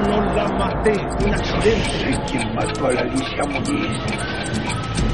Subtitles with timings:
[0.00, 2.18] No la maté, un accidente.
[2.26, 5.11] quien mató a la Alicia Muniz.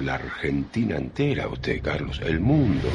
[0.00, 2.88] La Argentina entera usted, Carlos, el mundo.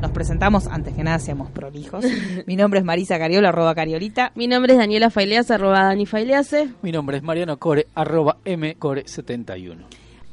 [0.00, 2.04] Nos presentamos, antes que nada, seamos prolijos.
[2.46, 4.32] Mi nombre es Marisa Cariola, arroba Cariolita.
[4.34, 6.70] Mi nombre es Daniela Failease, arroba Dani Failease.
[6.82, 9.84] Mi nombre es Mariano Core, arroba mcore71.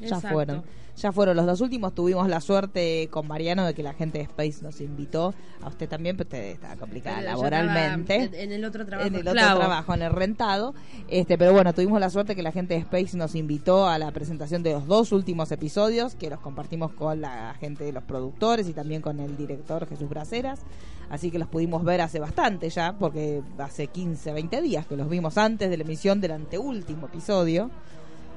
[0.02, 0.64] Ya fueron.
[0.98, 1.94] Ya fueron los dos últimos.
[1.94, 5.36] Tuvimos la suerte con Mariano de que la gente de Space nos invitó.
[5.62, 8.30] A usted también, pero usted estaba complicada Pero yo laboralmente.
[8.34, 9.08] En el otro trabajo.
[9.08, 10.74] en el otro trabajo, en el rentado.
[11.08, 14.10] Este, pero bueno, tuvimos la suerte que la gente de Space nos invitó a la
[14.12, 18.68] presentación de los dos últimos episodios, que los compartimos con la gente de los productores
[18.68, 20.62] y también con el director Jesús Braceras.
[21.10, 25.08] Así que los pudimos ver hace bastante ya, porque hace 15, 20 días que los
[25.08, 27.70] vimos antes de la emisión del anteúltimo episodio.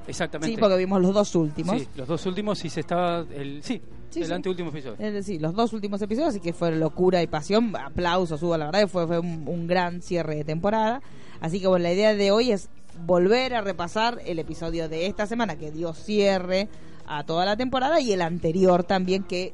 [0.07, 0.55] Exactamente.
[0.55, 1.79] Sí, porque vimos los dos últimos.
[1.79, 4.33] Sí, los dos últimos y se estaba el sí, Sí, el sí.
[4.33, 4.95] anteúltimo episodio.
[4.99, 7.73] Es decir, los dos últimos episodios, así que fue locura y pasión.
[7.75, 11.01] Aplausos hubo, la verdad, fue, fue un, un gran cierre de temporada.
[11.39, 12.69] Así que bueno, la idea de hoy es
[13.05, 16.67] volver a repasar el episodio de esta semana que dio cierre
[17.07, 19.53] a toda la temporada y el anterior también, que,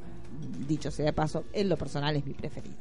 [0.68, 2.76] dicho sea de paso, en lo personal es mi preferido.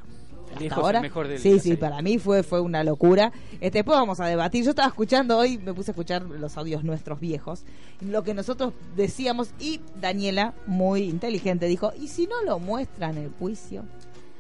[0.64, 1.76] Hasta ahora, mejor sí, sí, serie.
[1.76, 3.32] para mí fue fue una locura.
[3.52, 4.64] Este, después vamos a debatir.
[4.64, 7.64] Yo estaba escuchando hoy, me puse a escuchar los audios nuestros viejos,
[8.00, 13.30] lo que nosotros decíamos y Daniela, muy inteligente, dijo, ¿y si no lo muestran el
[13.38, 13.84] juicio?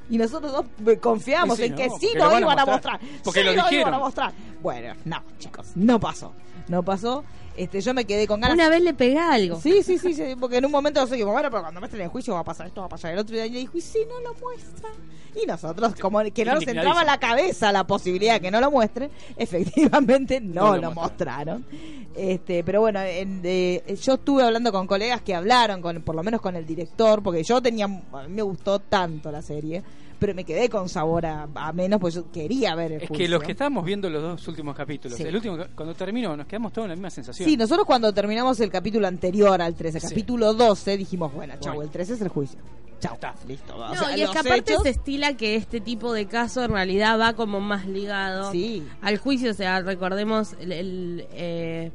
[0.08, 2.58] Y nosotros dos eh, confiamos Sí, en que sí que lo, lo van a iban
[2.60, 3.00] a mostrar.
[3.00, 3.22] mostrar.
[3.24, 3.94] Porque Sí lo iban dijeron.
[3.94, 4.32] a mostrar.
[4.66, 6.32] Bueno, no, chicos, no pasó.
[6.66, 7.22] No pasó.
[7.56, 8.56] Este, yo me quedé con ganas.
[8.56, 9.60] Una vez le pegué algo.
[9.60, 12.08] Sí, sí, sí, sí, porque en un momento yo digo, bueno, pero cuando muestren el
[12.08, 13.36] juicio va a pasar esto, va a pasar el otro.
[13.36, 14.92] Y Daniel dijo, ¿y si no lo muestran?
[15.40, 18.60] Y nosotros, como que no nos entraba a la cabeza la posibilidad de que no
[18.60, 21.64] lo muestren, efectivamente no, No lo lo mostraron.
[22.16, 26.22] Este, pero bueno, en- de- yo estuve hablando con colegas que hablaron, con, por lo
[26.22, 27.88] menos con el director, porque yo tenía, a
[28.24, 29.82] mí me gustó tanto la serie,
[30.18, 33.24] pero me quedé con sabor a, a menos, pues yo quería ver el Es juicio.
[33.24, 35.24] que los que estábamos viendo los dos últimos capítulos, Sí.
[35.24, 37.48] el último cuando terminó nos quedamos todos en la misma sensación.
[37.48, 40.08] Sí, nosotros cuando terminamos el capítulo anterior al 13, Sí.
[40.08, 41.82] capítulo 12, dijimos, bueno, chau, Bueno.
[41.82, 42.58] el 13 es el juicio.
[42.98, 43.34] Chau, Está.
[43.46, 43.76] listo.
[43.76, 46.64] o No, sea, y es que aparte hechos- se estila que este tipo de caso
[46.64, 48.82] en realidad va como más ligado Sí.
[49.02, 49.50] al juicio.
[49.50, 51.92] O sea, recordemos el, el, eh,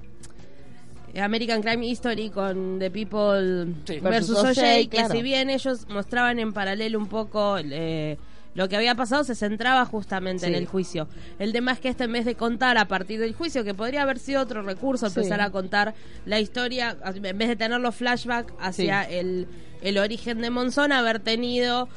[1.20, 4.00] American Crime History con The People Sí.
[4.00, 8.18] versus OJ, que si bien ellos mostraban en paralelo un poco eh,
[8.54, 11.08] lo que había pasado, se centraba justamente en el juicio.
[11.40, 14.02] El tema es que este en vez de contar a partir del juicio, que podría
[14.02, 15.20] haber sido otro recurso, Sí.
[15.20, 15.94] empezar a contar
[16.26, 19.48] la historia, en vez de tener los flashbacks hacia el,
[19.82, 21.88] el origen de Monzón, haber tenido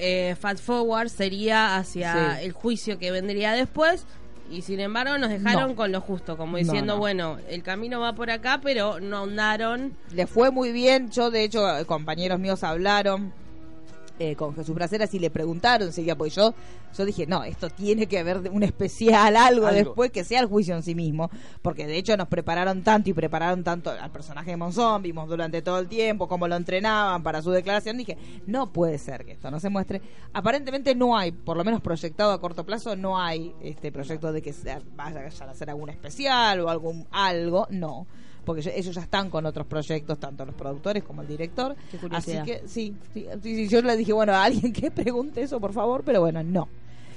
[0.00, 2.44] eh, fast forward sería hacia Sí.
[2.46, 4.06] el juicio que vendría después.
[4.50, 5.76] Y sin embargo nos dejaron No.
[5.76, 6.98] con lo justo, como diciendo, no.
[6.98, 9.92] bueno, el camino va por acá, pero no ahondaron.
[10.12, 11.10] Le fue muy bien.
[11.10, 13.32] Yo, de hecho, compañeros míos hablaron
[14.18, 16.54] eh, con Jesús Braceras y le preguntaron, sería porque yo,
[16.96, 19.76] yo dije, no, esto tiene que haber un especial, algo, Algo.
[19.76, 21.30] después que sea el juicio en sí mismo,
[21.62, 25.62] porque de hecho nos prepararon tanto y prepararon tanto al personaje de Monzón, vimos durante
[25.62, 28.16] todo el tiempo cómo lo entrenaban para su declaración, dije,
[28.46, 30.02] no puede ser que esto no se muestre.
[30.32, 34.42] Aparentemente no hay, por lo menos proyectado a corto plazo, no hay este proyecto de
[34.42, 38.06] que se vaya a hacer algún especial o algún algo, no
[38.44, 41.76] porque ellos ya están con otros proyectos, tanto los productores como el director.
[41.90, 45.42] Qué Así que sí, sí, sí, sí, yo le dije, bueno, a alguien que pregunte
[45.42, 46.68] eso, por favor, pero bueno, no.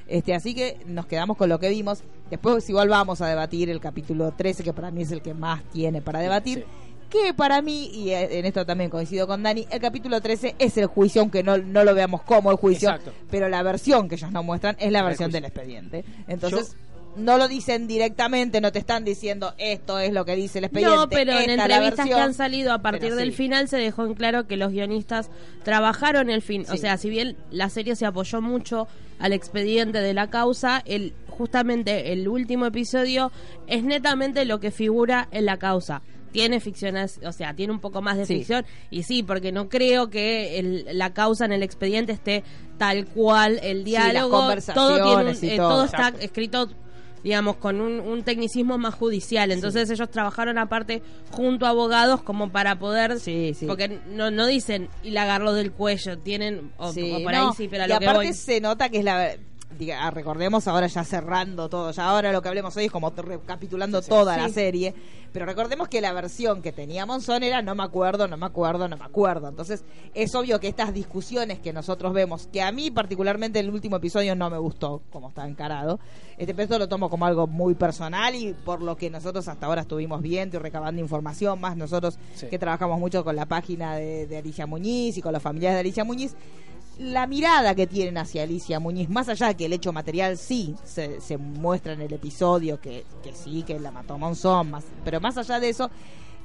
[0.07, 2.03] Este, así que nos quedamos con lo que vimos.
[2.29, 5.63] Después igual vamos a debatir el capítulo 13, que para mí es el que más
[5.71, 6.65] tiene para debatir.
[7.09, 10.77] Que para mí, y eh, en esto también coincido con Dani, el capítulo 13 es
[10.77, 13.11] el juicio, aunque no, no lo veamos como el juicio, Exacto.
[13.29, 16.05] pero la versión que ellos nos muestran es la versión del expediente.
[16.27, 16.75] Entonces,
[17.15, 20.95] no lo dicen directamente, no te están diciendo esto es lo que dice el expediente.
[20.95, 22.19] No, pero en entrevistas que versión".
[22.21, 23.35] han salido a partir del sí.
[23.37, 25.29] final se dejó en claro que los guionistas
[25.63, 26.77] trabajaron el fin, o Sí.
[26.79, 28.87] sea, si bien la serie se apoyó mucho
[29.19, 33.31] al expediente de la causa, el justamente el último episodio
[33.67, 36.01] es netamente lo que figura en la causa.
[36.31, 38.35] Tiene ficciones, o sea, tiene un poco más de Sí.
[38.37, 42.43] ficción y sí, porque no creo que el- la causa en el expediente esté
[42.77, 45.69] tal cual el las diálogo, todo tiene un- conversaciones y eh, todo.
[45.69, 46.69] todo está escrito
[47.23, 49.51] digamos, con un, un tecnicismo más judicial.
[49.51, 51.01] Entonces ellos trabajaron aparte
[51.31, 53.19] junto a abogados como para poder...
[53.19, 53.65] Sí, sí.
[53.65, 56.71] Porque no, no dicen y la agarró del cuello, tienen...
[56.77, 58.33] O, Sí, o por no, ahí sí, pero a y lo que aparte voy...
[58.33, 59.35] se nota que es la
[59.77, 63.09] diga, ah, recordemos ahora ya cerrando todo, ya ahora lo que hablemos hoy es como
[63.09, 64.93] recapitulando toda la serie,
[65.31, 68.87] pero recordemos que la versión que tenía Monzón era no me acuerdo, no me acuerdo,
[68.87, 69.47] no me acuerdo.
[69.47, 69.83] Entonces,
[70.13, 74.35] es obvio que estas discusiones que nosotros vemos, que a mí particularmente el último episodio
[74.35, 75.99] no me gustó como está encarado,
[76.37, 79.81] este peso lo tomo como algo muy personal y por lo que nosotros hasta ahora
[79.81, 82.47] estuvimos viendo y recabando información, más nosotros Sí.
[82.47, 85.79] que trabajamos mucho con la página de, de Alicia Muñiz y con los familiares de
[85.81, 86.35] Alicia Muñiz,
[87.01, 90.75] la mirada que tienen hacia Alicia Muñiz, más allá de que el hecho material sí
[90.83, 95.19] se, se muestra en el episodio, que, que sí, que la mató Monzón, más, pero
[95.19, 95.89] más allá de eso,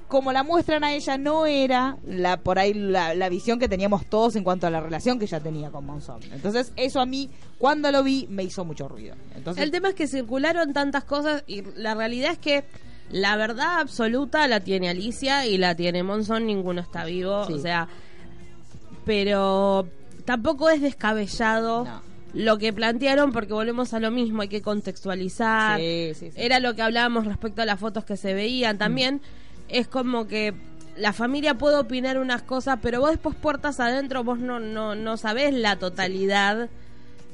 [0.08, 4.06] como la muestran a ella, no era la por ahí la, la visión que teníamos
[4.06, 6.20] todos en cuanto a la relación que ella tenía con Monzón.
[6.32, 9.14] Entonces, eso a mí, cuando lo vi, me hizo mucho ruido.
[9.34, 12.64] Entonces, El tema es que circularon tantas cosas y la realidad es que
[13.10, 17.52] la verdad absoluta la tiene Alicia y la tiene Monzón, ninguno está vivo, Sí.
[17.54, 17.88] o sea,
[19.04, 19.86] pero
[20.26, 22.02] tampoco es descabellado No.
[22.34, 25.80] lo que plantearon porque volvemos a lo mismo, hay que contextualizar.
[25.80, 26.36] Sí, sí, sí.
[26.36, 29.22] Era lo que hablábamos respecto a las fotos que se veían también.
[29.68, 30.52] Es como que
[30.98, 35.16] la familia puede opinar unas cosas, pero vos después puertas adentro, vos no, no, no
[35.16, 36.68] sabés la totalidad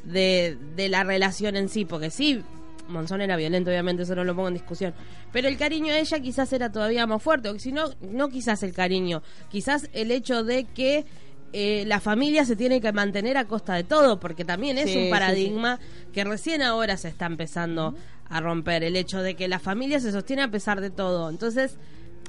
[0.05, 2.43] de, de la relación en sí, porque sí,
[2.89, 4.95] Monzón era violento, obviamente, eso no lo pongo en discusión.
[5.33, 8.63] Pero el cariño a ella quizás era todavía más fuerte, o si no, no quizás
[8.65, 11.05] el cariño, quizás el hecho de que
[11.53, 14.97] eh, la familia se tiene que mantener a costa de todo, porque también es Sí,
[14.97, 15.79] un sí, paradigma
[16.13, 17.95] que recién ahora se está empezando
[18.29, 21.29] a romper, el hecho de que la familia se sostiene a pesar de todo.
[21.29, 21.77] Entonces,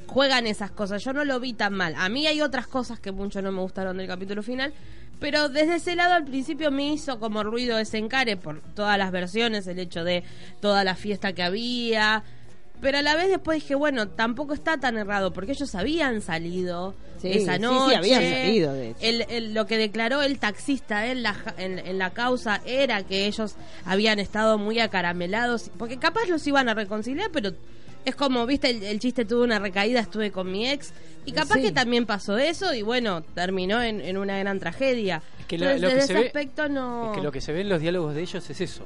[0.07, 1.03] juegan esas cosas.
[1.03, 1.95] Yo no lo vi tan mal.
[1.97, 4.73] A mí hay otras cosas que mucho no me gustaron del capítulo final,
[5.19, 9.11] pero desde ese lado al principio me hizo como ruido ese encare por todas las
[9.11, 10.23] versiones, el hecho de
[10.59, 12.23] toda la fiesta que había.
[12.83, 16.93] Pero a la vez después dije, bueno, tampoco está tan errado, porque ellos habían salido
[17.19, 17.95] Sí, esa sí, sí, noche.
[17.95, 18.97] habían salido, de hecho.
[19.01, 23.01] El- el- lo que declaró el taxista en la, ja- en, en la causa era
[23.03, 27.51] que ellos habían estado muy acaramelados, porque capaz los iban a reconciliar, pero
[28.05, 30.91] es como, viste, el, el chiste tuve una recaída, estuve con mi ex,
[31.25, 31.61] y capaz Sí.
[31.61, 35.23] que también pasó eso, y bueno, terminó en, en una gran tragedia.
[35.39, 37.11] Es que lo- Entonces, lo que desde se ese ve- aspecto no...
[37.13, 38.85] Es que lo que se ve en los diálogos de ellos es eso.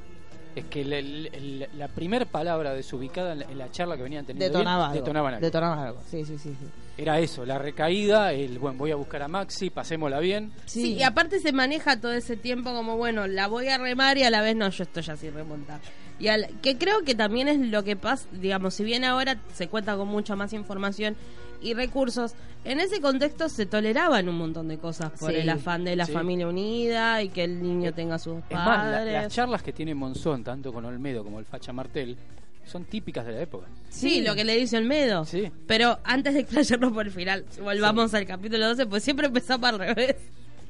[0.58, 4.46] Es que el- la primera palabra desubicada en la, en la charla que venían teniendo
[4.58, 5.02] detonaba bien, algo.
[5.04, 5.46] detonaban algo.
[5.46, 6.02] Detonaban algo.
[6.10, 6.56] Sí, sí, sí.
[6.60, 6.66] sí.
[6.98, 10.52] Era eso, la recaída, el bueno, voy a buscar a Maxi, pasémosla bien.
[10.66, 14.24] Sí, y aparte se maneja todo ese tiempo como, bueno, la voy a remar y
[14.24, 15.80] a la vez no, yo estoy así remontar.
[16.20, 19.68] Y al, que creo que también es lo que pasa, digamos, si bien ahora se
[19.68, 21.16] cuenta con mucha más información
[21.62, 22.34] y recursos,
[22.66, 26.06] en ese contexto se toleraban un montón de cosas por Sí, el afán de la
[26.06, 26.12] sí.
[26.12, 29.14] familia unida y que el niño tenga sus Es más, la- padres.
[29.14, 32.18] las charlas que tiene Monzón, tanto con Olmedo como el Facha Martel,
[32.66, 33.68] son típicas de la época.
[33.90, 35.24] Sí, lo que le dice Olmedo.
[35.26, 35.50] Sí.
[35.68, 39.80] Pero antes de explayarnos por el final, volvamos al capítulo 12, pues siempre empezaba al
[39.80, 40.16] revés.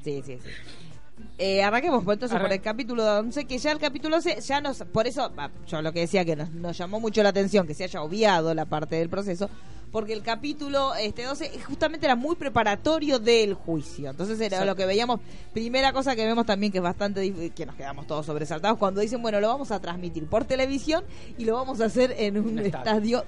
[0.04, 0.50] Sí, sí, sí.
[1.40, 4.62] Eh, arranquemos pues, entonces Arran- por el capítulo 11, que ya el capítulo 11 ya
[4.62, 5.32] nos, por eso,
[5.68, 8.54] yo lo que decía que nos, nos llamó mucho la atención que se haya obviado
[8.54, 9.50] la parte del proceso,
[9.98, 14.12] porque el capítulo este 12 justamente era muy preparatorio del juicio.
[14.12, 14.66] Entonces era Exacto.
[14.68, 15.20] lo que veíamos,
[15.54, 19.24] primera cosa que vemos también que es bastante, que nos quedamos todos sobresaltados cuando dicen,
[19.24, 21.04] bueno, lo vamos a transmitir por televisión
[21.40, 23.24] y lo vamos a hacer en un Un estadio.
[23.24, 23.26] estadio.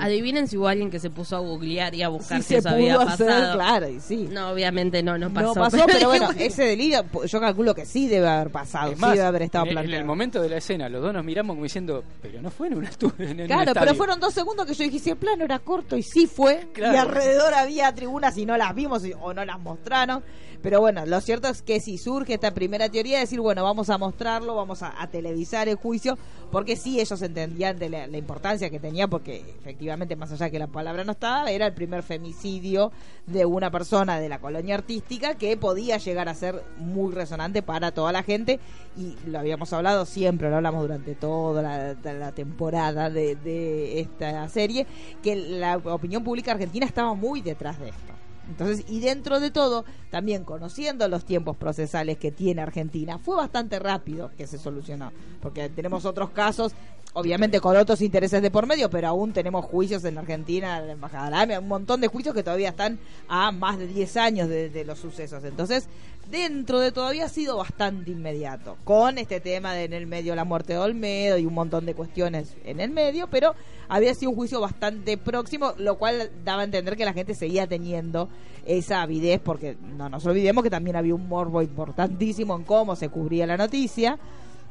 [0.00, 2.68] Adivinen si hubo alguien que se puso a googlear y a buscar si se eso
[2.70, 3.54] había pudo hacer, pasado.
[3.54, 4.28] claro, y sí.
[4.30, 5.48] No, obviamente no, no pasó.
[5.48, 8.98] No pasó, pero bueno, ese delirio, pues, yo calculo que sí debe haber pasado, Es
[8.98, 11.54] sí debe haber estado en, en el momento de la escena, los dos nos miramos
[11.54, 13.14] como diciendo, pero no fue en un estudio.
[13.28, 13.94] En un Claro, pero estadio".
[13.94, 16.94] fueron dos segundos que yo dije, si el plano era corto y sí fue, Claro.
[16.94, 20.22] y alrededor había tribunas y no las vimos y- o no las mostraron.
[20.62, 23.88] Pero bueno, lo cierto es que si surge esta primera teoría de decir, bueno, vamos
[23.88, 26.18] a mostrarlo, vamos a, televisar el juicio,
[26.52, 30.66] porque sí ellos entendían de la, importancia que tenía, porque efectivamente, más allá que la
[30.66, 32.92] palabra no estaba, era el primer femicidio
[33.26, 37.92] de una persona de la colonia artística que podía llegar a ser muy resonante para
[37.92, 38.60] toda la gente,
[38.98, 44.86] y lo habíamos hablado siempre, lo hablamos durante toda la, temporada de esta serie,
[45.22, 48.19] que la opinión pública argentina estaba muy detrás de esto.
[48.50, 53.78] Entonces, y dentro de todo, también conociendo los tiempos procesales que tiene Argentina, fue bastante
[53.78, 56.72] rápido que se solucionó, porque tenemos otros casos,
[57.12, 60.92] obviamente con otros intereses de por medio, pero aún tenemos juicios en Argentina, en la
[60.94, 64.16] Embajada de la AMIA, un montón de juicios que todavía están a más de 10
[64.16, 65.44] años de, de los sucesos.
[65.44, 65.88] Entonces,
[66.30, 70.44] dentro de todavía ha sido bastante inmediato, con este tema de en el medio la
[70.44, 73.54] muerte de Olmedo y un montón de cuestiones en el medio, pero
[73.88, 77.66] había sido un juicio bastante próximo, lo cual daba a entender que la gente seguía
[77.66, 78.28] teniendo
[78.64, 83.08] esa avidez, porque no nos olvidemos que también había un morbo importantísimo en cómo se
[83.08, 84.18] cubría la noticia.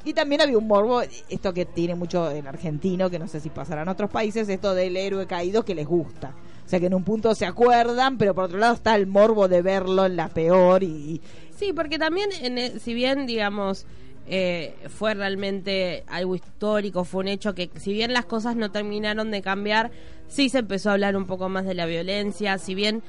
[0.05, 3.49] Y también había un morbo, esto que tiene mucho en argentino, que no sé si
[3.49, 6.33] pasará en otros países, esto del héroe caído que les gusta.
[6.69, 9.47] O sea que en un punto se acuerdan, pero por otro lado está el morbo
[9.47, 11.19] de verlo en la peor y...
[11.57, 13.87] Sí, porque también, en e- si bien, digamos,
[14.27, 19.31] eh, fue realmente algo histórico, fue un hecho que, si bien las cosas no terminaron
[19.31, 19.89] de cambiar,
[20.27, 23.01] sí se empezó a hablar un poco más de la violencia, si bien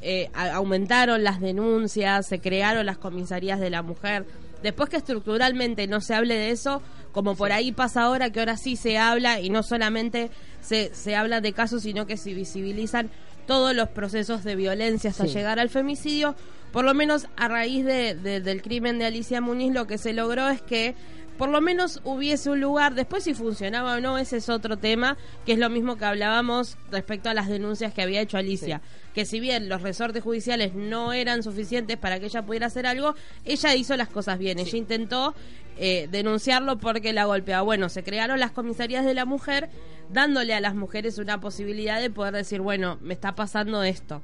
[0.00, 4.24] eh, aumentaron las denuncias, se crearon las comisarías de la mujer.
[4.64, 8.56] Después que estructuralmente no se hable de eso, como por ahí pasa ahora, que ahora
[8.56, 10.30] sí se habla y no solamente
[10.60, 13.10] se, se habla de casos, sino que se visibilizan
[13.46, 15.34] todos los procesos de violencia hasta Sí.
[15.34, 16.34] llegar al femicidio.
[16.72, 20.12] Por lo menos a raíz de- de- del crimen de Alicia Muñiz, lo que se
[20.12, 20.94] logró es que
[21.38, 25.16] por lo menos hubiese un lugar, después si funcionaba o no, ese es otro tema,
[25.44, 28.80] que es lo mismo que hablábamos respecto a las denuncias que había hecho Alicia,
[29.14, 33.14] que si bien los resortes judiciales no eran suficientes para que ella pudiera hacer algo,
[33.44, 35.34] ella hizo las cosas bien, ella intentó
[35.76, 37.62] eh, denunciarlo porque la golpeaba.
[37.62, 39.70] Bueno, se crearon las comisarías de la mujer,
[40.12, 44.22] dándole a las mujeres una posibilidad de poder decir, bueno, me está pasando esto.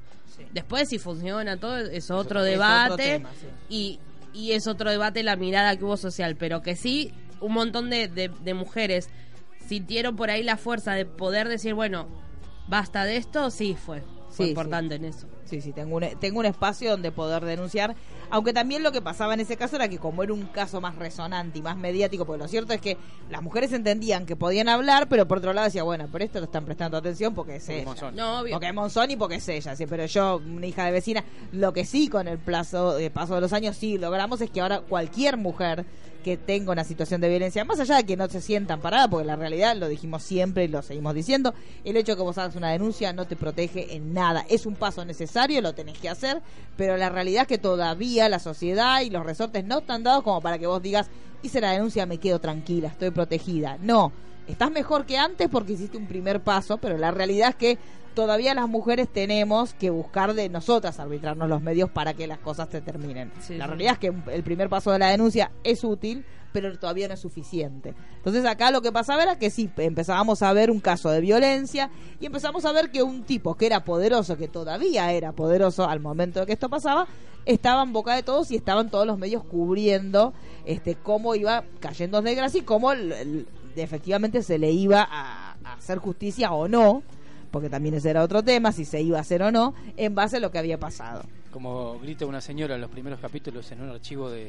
[0.53, 3.47] Después si funciona todo es otro es debate otro tema, sí.
[3.69, 3.99] y,
[4.33, 8.07] y es otro debate la mirada que hubo social, pero que sí un montón de,
[8.07, 9.09] de- de mujeres
[9.67, 12.07] sintieron por ahí la fuerza de poder decir, bueno,
[12.67, 15.27] basta de esto, sí fue, fue Sí, importante en eso.
[15.51, 17.93] Sí, sí, tengo un, tengo un espacio donde poder denunciar.
[18.29, 20.95] Aunque también lo que pasaba en ese caso era que como era un caso más
[20.95, 22.95] resonante y más mediático, porque lo cierto es que
[23.29, 26.45] las mujeres entendían que podían hablar, pero por otro lado decía, bueno, pero esto lo
[26.45, 27.83] están prestando atención porque es ella.
[27.83, 28.15] Monzón.
[28.15, 28.53] No, obvio.
[28.53, 31.73] Porque es Monzón y porque es ella, sí, pero yo, una hija de vecina, lo
[31.73, 34.79] que sí con el plazo de paso de los años sí logramos es que ahora
[34.79, 35.85] cualquier mujer
[36.21, 39.25] que tenga una situación de violencia, más allá de que no se sientan paradas, porque
[39.25, 42.55] la realidad lo dijimos siempre y lo seguimos diciendo, el hecho de que vos hagas
[42.55, 44.45] una denuncia no te protege en nada.
[44.49, 46.41] Es un paso necesario, lo tenés que hacer,
[46.77, 50.41] pero la realidad es que todavía la sociedad y los resortes no están dados como
[50.41, 51.09] para que vos digas,
[51.43, 53.77] hice la denuncia, me quedo tranquila, estoy protegida.
[53.81, 54.11] No,
[54.47, 57.77] estás mejor que antes porque hiciste un primer paso, pero la realidad es que
[58.13, 62.69] todavía las mujeres tenemos que buscar de nosotras arbitrarnos los medios para que las cosas
[62.71, 63.31] se terminen.
[63.41, 63.69] Sí, la sí.
[63.69, 67.19] realidad es que el primer paso de la denuncia es útil, pero todavía no es
[67.21, 67.93] suficiente.
[68.17, 71.89] Entonces acá lo que pasaba era que sí, empezábamos a ver un caso de violencia
[72.19, 76.01] y empezamos a ver que un tipo que era poderoso, que todavía era poderoso al
[76.01, 77.07] momento de que esto pasaba,
[77.45, 80.33] estaba en boca de todos y estaban todos los medios cubriendo
[80.65, 85.55] este cómo iba cayendo en desgracia y cómo el- el- efectivamente se le iba a,
[85.63, 87.01] a hacer justicia o no,
[87.51, 90.37] porque también ese era otro tema, si se iba a hacer o no, en base
[90.37, 91.23] a lo que había pasado.
[91.51, 94.45] Como grita una señora en los primeros capítulos en un archivo de,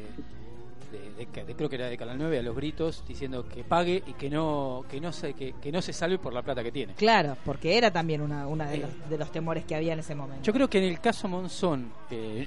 [0.93, 3.65] de, de- que- de- creo que era de Canal 9 a los gritos diciendo que
[3.65, 6.63] pague y que no que no se que, que no se salve por la plata
[6.63, 6.95] que tiene.
[6.95, 10.15] Claro, porque era también una, una de, los, de los temores que había en ese
[10.15, 10.45] momento.
[10.45, 12.47] Yo creo que en el caso Monzón, eh,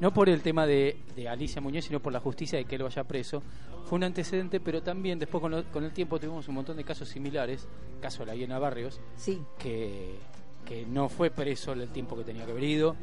[0.00, 2.82] no por el tema de, de Alicia Muñoz, sino por la justicia de que él
[2.82, 3.42] vaya preso,
[3.86, 6.84] fue un antecedente, pero también después con, lo- con el tiempo tuvimos un montón de
[6.84, 7.66] casos similares,
[8.00, 10.16] caso de la Hiena Barrios, Sí, que,
[10.64, 12.96] que no fue preso el tiempo que tenía que haber ido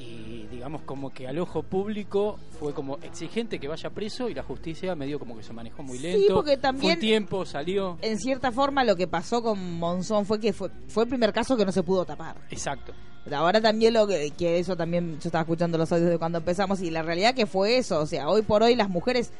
[0.00, 4.44] y digamos como que al ojo público fue como exigente que vaya preso y la
[4.44, 6.34] justicia medio como que se manejó muy Sí, lento.
[6.36, 7.98] porque Fue también- un tiempo, salió.
[8.00, 11.56] en cierta forma lo que pasó con Monzón fue que fue, fue el primer caso
[11.56, 12.36] que no se pudo tapar.
[12.50, 12.92] Exacto.
[13.34, 16.80] Ahora también lo que, que eso también, yo estaba escuchando los audios de cuando empezamos
[16.80, 19.30] y la realidad que fue eso, o sea, hoy por hoy las mujeres,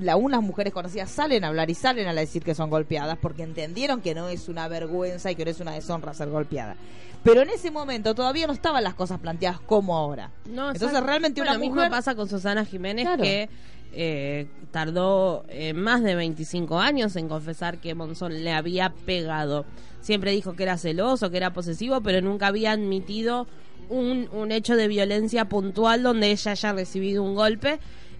[0.00, 3.18] la aún las mujeres conocidas salen a hablar y salen a decir que son golpeadas
[3.20, 6.76] porque entendieron que no es una vergüenza y que no es una deshonra ser golpeada.
[7.24, 10.30] Pero en ese momento todavía no estaban las cosas planteadas como ahora.
[10.46, 11.90] No, Entonces realmente Bueno, una lo mismo mujer...
[11.90, 13.22] pasa con Susana Jiménez Claro.
[13.22, 13.48] que
[13.92, 19.64] eh, tardó eh, más de 25 años en confesar que Monzón le había pegado.
[20.00, 23.46] Siempre dijo que era celoso, que era posesivo, pero nunca había admitido
[23.88, 27.78] un, un hecho de violencia puntual donde ella haya recibido un golpe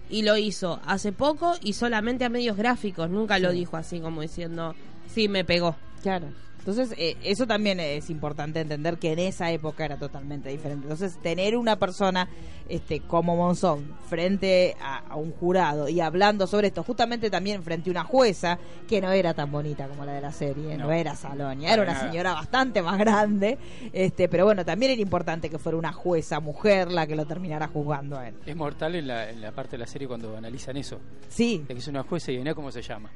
[0.09, 3.09] y lo hizo hace poco y solamente a medios gráficos.
[3.09, 4.75] Nunca lo dijo así como diciendo,
[5.07, 5.75] sí, me pegó.
[6.01, 6.27] Claro.
[6.59, 10.83] Entonces, eh, eso también es importante entender que en esa época era totalmente diferente.
[10.83, 12.29] Entonces, tener una persona
[12.67, 17.89] este, como Monzón frente a, a un jurado y hablando sobre esto, justamente también frente
[17.89, 20.91] a una jueza que no era tan bonita como la de la serie, no, No.
[20.91, 22.07] era Salonia, era una nada.
[22.11, 23.57] señora bastante más grande,
[23.91, 27.67] este, pero bueno, también era importante que fuera una jueza mujer la que lo terminara
[27.67, 28.35] juzgando a él.
[28.45, 30.99] Es mortal en la, en la parte de la serie cuando analizan eso.
[31.29, 33.09] Sí, De que es una jueza y no cómo se llama.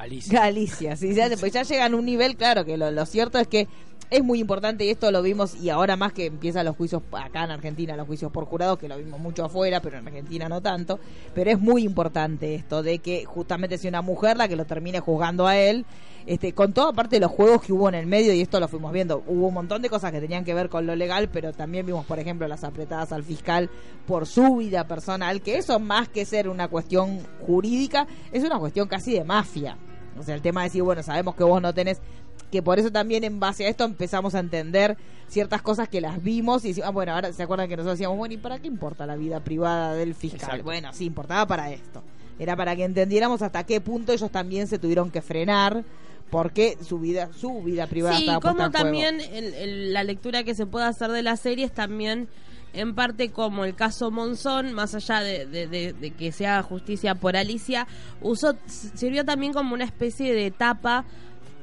[0.00, 0.40] Alicia.
[0.40, 3.46] Galicia, sí, ya, pues ya llegan a un nivel, claro, que lo, lo cierto es
[3.46, 3.68] que
[4.10, 7.44] es muy importante y esto lo vimos y ahora más que empiezan los juicios acá
[7.44, 10.60] en Argentina, los juicios por jurados, que lo vimos mucho afuera, pero en Argentina no
[10.60, 10.98] tanto,
[11.32, 14.98] pero es muy importante esto de que justamente sea una mujer la que lo termine
[14.98, 15.86] juzgando a él,
[16.26, 18.66] este, con toda parte de los juegos que hubo en el medio y esto lo
[18.66, 21.52] fuimos viendo, hubo un montón de cosas que tenían que ver con lo legal, pero
[21.52, 23.70] también vimos, por ejemplo, las apretadas al fiscal
[24.08, 28.88] por su vida personal, que eso más que ser una cuestión jurídica, es una cuestión
[28.88, 29.76] casi de mafia.
[30.20, 31.98] O sea, el tema de decir, bueno, sabemos que vos no tenés,
[32.52, 34.96] que por eso también en base a esto empezamos a entender
[35.28, 38.18] ciertas cosas que las vimos y decimos, ah, bueno, ahora se acuerdan que nosotros decíamos,
[38.18, 40.40] bueno, ¿y para qué importa la vida privada del fiscal?
[40.40, 40.64] Exacto.
[40.64, 42.02] Bueno, sí, importaba para esto.
[42.38, 45.84] Era para que entendiéramos hasta qué punto ellos también se tuvieron que frenar
[46.30, 50.42] porque su vida su vida privada Sí, estaba como en también el- el- la lectura
[50.44, 52.28] que se puede hacer de la serie es también
[52.72, 57.86] en parte como el caso Monzón, más allá de, que se haga justicia por Alicia,
[58.66, 61.04] sirvió también como una especie de etapa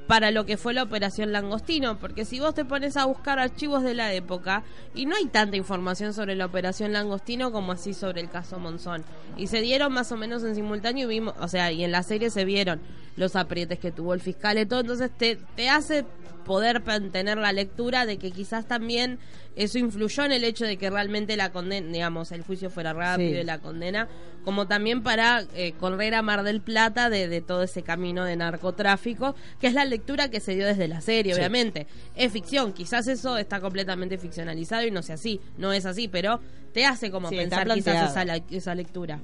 [0.08, 3.84] para lo que fue la operación Langostino, porque si vos te pones a buscar archivos
[3.84, 4.64] de la época,
[4.96, 9.04] y no hay tanta información sobre la operación Langostino como así sobre el caso Monzón,
[9.36, 12.04] y se dieron más o menos en simultáneo y vimos, o sea, y en la
[12.04, 12.80] serie se vieron
[13.18, 16.06] los aprietes que tuvo el fiscal y todo, entonces te, te hace
[16.48, 19.20] poder tener la lectura de que quizás también
[19.56, 23.34] eso influyó en el hecho de que realmente la condena, digamos, el juicio fuera rápido
[23.34, 23.40] Sí.
[23.40, 24.08] y la condena,
[24.46, 28.36] como también para eh, correr a Mar del Plata de, de todo ese camino de
[28.36, 31.40] narcotráfico, que es la lectura que se dio desde la serie, Sí.
[31.40, 31.88] obviamente.
[32.16, 36.40] Es ficción, quizás eso está completamente ficcionalizado y no sea así, no es así, pero
[36.74, 39.20] te hace como Sí, pensar quizás esa, la- esa lectura.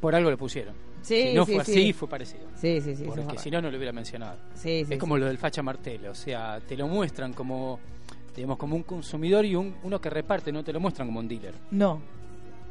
[0.00, 0.74] Por algo le pusieron.
[1.04, 1.72] Sí, si no sí, fue sí.
[1.72, 2.44] así, fue parecido.
[2.54, 3.04] Sí, sí, sí.
[3.04, 4.38] Porque si no, no lo hubiera mencionado.
[4.54, 5.20] Sí, sí, es como sí.
[5.20, 7.78] lo del facha martel, o sea, te lo muestran como,
[8.34, 11.28] digamos, como un consumidor y un, uno que reparte, no te lo muestran como un
[11.28, 11.54] dealer.
[11.70, 12.00] No,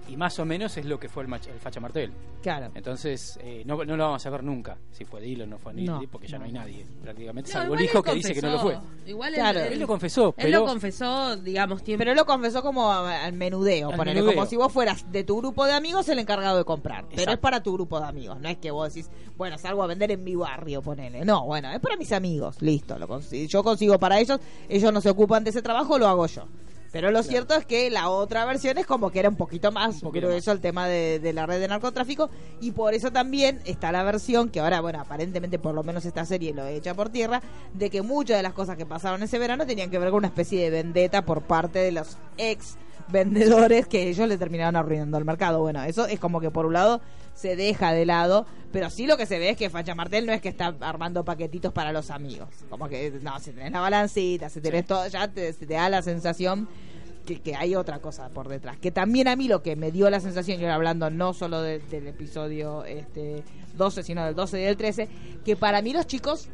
[0.10, 2.12] Y más o menos es lo que fue el, mach- el facha martel.
[2.42, 2.68] claro.
[2.76, 5.74] Entonces, eh, no, no lo vamos a ver nunca, si fue dealer o no fue
[5.74, 8.34] No, dealer, porque ya no, hay nadie, prácticamente, No, salvo el hijo él que dice
[8.34, 8.78] que no lo fue.
[9.06, 9.60] Igual Claro.
[9.62, 12.00] él, Él lo confesó, él pero lo confesó, digamos, tiempo.
[12.04, 14.36] Pero lo confesó como al menudeo, Al ponele, menudeo.
[14.36, 17.06] como si vos fueras de tu grupo de amigos el encargado de comprar.
[17.16, 19.88] Pero es para tu grupo de amigos, no es que vos decís, bueno, salgo a
[19.88, 21.24] vender en mi barrio, ponele.
[21.24, 23.00] No, bueno, es para mis amigos, listo.
[23.00, 26.28] Lo consigo, yo consigo para ellos, ellos no se ocupan de ese trabajo, lo hago
[26.28, 26.44] yo.
[26.94, 29.96] Pero lo cierto es que la otra versión es como que era un poquito más
[29.96, 32.30] Un poquito grueso el tema de, de la red de narcotráfico
[32.62, 36.24] y por eso también está la versión que ahora, bueno, aparentemente por lo menos esta
[36.24, 37.42] serie lo echa por tierra,
[37.74, 40.28] de que muchas de las cosas que pasaron ese verano tenían que ver con una
[40.28, 42.78] especie de vendetta por parte de los ex
[43.12, 45.62] vendedores que ellos le terminaron arruinando el mercado.
[45.62, 47.02] Bueno, eso es como que por un lado
[47.34, 50.34] se deja de lado, pero sí lo que se ve es que Facha Martel no
[50.34, 52.50] es que está armando paquetitos para los amigos.
[52.70, 55.88] Como que, no, si tenés la balancita, si tenés todo, ya te, se te da
[55.90, 56.68] la sensación
[57.26, 58.76] que, que hay otra cosa por detrás.
[58.78, 61.80] Que también a mí lo que me dio la sensación, yo hablando no solo de-
[61.80, 63.44] del episodio este
[63.78, 65.08] 12, sino del 12 y del 13,
[65.46, 66.50] que para mí los chicos,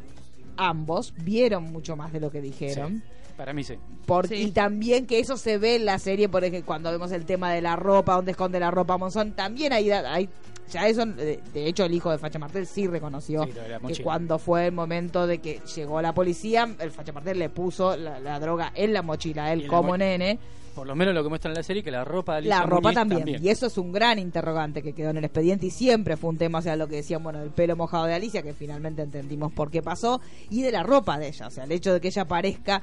[0.58, 3.02] ambos, vieron mucho más de lo que dijeron.
[3.26, 3.76] Sí, para mí sí.
[4.06, 4.36] Por- Sí.
[4.36, 7.52] Y también que eso se ve en la serie, por ejemplo, cuando vemos el tema
[7.54, 10.30] de la ropa, donde esconde la ropa Monzón, también hay, hay
[10.72, 13.52] ya eso, de, de hecho el hijo de Facha Martel sí reconoció Sí,
[13.88, 17.96] que cuando fue el momento de que llegó la policía, el Facha Martel le puso
[17.98, 20.38] la, la droga en la mochila, a él como mo- nene,
[20.76, 22.66] Por lo menos lo que muestra en la serie, que la ropa de Alicia la
[22.66, 23.28] ropa también.
[23.44, 26.38] Y eso es un gran interrogante que quedó en el expediente y siempre fue un
[26.38, 29.52] tema, o sea, lo que decían, bueno, del pelo mojado de Alicia, que finalmente entendimos
[29.52, 32.08] por qué pasó, y de la ropa de ella, o sea, el hecho de que
[32.10, 32.82] ella parezca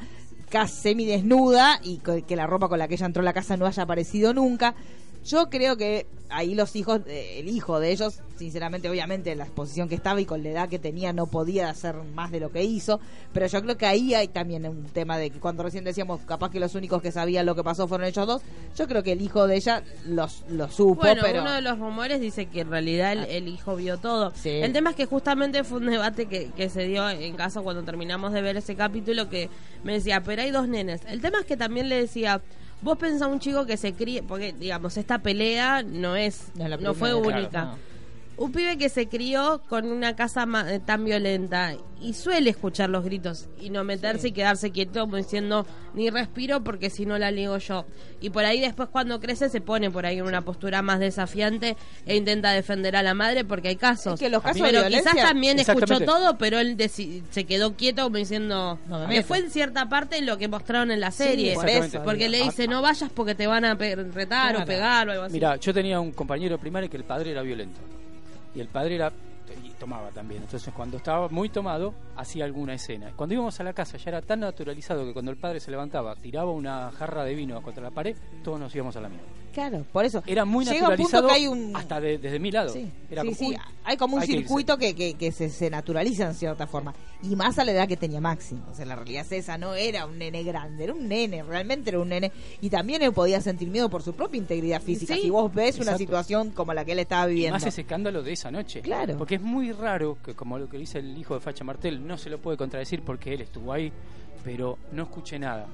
[0.50, 3.66] casi semidesnuda y que la ropa con la que ella entró a la casa no
[3.66, 4.74] haya aparecido nunca.
[5.26, 9.44] Yo creo que ahí los hijos, eh, el hijo de ellos, sinceramente, obviamente, en la
[9.44, 12.50] exposición que estaba y con la edad que tenía, no podía hacer más de lo
[12.50, 13.00] que hizo.
[13.32, 16.50] Pero yo creo que ahí hay también un tema de que cuando recién decíamos, capaz
[16.50, 18.42] que los únicos que sabían lo que pasó fueron ellos dos.
[18.76, 21.42] Yo creo que el hijo de ella los, lo supo, Bueno, pero.
[21.42, 24.32] uno de los rumores dice que en realidad el, el hijo vio todo.
[24.34, 24.50] Sí.
[24.50, 27.82] El tema es que justamente fue un debate que, que se dio en casa cuando
[27.82, 29.48] terminamos de ver ese capítulo que
[29.82, 31.00] me decía, pero hay dos nenes.
[31.08, 32.42] El tema es que también le decía,
[32.86, 36.80] vos pensás un chico que se críe, porque digamos, esta pelea no es, No es
[36.80, 37.48] no fue única.
[37.50, 37.78] claro,
[38.38, 41.72] Un pibe que se crió con una casa ma- eh, tan violenta
[42.02, 46.62] y suele escuchar los gritos y no meterse y quedarse quieto como diciendo ni respiro
[46.62, 47.86] porque si no la ligo yo.
[48.20, 51.78] Y por ahí después cuando crece se pone por ahí en una postura más desafiante
[52.04, 54.14] e intenta defender a la madre porque hay casos.
[54.14, 56.76] Es que los casos de pero violencia- quizás también escuchó todo, pero él
[57.30, 61.00] se quedó quieto como diciendo No que fue en cierta parte lo que mostraron en
[61.00, 61.54] la serie.
[61.54, 61.96] por Exactamente.
[61.96, 62.04] eso.
[62.04, 64.62] porque le Ah, dice no vayas porque te van a pe- retar Claro.
[64.62, 65.32] o pegar o algo así.
[65.32, 67.80] Mira, yo tenía un compañero primario que el padre era violento.
[68.56, 69.12] Y el padre era
[69.62, 70.42] y tomaba también.
[70.42, 73.12] Entonces, cuando estaba muy tomado, hacía alguna escena.
[73.14, 76.16] Cuando íbamos a la casa, ya era tan naturalizado que cuando el padre se levantaba,
[76.16, 79.26] tiraba una jarra de vino contra la pared, todos nos íbamos a la mierda.
[79.56, 80.22] Claro, por eso.
[80.26, 81.74] Era muy Llega un punto que hay un...
[81.74, 82.68] hasta de- desde mi lado.
[82.68, 85.70] Sí, Era sí, como, sí, hay como un hay circuito que, que, que se, se
[85.70, 86.94] naturaliza en cierta forma.
[87.22, 88.54] Y más a la edad que tenía Maxi.
[88.70, 91.88] O sea, la realidad es esa, no era un nene grande, era un nene, realmente
[91.88, 92.30] era un nene.
[92.60, 95.14] Y también él podía sentir miedo por su propia integridad física.
[95.14, 97.54] Si vos ves una situación como la que él estaba Y viviendo.
[97.54, 98.82] más ese escándalo de esa noche.
[98.82, 99.16] Claro.
[99.16, 102.18] Porque es muy raro que, como lo que dice el hijo de Facha Martel, no
[102.18, 103.90] se lo puede contradecir porque él estuvo ahí,
[104.44, 105.66] pero no escuché nada.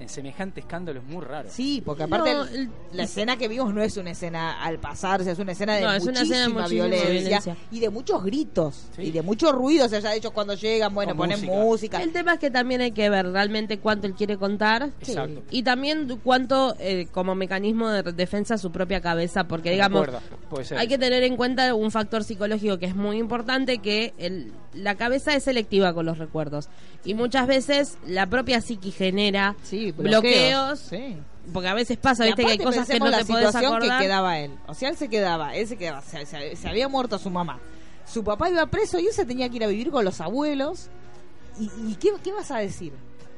[0.00, 1.48] En semejante escándalo es muy raro.
[1.52, 4.78] Sí, porque aparte No, el- el- la escena que vimos no es una escena al
[4.78, 7.10] pasar, o sea, es una escena de No, es una muchísima escena de muchísima violencia,
[7.10, 7.56] violencia.
[7.70, 9.02] y de muchos gritos Sí.
[9.02, 9.84] y de mucho ruido.
[9.86, 11.52] O sea, ya de hecho cuando llegan, bueno, Con ponen música.
[11.62, 12.02] música.
[12.02, 14.90] El tema es que también hay que ver realmente cuánto él quiere contar.
[15.00, 15.42] Exacto.
[15.50, 20.64] Y también cuánto, eh, como mecanismo de defensa, su propia cabeza, porque digamos, acuerda, puede
[20.64, 20.78] ser.
[20.78, 24.94] hay que tener en cuenta un factor psicológico que es muy importante, que el, la
[24.94, 26.68] cabeza es selectiva con los recuerdos.
[27.04, 31.16] Y muchas veces la propia psiqui genera Sí, bloqueos, Sí.
[31.52, 33.98] porque a veces pasa, viste, que hay cosas que no la te podés situación acordar.
[33.98, 34.52] que quedaba él.
[34.66, 37.58] O sea, él se quedaba, él se quedaba, se, se- se había muerto su mamá.
[38.06, 40.88] Su papá iba preso y él se tenía que ir a vivir con los abuelos.
[41.58, 42.92] ¿Y, y qué, qué vas a decir?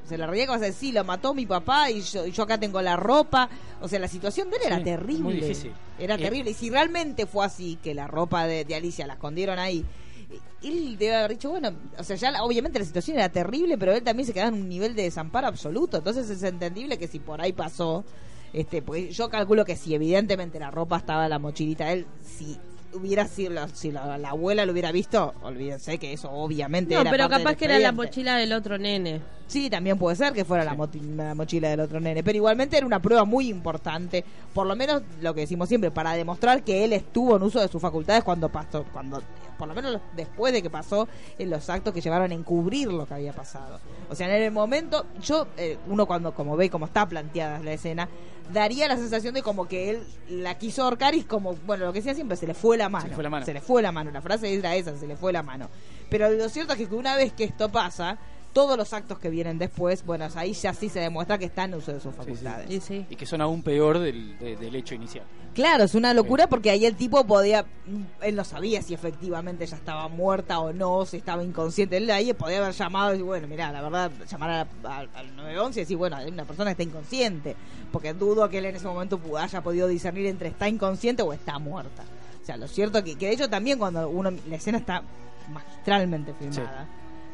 [0.04, 2.32] O sea, la realidad que vas a decir, lo mató mi papá y yo, y
[2.32, 3.48] yo acá tengo la ropa.
[3.80, 5.22] O sea, la situación de él era Sí, terrible.
[5.22, 5.72] muy difícil.
[5.98, 6.50] Era Eh, terrible.
[6.50, 9.84] Y si realmente fue así, que la ropa de, de Alicia la escondieron ahí,
[10.62, 14.02] él debe haber dicho, bueno, o sea, ya obviamente la situación era terrible, pero él
[14.02, 15.96] también se quedaba en un nivel de desamparo absoluto.
[15.98, 18.04] Entonces es entendible que si por ahí pasó,
[18.52, 22.06] este, pues yo calculo que si evidentemente la ropa estaba en la mochilita de él,
[22.22, 22.56] si
[22.94, 27.00] hubiera sido, la- si la, la abuela lo hubiera visto, olvídense que eso obviamente No,
[27.00, 29.20] era pero parte del capaz que era la mochila del otro nene.
[29.46, 33.00] Sí, también puede ser que fuera la, mochila del otro nene, pero igualmente era una
[33.00, 34.24] prueba muy importante,
[34.54, 37.68] por lo menos lo que decimos siempre, para demostrar que él estuvo en uso de
[37.68, 39.22] sus facultades cuando pasó, cuando
[39.58, 41.06] por lo menos después de que pasó
[41.38, 43.78] en los actos que llevaron a encubrir lo que había pasado.
[44.10, 47.72] O sea, en el momento, yo, eh, uno cuando como ve cómo está planteada la
[47.72, 48.08] escena,
[48.52, 52.00] daría la sensación de como que él la quiso ahorcar y como, bueno, lo que
[52.00, 53.04] decía siempre, se le fue la mano.
[53.04, 53.46] Se le fue la mano.
[53.46, 55.68] Se le fue la mano, la frase era esa, se le fue la mano.
[56.10, 58.18] Pero lo cierto es que una vez que esto pasa,
[58.52, 61.74] todos los actos que vienen después, bueno, ahí ya sí se demuestra que está en
[61.74, 62.68] uso de sus facultades.
[62.68, 63.06] Sí, sí.
[63.10, 65.24] Y que son aún peor del, de- del hecho inicial.
[65.54, 67.66] Claro, es una locura porque ahí el tipo podía,
[68.22, 72.32] él no sabía si efectivamente ya estaba muerta o no, si estaba inconsciente, él ahí
[72.32, 75.80] podía haber llamado y decir, bueno, mira, la verdad, llamar a la- al- al 911
[75.80, 77.54] y decir, bueno, hay una persona que está inconsciente,
[77.90, 81.32] porque dudo que él en ese momento pu- haya podido discernir entre está inconsciente o
[81.34, 82.02] está muerta.
[82.42, 85.02] O sea, lo cierto es que, que de hecho también cuando uno, la escena está
[85.50, 86.88] magistralmente filmada.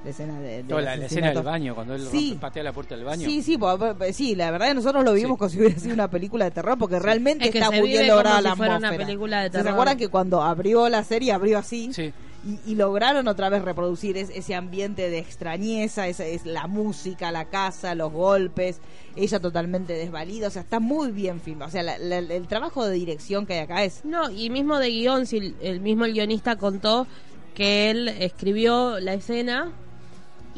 [0.04, 1.38] La escena de, de Toda la, la escena asesinato.
[1.40, 2.38] del baño, cuando él Sí.
[2.40, 3.26] patea la puerta del baño.
[3.28, 5.38] Sí, sí, po- po- sí, la verdad que nosotros lo vimos Sí.
[5.38, 7.88] como si hubiera sido una película de terror, porque realmente Es que está se muy
[7.88, 9.06] bien lograda la si fuera una atmósfera.
[9.06, 11.92] película de ¿Se acuerdan que cuando abrió la serie abrió así?
[11.92, 12.12] Sí.
[12.46, 17.32] Y, y lograron otra vez reproducir es- ese ambiente de extrañeza, esa es la música,
[17.32, 18.80] la casa, los golpes,
[19.16, 21.68] ella totalmente desvalida, o sea, está muy bien filmado.
[21.68, 24.78] O sea, la- la- el trabajo de dirección que hay acá es No, y mismo
[24.78, 27.08] de guion, si el- el mismo el guionista contó
[27.54, 29.72] que él escribió la escena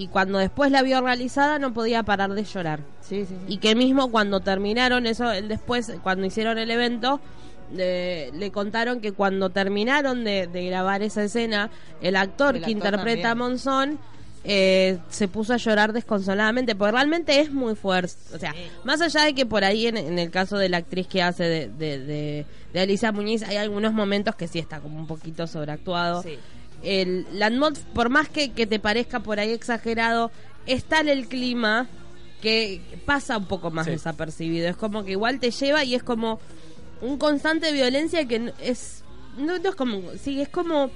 [0.00, 2.80] y cuando después la vio realizada no podía parar de llorar.
[3.02, 7.20] Sí, sí, Y que mismo cuando terminaron eso, él después, cuando hicieron el evento,
[7.70, 11.68] le, le contaron que cuando terminaron de, de grabar esa escena,
[12.00, 13.34] el actor El que interpreta a.
[13.34, 13.98] Monzón
[14.42, 18.14] eh, se puso a llorar desconsoladamente, porque realmente es muy fuerte.
[18.34, 21.08] O sea, más allá de que por ahí en, en el caso de la actriz
[21.08, 24.98] que hace de, de, de, de Alicia Muñiz, hay algunos momentos que sí está como
[24.98, 26.22] un poquito sobreactuado.
[26.22, 26.38] Sí.
[26.82, 30.30] El, la atmósfera, por más que, que te parezca por ahí exagerado,
[30.66, 31.88] es tal el clima
[32.40, 33.92] que pasa un poco más Sí.
[33.92, 34.68] desapercibido.
[34.68, 36.40] Es como que igual te lleva y es como
[37.02, 39.04] un constante violencia que es
[39.38, 40.90] no, no es como sí es como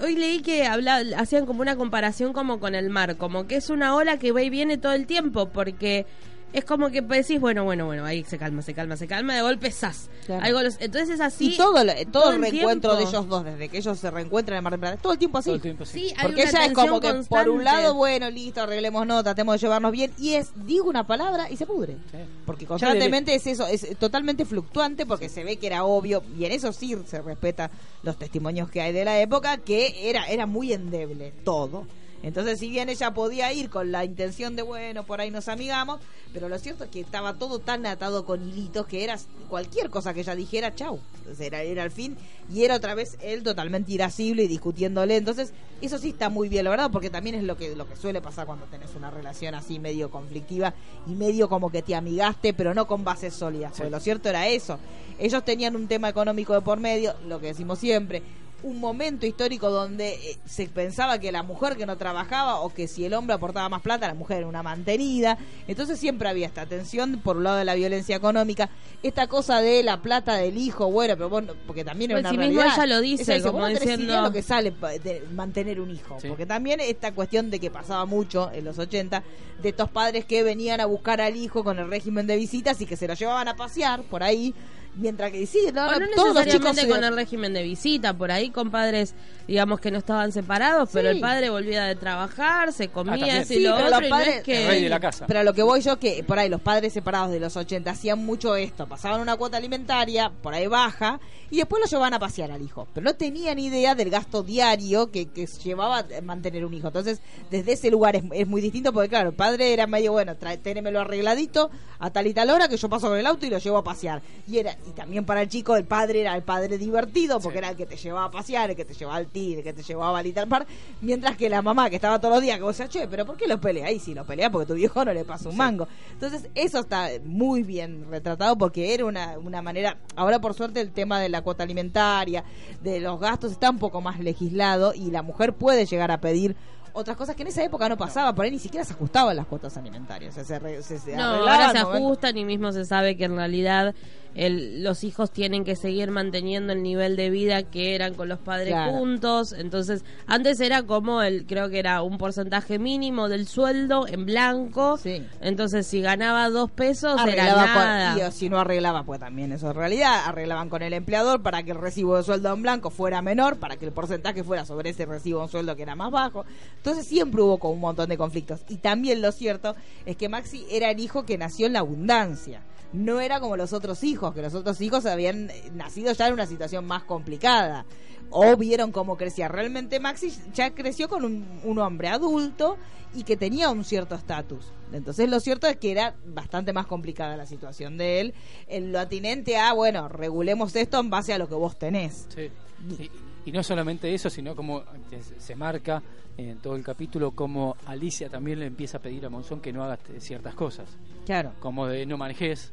[0.00, 3.68] hoy leí que habla, hacían como una comparación como con el mar como que es
[3.70, 6.06] una ola que va y viene todo el tiempo porque
[6.52, 9.42] es como que decís bueno bueno bueno ahí se calma se calma se calma de
[9.42, 10.08] golpe ¡zas!
[10.26, 10.44] Claro.
[10.44, 13.44] Algo los- entonces es así y todo, lo- todo, el el reencuentro de ellos dos,
[13.44, 15.46] desde que ellos se reencuentran en Mar del Plata, todo el tiempo así.
[15.46, 15.92] Todo el tiempo, sí.
[16.08, 19.22] Sí, hay Porque una ella es como que por un lado, bueno, listo, arreglemos no,
[19.22, 21.94] tratemos de llevarnos bien, y es, digo una palabra y se pudre.
[22.10, 22.18] Sí.
[22.46, 26.52] Porque constantemente es eso, es totalmente fluctuante porque se ve que era obvio, y en
[26.52, 27.70] eso sí se respeta
[28.02, 31.86] los testimonios que hay de la época, que era, era muy endeble todo.
[32.22, 36.00] Entonces, si bien ella podía ir con la intención de, bueno, por ahí nos amigamos,
[36.32, 40.14] pero lo cierto es que estaba todo tan atado con hilitos que era cualquier cosa
[40.14, 41.00] que ella dijera, chau.
[41.36, 42.16] Sea, era, era el fin,
[42.52, 45.16] y era otra vez él totalmente irascible y discutiéndole.
[45.16, 48.20] Entonces, eso sí está muy bien logrado, porque también es lo que, lo que suele
[48.20, 50.74] pasar cuando tenés una relación así medio conflictiva
[51.06, 53.72] y medio como que te amigaste, pero no con bases sólidas.
[53.76, 54.78] Porque lo cierto era eso.
[55.18, 58.22] Ellos tenían un tema económico de por medio, lo que decimos siempre.
[58.64, 62.86] Un momento histórico donde eh, se pensaba que la mujer que no trabajaba o que
[62.88, 65.36] si el hombre aportaba más plata, la mujer era una mantenida.
[65.66, 68.70] Entonces siempre había esta tensión por un lado de la violencia económica,
[69.02, 72.30] esta cosa de la plata del hijo, bueno, pero bueno, porque también es Pues una
[72.30, 72.84] sí mismo realidad.
[72.84, 74.70] ella lo dice, Ella como "Vos no tenés diciendo- idea lo que sale
[75.02, 76.28] de mantener un hijo, Sí.
[76.28, 79.22] porque también esta cuestión de que pasaba mucho en los 80
[79.62, 82.86] de estos padres que venían a buscar al hijo con el régimen de visitas y
[82.86, 84.54] que se lo llevaban a pasear por ahí,
[84.96, 88.12] mientras que sí, no, O no, todos los chicos se- con el régimen de visita,
[88.14, 89.14] por ahí con padres,
[89.48, 93.36] digamos que no estaban separados, pero el padre volvía de trabajar, se comía también.
[93.38, 94.62] eso y Sí, lo pero otro, los y no padres- es que...
[94.62, 95.26] El rey de la casa.
[95.26, 97.90] Pero a lo que voy yo que por ahí los padres separados de los 80
[97.90, 102.18] hacían mucho esto, pasaban una cuota alimentaria, por ahí baja, y después lo llevaban a
[102.18, 102.86] pasear al hijo.
[102.94, 106.88] Pero no tenían idea del gasto diario que, que llevaba mantener un hijo.
[106.88, 110.36] Entonces, desde ese lugar es, es muy distinto porque, claro, el padre era medio, bueno,
[110.36, 113.50] trae, ténemelo arregladito a tal y tal hora que yo paso con el auto y
[113.50, 114.22] lo llevo a pasear.
[114.48, 117.70] Y era y también para el chico, el padre era el padre divertido porque era
[117.70, 119.82] el que te llevaba a pasear, el que te llevaba al tigre, el que te
[119.82, 120.66] llevaba al Little Park,
[121.00, 123.36] mientras que la mamá que estaba todos los días, que vos decías, che, pero ¿por
[123.36, 123.86] qué lo pelea?
[123.86, 125.86] Ahí sí, lo pelea porque tu viejo no le pasa un mango.
[126.12, 130.90] Entonces, eso está muy bien retratado porque era una, una manera, ahora por suerte el
[130.92, 132.44] tema de la cuota alimentaria,
[132.82, 136.56] de los gastos está un poco más legislado y la mujer puede llegar a pedir
[136.94, 139.46] otras cosas que en esa época no pasaba, por ahí ni siquiera se ajustaban las
[139.46, 140.32] cuotas alimentarias.
[140.32, 143.24] O sea, se, re- se- se No, ahora se ajustan y mismo se sabe que
[143.24, 143.94] en realidad
[144.34, 148.38] el- los hijos tienen que seguir manteniendo el nivel de vida que eran con los
[148.38, 148.92] padres Claro.
[148.92, 149.52] juntos.
[149.52, 154.96] Entonces, antes era como el, creo que era un porcentaje mínimo del sueldo en blanco.
[154.96, 155.22] Sí.
[155.40, 158.14] Entonces, si ganaba dos pesos, era nada.
[158.18, 161.62] con, y si no arreglaba pues también eso es realidad arreglaban con el empleador para
[161.62, 164.90] que el recibo de sueldo en blanco fuera menor para que el porcentaje fuera sobre
[164.90, 166.44] ese recibo de sueldo que era más bajo
[166.76, 169.74] entonces siempre hubo con un montón de conflictos y también lo cierto
[170.06, 172.60] es que Maxi era el hijo que nació en la abundancia
[172.92, 176.34] no era como los otros hijos que los otros hijos habían eh, nacido ya en
[176.34, 177.84] una situación más complicada
[178.30, 179.48] o vieron cómo crecía.
[179.48, 182.78] Realmente Maxi ya creció con un, un hombre adulto
[183.14, 184.72] y que tenía un cierto estatus.
[184.92, 188.34] Entonces lo cierto es que era bastante más complicada la situación de él
[188.68, 192.26] en lo atinente a, bueno, regulemos esto en base a lo que vos tenés.
[192.34, 192.50] Sí.
[192.98, 193.10] Y,
[193.50, 196.02] y no solamente eso, sino como se- se marca
[196.38, 199.84] en todo el capítulo como Alicia también le empieza a pedir a Monzón que no
[199.84, 200.88] haga t- ciertas cosas,
[201.26, 202.72] Claro, como de no manejes,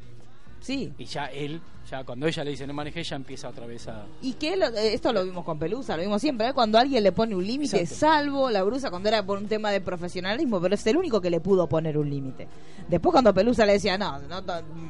[0.60, 0.92] sí.
[0.98, 4.04] y ya él, ya cuando ella le dice no manejes, ya empieza otra vez a...
[4.22, 6.52] Y que lo- eh, esto lo vimos con Pelusa, lo vimos siempre, ¿eh?
[6.52, 9.80] cuando alguien le pone un límite, salvo la Brusa cuando era por un tema de
[9.80, 12.46] profesionalismo, pero es el único que le pudo poner un límite.
[12.88, 14.42] Después cuando Pelusa le decía, no, no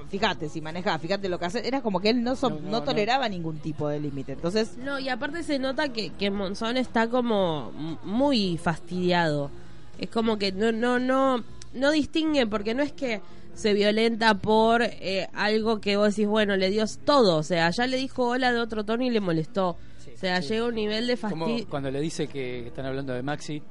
[0.09, 2.63] fíjate si manejás, fíjate lo que haces, era como que él no, so- No, no,
[2.63, 2.83] no no.
[2.83, 4.33] toleraba ningún tipo de límite.
[4.33, 7.71] Entonces, No, y aparte se nota que, que Monzón está como
[8.05, 9.51] muy fastidiado.
[9.99, 13.21] Es como que no, no, no, no distingue, porque no es que
[13.55, 17.37] se violenta por eh, algo que vos decís, bueno, le dio todo.
[17.37, 19.71] O sea, ya le dijo hola de otro tono y le molestó.
[19.71, 19.77] o
[20.17, 21.69] sea, llega a un nivel de Como fastidio.
[21.69, 23.63] cuando le dice que están hablando de Maxi,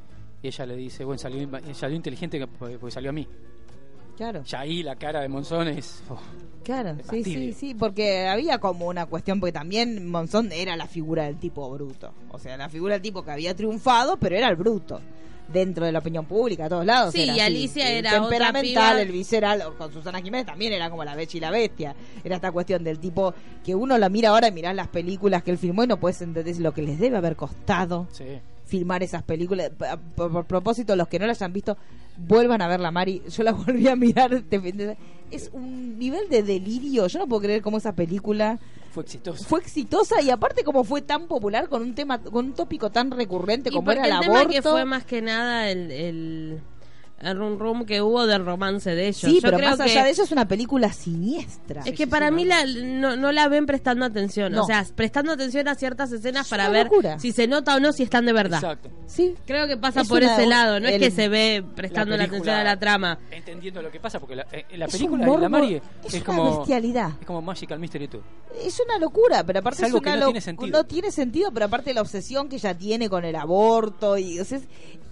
[0.42, 3.28] y ella le dice, bueno, salió, salió inteligente que- porque salió a mí.
[4.18, 4.44] claro.
[4.44, 6.02] Ya ahí la cara de Monzón es...
[6.10, 6.18] oh,
[6.64, 11.24] Claro, sí, sí, sí, porque había como una cuestión, porque también Monzón era la figura
[11.24, 12.12] del tipo bruto.
[12.32, 15.00] O sea, la figura del tipo que había triunfado, pero era el bruto.
[15.52, 17.14] Dentro de la opinión pública, a todos lados.
[17.14, 17.40] Sí, era y.
[17.40, 19.64] Alicia el era otra temperamental, el visceral.
[19.78, 21.96] Con Susana Jiménez también era como la becha y la bestia.
[22.24, 23.34] Era esta cuestión del tipo
[23.64, 26.22] que uno la mira ahora y mirás las películas que él filmó y no puedes
[26.22, 28.26] entender lo que les debe haber costado sí.
[28.66, 29.72] filmar esas películas.
[30.16, 31.78] Por, propósito, los que no las han visto,
[32.18, 33.24] vuelvan a verla, Mari.
[33.30, 34.34] Yo la volví a mirar.
[34.34, 34.98] este
[35.32, 37.08] Es un nivel de delirio.
[37.08, 38.60] Yo no puedo creer cómo esa película
[39.00, 39.46] Fue exitoso.
[39.46, 43.12] fue exitosa y aparte como fue tan popular con un tema, con un tópico tan
[43.12, 44.54] recurrente como era el, el tema aborto.
[44.54, 46.62] que fue más que nada el, el,
[47.22, 49.18] el rum rum que hubo del romance de ellos.
[49.18, 51.82] Sí, Yo pero creo más que- allá de eso es una película siniestra.
[51.86, 54.52] Es que para mí la, no, no la ven prestando atención.
[54.54, 54.64] No.
[54.64, 57.20] O sea, prestando atención a ciertas escenas Es para ver locura.
[57.20, 58.60] si se nota o no si están de verdad.
[58.64, 58.90] Exacto.
[59.06, 62.12] Sí, Creo que pasa Es por ese lado, no el- es que se ve prestando
[62.16, 63.20] la, película, atención a la trama.
[63.32, 66.14] Entendiendo lo que pasa, porque la, eh, la Es película de la Mari es es,
[66.16, 66.58] una como...
[66.60, 67.12] bestialidad.
[67.20, 68.24] Es como Magical Mystery Tour.
[68.64, 70.78] es una locura, pero aparte Es es, algo que una no lo- tiene sentido.
[70.78, 74.46] no tiene sentido, pero aparte la obsesión que ella tiene con el aborto y o
[74.46, 74.68] sea, es-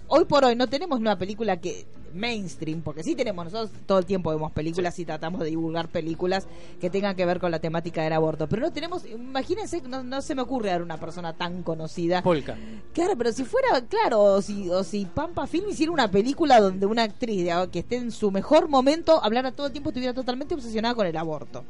[0.08, 4.06] hoy por hoy no tenemos una película que mainstream, porque sí tenemos nosotros todo el
[4.06, 6.46] tiempo vemos películas y tratamos de divulgar películas
[6.80, 10.22] que tengan que ver con la temática del aborto, pero no tenemos, imagínense, no, no
[10.22, 12.56] se me ocurre a una persona tan conocida Polka.
[12.94, 16.86] Claro, pero si fuera, claro, o si, o si Pampa Film hiciera una película donde
[16.86, 20.54] una actriz de- que esté en su mejor momento hablara todo el tiempo, estuviera totalmente
[20.54, 21.62] obsesionada con el aborto.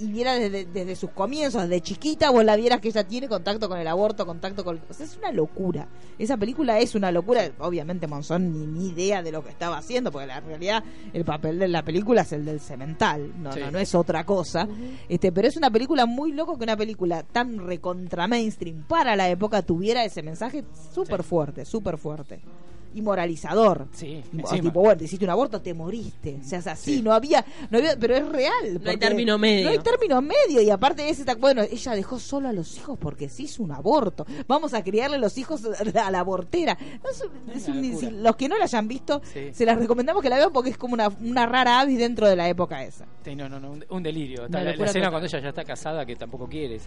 [0.00, 3.28] Y, y viera desde, desde sus comienzos, desde chiquita, vos la vieras que ella tiene
[3.28, 4.80] contacto con el aborto, contacto con...
[4.88, 5.88] O sea, es una locura.
[6.18, 7.50] Esa película es una locura.
[7.58, 11.58] Obviamente Monzón ni, ni idea de lo que estaba haciendo, porque la realidad el papel
[11.58, 13.60] de la película es el del cemental, no, Sí.
[13.60, 14.68] no, no es otra cosa.
[15.08, 19.28] este Pero es una película muy loco que una película tan recontra mainstream para la
[19.28, 20.64] época tuviera ese mensaje
[20.94, 21.28] súper Sí.
[21.28, 22.40] fuerte, súper fuerte.
[22.94, 23.86] Y moralizador.
[23.92, 24.60] Sí, O encima.
[24.62, 26.38] tipo, bueno, te hiciste un aborto, te moriste.
[26.44, 27.02] O sea, es así, Sí.
[27.02, 28.80] no había, no había, pero es real.
[28.82, 29.64] No hay término medio.
[29.64, 30.60] No hay término medio.
[30.62, 33.72] Y aparte ese, ta- bueno, ella dejó solo a los hijos porque se hizo un
[33.72, 34.26] aborto.
[34.46, 35.62] Vamos a criarle los hijos
[35.94, 36.76] a la abortera.
[37.02, 38.08] No, es un- es Una un- locura.
[38.10, 39.50] si- los que no la hayan visto, Sí.
[39.52, 42.36] se las recomendamos que la vean porque es como una, una rara avis dentro de
[42.36, 43.06] la época esa.
[43.24, 44.46] Sí, no, no, no, un, un delirio.
[44.48, 46.78] Una la, la escena cuando ella ya está casada, que tampoco quiere.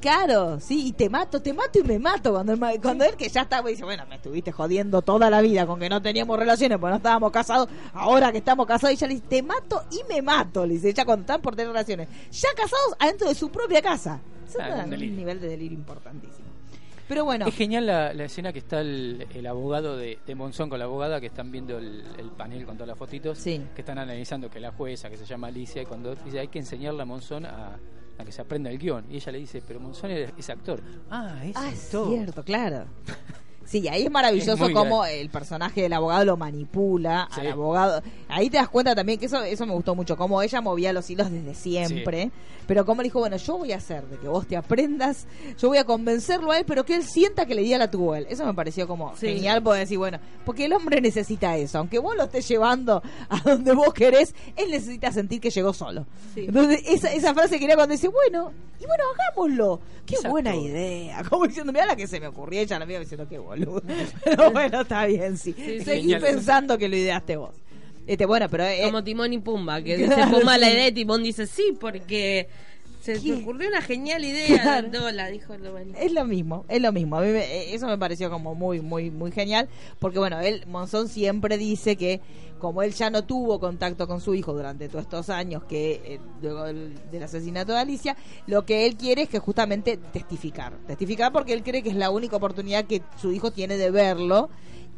[0.00, 2.32] Claro, sí, y te mato, te mato y me mato.
[2.32, 5.47] Cuando, el cuando él que ya estaba, dice, bueno, me estuviste jodiendo toda la vida
[5.66, 9.06] con que no teníamos relaciones, porque no estábamos casados, ahora que estamos casados, y ella
[9.08, 12.08] le dice, te mato y me mato, le dice, ella cuando están por tener relaciones,
[12.30, 14.20] ya casados adentro de su propia casa.
[14.60, 15.16] Ah, un delirio.
[15.16, 16.48] nivel de delirio importantísimo.
[17.06, 20.68] Pero bueno, Es genial la, la escena que está el, el abogado de, de Monzón
[20.68, 23.62] con la abogada que están viendo el, el panel con todas las fotitos, Sí.
[23.74, 26.58] que están analizando que la jueza, que se llama Alicia, y cuando dice hay que
[26.58, 27.78] enseñarle a Monzón a,
[28.18, 30.82] a que se aprenda el guion, y ella le dice, pero Monzón es, es actor.
[31.10, 32.84] Ah, es ah, es cierto, claro.
[33.68, 37.40] Sí, ahí es maravilloso Es muy cómo el personaje del abogado lo manipula Sí.
[37.42, 38.02] al abogado.
[38.28, 41.08] Ahí te das cuenta también que eso eso me gustó mucho, cómo ella movía los
[41.10, 42.30] hilos desde siempre,
[42.66, 45.26] pero cómo le dijo, bueno, yo voy a hacer de que vos te aprendas,
[45.58, 47.90] yo voy a convencerlo a él, pero que él sienta que le di a la
[47.90, 48.26] tuvo él.
[48.30, 49.26] Eso me pareció como Sí.
[49.28, 53.40] genial poder decir, bueno, porque el hombre necesita eso, aunque vos lo estés llevando a
[53.40, 56.06] donde vos querés, él necesita sentir que llegó solo.
[56.34, 56.46] Sí.
[56.48, 58.50] Entonces, esa, esa frase quería cuando dice, bueno,
[58.80, 59.80] y bueno, hagámoslo.
[60.06, 60.30] Qué Exacto.
[60.30, 61.22] buena idea.
[61.28, 63.82] Como diciendo, mira la que se me ocurrió, ella la mía diciendo, qué boludo.
[64.24, 65.52] Pero bueno, está bien, sí.
[65.56, 66.20] Sí, Seguí genial.
[66.20, 67.54] pensando que lo ideaste vos.
[68.06, 70.92] Este, bueno, pero eh, Como Timón y Pumba, que dice Claro, Pumba la idea y
[70.92, 72.48] Timón dice sí, porque
[73.16, 74.62] se me ocurrió una genial idea.
[74.62, 74.88] Claro.
[74.92, 75.92] No, la dijo Giovanni.
[75.98, 77.16] es lo mismo, es lo mismo.
[77.16, 79.68] A mí me- eh, eso me pareció como muy, muy, muy genial,
[79.98, 82.20] porque bueno, él, Monzón siempre dice que
[82.58, 86.20] como él ya no tuvo contacto con su hijo durante todos estos años que eh,
[86.42, 88.16] luego del, del asesinato de Alicia,
[88.48, 92.10] lo que él quiere es que justamente testificar, testificar porque él cree que es la
[92.10, 94.50] única oportunidad que su hijo tiene de verlo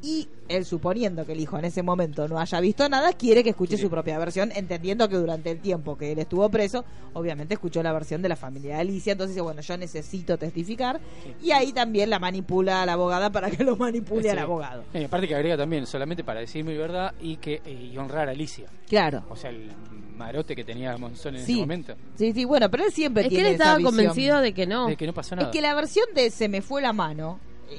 [0.02, 3.50] y él suponiendo que el hijo en ese momento no haya visto nada, quiere que
[3.50, 3.82] escuche Sí.
[3.82, 7.92] su propia versión, entendiendo que durante el tiempo que él estuvo preso, obviamente escuchó la
[7.92, 11.00] versión de la familia de Alicia, entonces dice, bueno, yo necesito testificar,
[11.42, 14.28] y ahí también la manipula a la abogada para que lo manipule Sí.
[14.30, 14.84] al abogado.
[14.94, 18.28] Eh, aparte que agrega también, solamente para decir mi verdad y que eh, y honrar
[18.28, 18.66] a Alicia.
[18.88, 19.24] Claro.
[19.28, 19.70] O sea, el
[20.16, 21.52] marote que tenía Monzón en Sí.
[21.52, 21.94] ese momento.
[22.16, 24.86] Sí, sí, bueno, pero él siempre Es que él esa estaba convencido de que no.
[24.86, 25.50] De que no pasó Es nada.
[25.50, 27.38] que la versión de se me fue la mano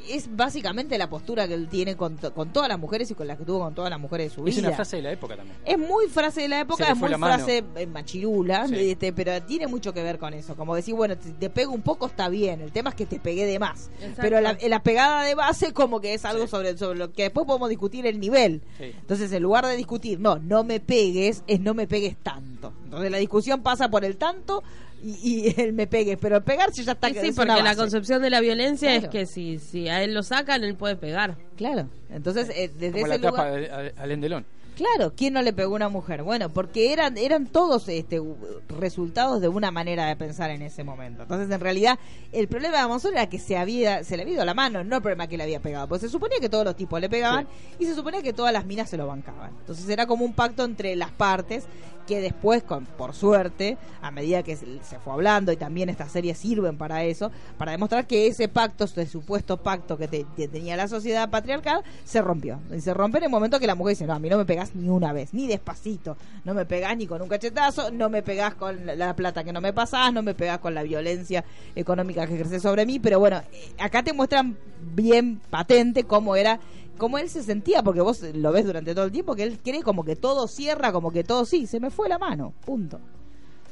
[0.10, 3.28] es básicamente la postura que él tiene con, to- con todas las mujeres y con
[3.28, 4.68] las que tuvo con todas las mujeres de su es vida.
[4.68, 5.58] una frase de la época también.
[5.66, 8.92] Es muy frase de la época, es muy la frase eh, machirula, Sí.
[8.92, 10.56] este, pero tiene mucho que ver con eso.
[10.56, 13.20] Como decir, bueno, te, te pego un poco está bien, el tema es que te
[13.20, 13.90] pegué de más.
[14.00, 14.22] Exacto.
[14.22, 16.50] Pero la, la pegada de base como que es algo Sí.
[16.52, 18.62] sobre, sobre lo que después podemos discutir el nivel.
[18.78, 18.86] Sí.
[18.86, 22.74] Entonces, en lugar de discutir, no, no me pegues, es no me pegues tanto.
[22.86, 24.64] Entonces, la discusión pasa por el tanto
[25.04, 27.76] y, y el me pegues, pero el pegarse ya está sí, es una porque la
[27.76, 29.06] concepción de la violencia Claro.
[29.06, 31.38] es que si, si a él lo sacan, él puede pegar.
[31.58, 33.54] Claro, entonces, eh, desde Como la ese lugar...
[33.54, 34.46] de Alain Delon.
[34.74, 36.24] Claro, ¿quién no le pegó a una mujer?
[36.24, 38.22] Bueno, porque eran eran todos este
[38.70, 41.24] resultados de una manera de pensar en ese momento.
[41.24, 42.00] Entonces, en realidad,
[42.32, 44.96] el problema de Monzón era que se había se le había ido la mano, no
[44.96, 47.48] el problema que le había pegado, pues se suponía que todos los tipos le pegaban
[47.80, 49.52] y se suponía que todas las minas se lo bancaban.
[49.60, 51.66] Entonces, era como un pacto entre las partes
[52.12, 56.38] que después, con, por suerte, a medida que se fue hablando y también estas series
[56.38, 60.90] sirven para eso, para demostrar que ese pacto, ese supuesto pacto que, te- tenía la
[60.90, 62.60] sociedad patriarcal, se rompió.
[62.76, 64.44] Y se rompe en el momento que la mujer dice, no, a mí no me
[64.44, 68.22] pegás ni una vez, ni despacito, no me pegás ni con un cachetazo, no me
[68.24, 71.46] pegás con la, la plata que no me pasás, no me pegás con la violencia
[71.76, 74.58] económica que ejerces sobre mí, pero bueno, eh, acá te muestran
[74.94, 76.60] bien patente cómo era
[77.02, 79.82] cómo él se sentía, porque vos lo ves durante todo el tiempo, que él cree
[79.82, 83.00] como que todo cierra, como que todo sí, se me fue la mano, punto.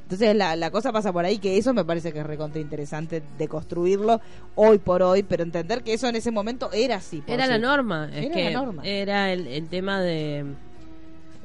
[0.02, 3.22] Entonces la, la cosa pasa por ahí, que eso me parece que es recontra interesante
[3.38, 4.20] de construirlo
[4.56, 7.22] hoy por hoy, pero entender que eso en ese momento era así.
[7.28, 7.52] Era sí.
[7.52, 8.10] la norma.
[8.12, 8.82] Es Era que la norma.
[8.84, 10.40] Era el, el tema de.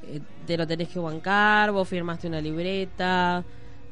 [0.08, 3.44] eh, Te lo tenés que bancar, vos firmaste una libreta.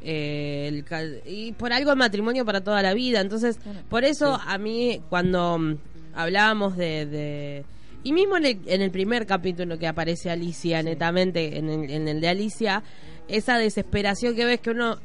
[0.02, 3.20] eh, el y por algo el matrimonio para toda la vida.
[3.20, 3.58] Entonces,
[3.90, 5.76] por eso a mí, cuando mm,
[6.14, 7.04] hablábamos de.
[7.04, 7.64] de-
[8.04, 12.08] y mismo en el, en el primer capítulo que aparece Alicia, netamente, en el, en
[12.08, 12.82] el de Alicia,
[13.28, 15.00] esa desesperación que ves que uno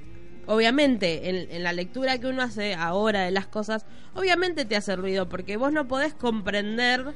[0.48, 4.96] obviamente en, en la lectura que uno hace ahora de las cosas, obviamente te hace
[4.96, 7.14] ruido porque vos no podés comprender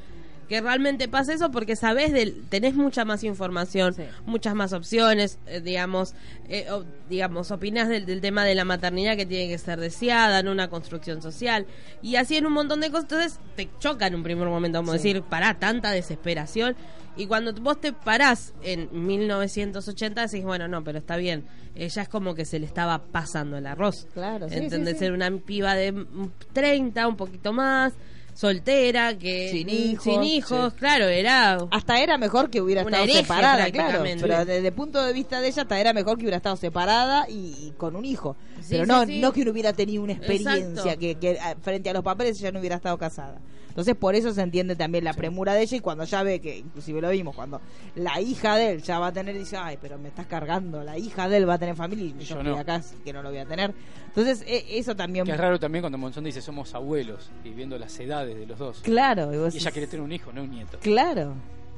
[0.52, 4.04] que realmente pasa eso porque sabes del, tenés mucha más información, Sí.
[4.26, 6.14] muchas más opciones, eh, digamos,
[6.50, 10.40] eh, o- digamos, opinás del, del tema de la maternidad que tiene que ser deseada,
[10.40, 11.66] en una construcción social,
[12.02, 14.92] y así en un montón de cosas, entonces te choca en un primer momento, como
[14.92, 14.98] Sí.
[14.98, 16.76] decir, pará, tanta desesperación,
[17.16, 21.46] y cuando vos te parás en 1980 decís, bueno, no, pero está bien,
[21.76, 24.06] ella es como que se le estaba pasando el arroz.
[24.14, 25.00] Claro, sí, ¿Entendés?
[25.00, 27.94] sí, una piba de mm, 30, un poquito más,
[28.34, 33.22] soltera, que Sin hijos, sin hijos, claro, era Hasta era mejor que hubiera estado hereje,
[33.22, 34.04] separada, claro.
[34.04, 37.30] Pero desde el punto de vista de ella, hasta era mejor que hubiera estado separada
[37.30, 38.36] y, y con un hijo.
[38.60, 39.20] Sí, pero sí, no, sí.
[39.20, 42.52] no que no hubiera tenido una experiencia que, que ah, frente a los papeles ella
[42.52, 43.40] no hubiera estado casada.
[43.72, 46.58] Entonces por eso se entiende también la premura de ella y cuando ya ve que,
[46.58, 47.62] inclusive lo vimos, cuando
[47.96, 50.98] la hija de él ya va a tener, dice, ay, pero me estás cargando, la
[50.98, 52.58] hija de él va a tener familia y yo, Yo no.
[52.58, 53.74] acá que no lo voy a tener.
[54.08, 55.26] Entonces e- eso también...
[55.26, 58.58] Que es raro también cuando Monzón dice somos abuelos y viendo las edades de los
[58.60, 58.82] dos.
[58.82, 60.78] Claro, y vos Y ella decís, quiere tener un hijo, no un nieto.
[60.80, 61.34] Claro,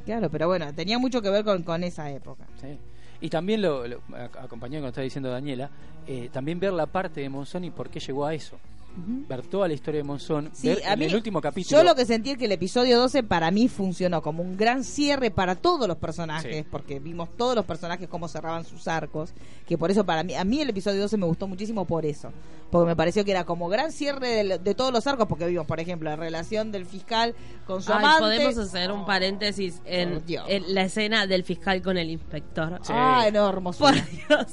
[0.06, 2.46] claro, pero bueno, tenía mucho que ver con, con esa época.
[2.62, 2.78] Sí.
[3.22, 4.02] Y también, lo, lo-
[4.42, 5.70] acompañado con lo que está diciendo Daniela,
[6.08, 8.58] eh, también ver la parte de Monzón y por qué llegó a eso.
[8.96, 11.78] Ver toda la historia de Monzón, Sí, ver a en mí, el último capítulo.
[11.80, 14.84] Yo lo que sentí es que el episodio 12 para mí funcionó como un gran
[14.84, 16.66] cierre para todos los personajes, Sí.
[16.70, 19.34] porque vimos todos los personajes cómo cerraban sus arcos,
[19.68, 22.32] que por eso para mí, a mí el episodio 12 me gustó muchísimo por eso,
[22.70, 25.66] porque me pareció que era como gran cierre de, de todos los arcos, porque vimos,
[25.66, 27.34] por ejemplo, la relación del fiscal
[27.66, 28.20] con su Ay, amante.
[28.22, 32.80] podemos hacer un paréntesis en, en la escena del fiscal con el inspector.
[32.84, 32.92] Sí.
[32.96, 33.92] Ah, no, hermosura.
[33.94, 34.48] Por Dios,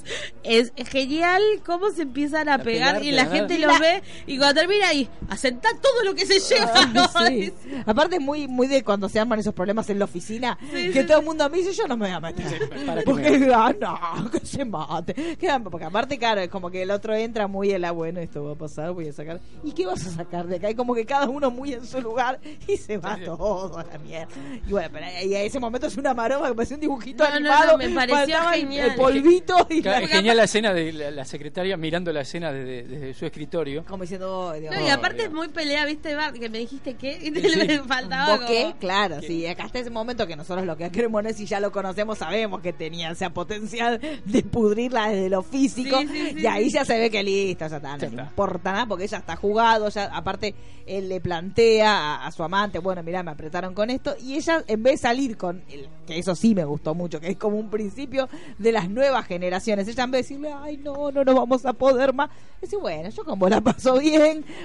[0.45, 4.03] es genial cómo se empiezan a, A pegar pegar y la gente los ve
[4.35, 6.87] y cuando termina ahí, asentar todo lo que se lleva.
[6.87, 7.09] ¿no?
[7.31, 7.53] Sí.
[7.87, 11.03] Aparte es muy muy de cuando se arman esos problemas en la oficina, Sí, que
[11.03, 12.69] sí, todo el mundo me dice, yo no me voy a meter.
[12.87, 15.15] ¿para qué porque, me- ah, no, que se mate.
[15.37, 18.45] Que- Porque aparte, claro, es como que el otro entra muy en la, bueno, esto
[18.45, 19.41] va a pasar, voy a sacar.
[19.65, 20.71] ¿Y qué vas a sacar de acá?
[20.71, 23.99] Y como que cada uno muy en su lugar y se va todo a la
[23.99, 24.33] mierda.
[24.67, 27.35] Y bueno, pero ahí a ese momento es una maroma que parece un dibujito No,
[27.35, 27.73] animado.
[27.73, 28.91] no, me pareció el- genial.
[28.91, 32.21] El polvito y Claro, la- es genial la escena de la, la secretaria mirando la
[32.23, 33.85] escena desde, desde su escritorio.
[33.85, 34.53] como diciendo, No,
[34.87, 36.37] y aparte es muy pelea, ¿viste, Bart?
[36.37, 37.57] Que me dijiste que y Sí.
[37.57, 38.63] le faltaba ¿Vos qué?
[38.65, 39.47] como- Claro, sí.
[39.47, 42.61] Acá está ese momento que nosotros lo que queremos es, si ya lo conocemos, sabemos
[42.61, 45.99] que tenía ese potencial de pudrirla desde lo físico.
[46.01, 46.73] Sí, sí, sí, y ahí sí.
[46.73, 48.23] ya se ve que listo, ya está, no está.
[48.25, 49.89] importa nada porque ella está jugado.
[49.89, 50.55] Ya, aparte,
[50.87, 54.15] él le plantea a, a su amante, bueno, mirá, me apretaron con esto.
[54.23, 57.29] Y ella, en vez de salir con, el, que eso sí me gustó mucho, que
[57.29, 61.11] es como un principio de las nuevas generaciones, ella en vez de decirle, ay, no,
[61.11, 64.10] no nos vamos a poder más, dice, bueno, yo con vos la paso bien,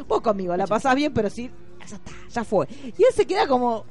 [0.07, 1.49] vos conmigo la pasás bien, pero sí,
[1.87, 2.67] ya está, ya fue.
[2.97, 3.85] Y él se queda como,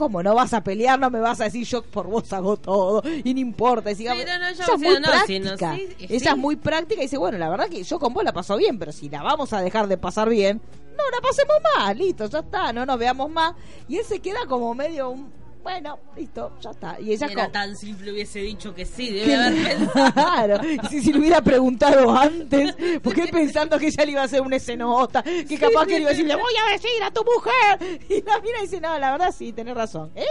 [0.00, 0.98] ¿Cómo no vas a pelear?
[0.98, 3.90] No me vas a decir yo por vos hago todo y no importa.
[3.90, 4.24] Y sigamos.
[4.24, 5.76] No, ella es muy no, práctica.
[5.76, 8.32] sí, ella es muy práctica y dice, bueno, la verdad que yo con vos la
[8.32, 10.60] paso bien, pero si la vamos a dejar de pasar bien,
[10.96, 13.54] no la pasemos más, listo, ya está, no nos veamos más.
[13.88, 15.30] Y él se queda como medio un,
[15.62, 17.00] bueno, listo, ya está.
[17.00, 20.12] Y ella Si era como, tan simple hubiese dicho que sí, debe haber pensado.
[20.20, 24.24] Claro, y si, si le hubiera preguntado antes, porque pensando que ella le iba a
[24.24, 27.10] hacer una escenota, que capaz que le iba a decir, le voy a decir a
[27.10, 28.00] tu mujer.
[28.10, 30.10] Y la mira y dice, no, la verdad sí, tenés razón.
[30.14, 30.24] ¿Eh?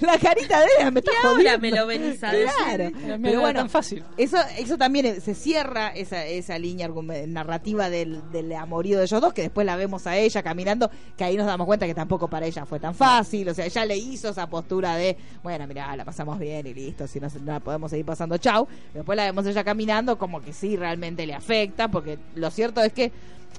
[0.00, 1.58] la carita de ella me está Y ahora jodiendo.
[1.60, 2.50] me lo venís a decir.
[2.64, 2.90] Claro.
[3.22, 4.04] Pero bueno, tan fácil.
[4.16, 6.88] Eso, eso también se cierra esa, esa línea
[7.26, 11.24] narrativa del, del amorío de ellos dos, que después la vemos a ella caminando, que
[11.24, 13.48] ahí nos damos cuenta que tampoco para ella fue tan fácil.
[13.48, 17.06] O sea, ella le hizo esa postura de, bueno, mira, la pasamos bien y listo,
[17.06, 18.66] si no, no la podemos seguir pasando, chau.
[18.92, 22.92] Después la vemos ella caminando, como que sí, realmente le afecta, porque lo cierto es
[22.92, 23.12] que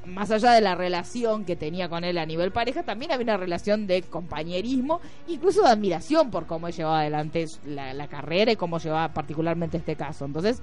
[0.05, 3.37] más allá de la relación que tenía con él a nivel pareja, también había una
[3.37, 8.77] relación de compañerismo, incluso de admiración por cómo llevaba adelante la, la carrera y cómo
[8.77, 10.25] llevaba particularmente este caso.
[10.25, 10.61] Entonces,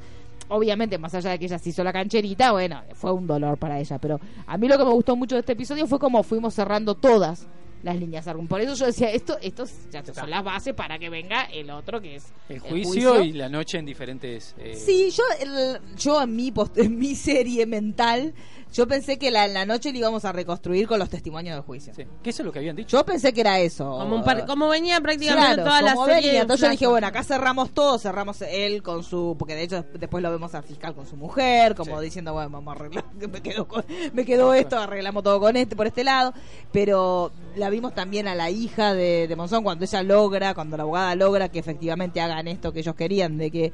[0.49, 3.81] obviamente, más allá de que ella se hizo la cancherita, bueno, fue un dolor para
[3.81, 3.99] ella.
[3.99, 6.95] Pero a mí lo que me gustó mucho de este episodio fue cómo fuimos cerrando
[6.95, 7.47] todas
[7.83, 8.25] las líneas.
[8.49, 12.01] Por eso yo decía, esto, esto ya son las bases para que venga el otro
[12.01, 14.55] que es El juicio, y la noche en diferentes.
[14.59, 18.35] eh, Sí, yo, el- yo en mi, post- en mi serie mental,
[18.73, 21.93] yo pensé que la, la noche la íbamos a reconstruir con los testimonios del juicio.
[21.95, 22.05] sí.
[22.25, 22.97] Eso es lo que habían dicho.
[22.97, 23.85] Yo pensé que era eso.
[23.85, 26.29] Como, un par- como venía prácticamente Claro, toda la serie.
[26.29, 26.41] venía.
[26.43, 30.23] Entonces yo dije, bueno, acá cerramos todo, cerramos él con su, porque de hecho después
[30.23, 32.05] lo vemos al fiscal con su mujer, como Sí.
[32.05, 35.55] diciendo, bueno, vamos a arreglar, que me quedó, con- me quedó esto, arreglamos todo con
[35.57, 36.33] este, por este lado,
[36.73, 40.85] pero la vimos también a la hija de, de Monzón cuando ella logra, cuando la
[40.85, 43.73] abogada logra que efectivamente hagan esto que ellos querían, de que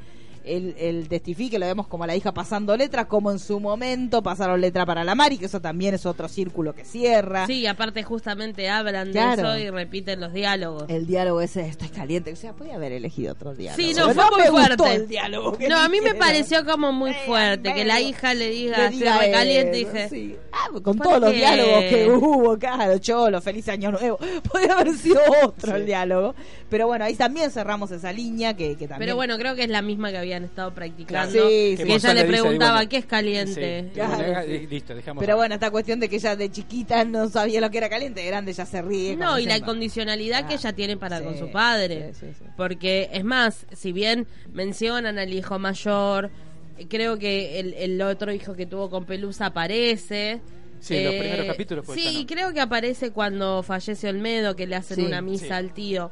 [0.48, 4.60] él, él testifique, lo vemos como la hija pasando letra, como en su momento pasaron
[4.60, 7.46] letra para la Mari, que eso también es otro círculo que cierra.
[7.46, 9.50] Sí, aparte justamente hablan Claro.
[9.52, 10.84] de eso y repiten los diálogos.
[10.88, 12.32] El diálogo ese, estoy caliente.
[12.32, 13.82] O sea, podía haber elegido otro diálogo.
[13.82, 14.94] Sí, no, fue muy fuerte.
[14.94, 18.88] el diálogo No, a mí me pareció como muy fuerte que la hija le diga,
[18.88, 20.08] diga dije.
[20.08, 20.36] sí.
[20.52, 24.18] Ah, con ¿Por todos los diálogos que hubo, claro, cholo, feliz año nuevo.
[24.52, 26.34] Podría haber sido otro el diálogo.
[26.68, 28.98] Pero bueno, ahí también cerramos esa línea que, que también.
[28.98, 31.32] Pero bueno, creo que es la misma que habían estado practicando.
[31.48, 31.92] Sí, que sí.
[31.92, 33.84] ella le preguntaba, ¿qué es caliente?
[33.84, 34.66] Sí, Claro, bueno, sí.
[34.70, 35.20] Listo, dejamos.
[35.22, 38.20] Pero bueno, esta cuestión de que ella de chiquita no sabía lo que era caliente,
[38.20, 39.16] de grande ya se ríe.
[39.16, 42.12] No, y la diciendo, incondicionalidad que ella tiene para sí, con su padre.
[42.14, 42.44] sí, sí, sí.
[42.56, 46.30] Porque, es más, si bien mencionan al hijo mayor,
[46.78, 50.30] eh, creo que el, el otro hijo que tuvo con Pelusa aparece.
[50.32, 50.40] Eh,
[50.80, 52.18] Sí, en los primeros capítulos, pues, Sí, ya no.
[52.20, 55.52] y creo que aparece cuando fallece Olmedo, que le hacen Sí, una misa sí.
[55.52, 56.08] al tío.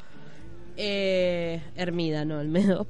[0.76, 2.86] Eh, Hermida, no, Olmedo.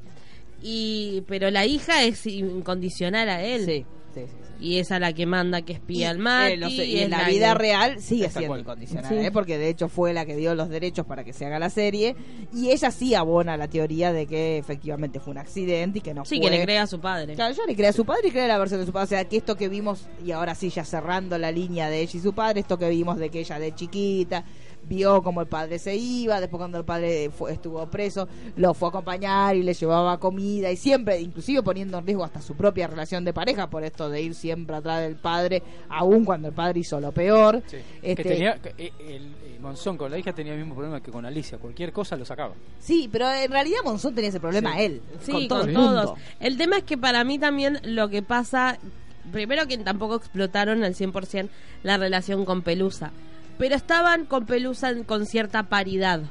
[0.63, 3.65] Y, pero la hija es incondicional a él.
[3.67, 3.85] Sí,
[4.15, 4.27] sí, sí.
[4.27, 4.53] sí.
[4.59, 6.81] Y es a la que manda que espía al Mati.
[6.81, 8.61] eh, y en la la vida que- real sigue siendo cual.
[8.61, 9.15] incondicional, Sí.
[9.27, 9.31] ¿eh?
[9.31, 12.17] porque de hecho fue la que dio los derechos para que se haga la serie
[12.55, 16.25] y ella sí abona la teoría de que efectivamente fue un accidente y que no
[16.25, 17.35] Sí, fue que le crea a su padre.
[17.35, 19.05] Claro, ella le crea a su padre y crea la versión de su padre.
[19.05, 22.13] O sea, que esto que vimos, y ahora sí, ya cerrando la línea de ella
[22.19, 24.43] y su padre, esto que vimos de que ella de chiquita
[24.89, 28.89] vio como el padre se iba, después cuando el padre fue- estuvo preso, lo fue
[28.89, 32.87] a acompañar y le llevaba comida y siempre, inclusive poniendo en riesgo hasta su propia
[32.87, 36.81] relación de pareja por esto de ir siempre atrás del padre, aun cuando el padre
[36.81, 37.63] hizo lo peor.
[37.67, 37.77] Sí.
[38.03, 41.01] Este, Que tenía, que, eh, el, eh, Monzón con la hija tenía el mismo problema
[41.03, 41.59] que con Alicia.
[41.59, 42.55] Cualquier cosa lo sacaba.
[42.79, 44.83] Sí, pero en realidad Monzón tenía ese problema Sí.
[44.85, 46.07] él, Sí, con todo con el todos.
[46.07, 46.15] mundo.
[46.41, 48.79] El tema es que para mí también lo que pasa,
[49.33, 51.49] primero que tampoco explotaron al 100%
[51.83, 53.11] la relación con Pelusa,
[53.59, 56.23] pero estaban con Pelusa en- con cierta paridad.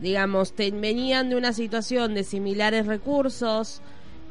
[0.00, 3.80] Digamos, te- venían de una situación de similares recursos,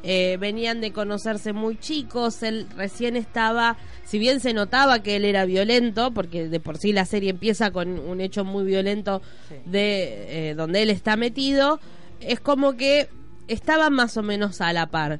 [0.04, 5.26] eh, venían de conocerse muy chicos, él recién estaba, si bien se notaba que él
[5.26, 9.56] era violento, porque de por sí la serie empieza con un hecho muy violento Sí.
[9.66, 11.80] de eh, donde él está metido,
[12.20, 13.10] es como que
[13.48, 15.20] estaban más o menos a la par.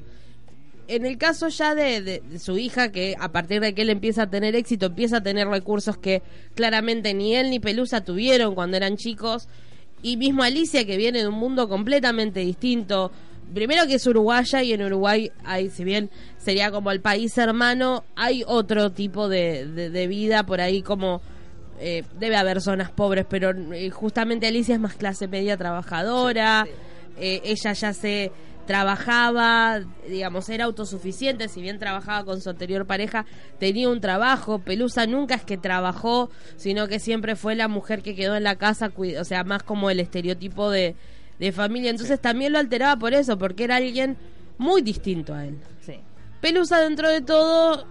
[0.88, 3.90] En el caso ya de, de- de su hija, que a partir de que él
[3.90, 6.22] empieza a tener éxito, empieza a tener recursos que
[6.54, 9.48] claramente ni él ni Pelusa tuvieron cuando eran chicos,
[10.02, 13.10] y mismo Alicia, que viene de un mundo completamente distinto,
[13.52, 18.04] primero que es uruguaya y en Uruguay hay, si bien sería como el país hermano,
[18.14, 21.20] hay otro tipo de, de- de vida por ahí como...
[21.80, 26.66] eh, debe haber zonas pobres, pero eh, justamente Alicia es más clase media trabajadora,
[27.18, 28.30] eh, ella ya se
[28.66, 33.26] trabajaba, digamos, era autosuficiente, si bien trabajaba con su anterior pareja,
[33.58, 38.14] tenía un trabajo, Pelusa nunca es que trabajó, sino que siempre fue la mujer que
[38.14, 40.94] quedó en la casa, o sea, más como el estereotipo de,
[41.38, 44.16] de familia, entonces también lo alteraba por eso, porque era alguien
[44.58, 45.56] muy distinto a él.
[45.84, 45.94] Sí.
[46.40, 47.86] Pelusa dentro de todo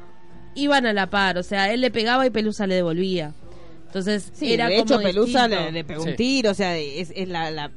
[0.55, 3.33] iban a la par, o sea, él le pegaba y Pelusa le devolvía.
[3.87, 7.11] Entonces, Sí, era de hecho como Pelusa le, le pegó un tiro, o sea, es,
[7.15, 7.71] es la, la-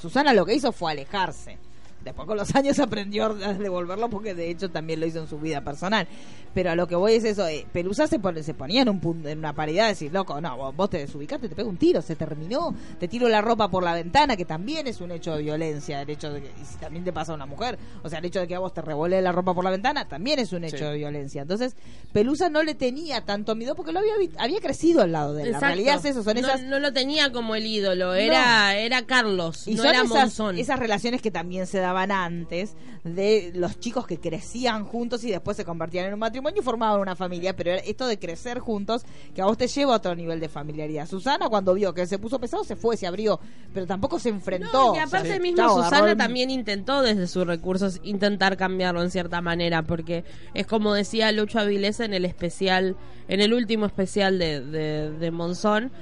[0.00, 1.58] Susana lo que hizo fue alejarse.
[2.04, 5.38] Después con los años aprendió a devolverlo porque de hecho también lo hizo en su
[5.38, 6.06] vida personal.
[6.52, 9.00] Pero a lo que voy es eso, eh, Pelusa se, pone, se ponía en, un
[9.00, 11.76] punto, en una paridad de decir, loco, no, vos, vos te desubicaste, te pego un
[11.78, 15.34] tiro, se terminó, te tiro la ropa por la ventana, que también es un hecho
[15.34, 18.08] de violencia, el hecho de que, y si también te pasa a una mujer, o
[18.08, 20.38] sea, el hecho de que a vos te revolé la ropa por la ventana, también
[20.38, 20.84] es un hecho Sí.
[20.84, 21.42] de violencia.
[21.42, 21.74] Entonces,
[22.12, 25.50] Pelusa no le tenía tanto miedo porque lo había, había crecido al lado de él.
[25.50, 25.74] La Exacto.
[25.74, 26.62] realidad es eso, son esas...
[26.62, 30.58] no lo tenía como el ídolo, era, era Carlos, Y no son era esas, Monzón.
[30.58, 35.56] esas relaciones que también se daban antes de los chicos que crecían juntos y después
[35.56, 39.04] se convertían en un matrimonio y formaban una familia, pero era esto de crecer juntos
[39.34, 41.06] que a vos te lleva a otro nivel de familiaridad.
[41.08, 43.38] Susana cuando vio que se puso pesado se fue, se abrió,
[43.72, 44.92] pero tampoco se enfrentó.
[44.92, 49.02] No, y aparte O sea, mismo Susana el- también intentó desde sus recursos intentar cambiarlo
[49.02, 50.24] en cierta manera, porque
[50.54, 52.96] es como decía Lucho Avilés en el especial,
[53.28, 55.92] en el último especial de, de, de Monzón,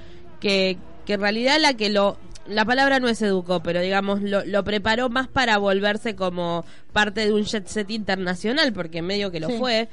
[0.41, 2.17] que, que en realidad la que lo
[2.47, 7.25] la palabra no es educó, pero digamos lo, lo preparó más para volverse como parte
[7.27, 9.59] de un jet set internacional, porque medio que lo Sí.
[9.59, 9.89] fue.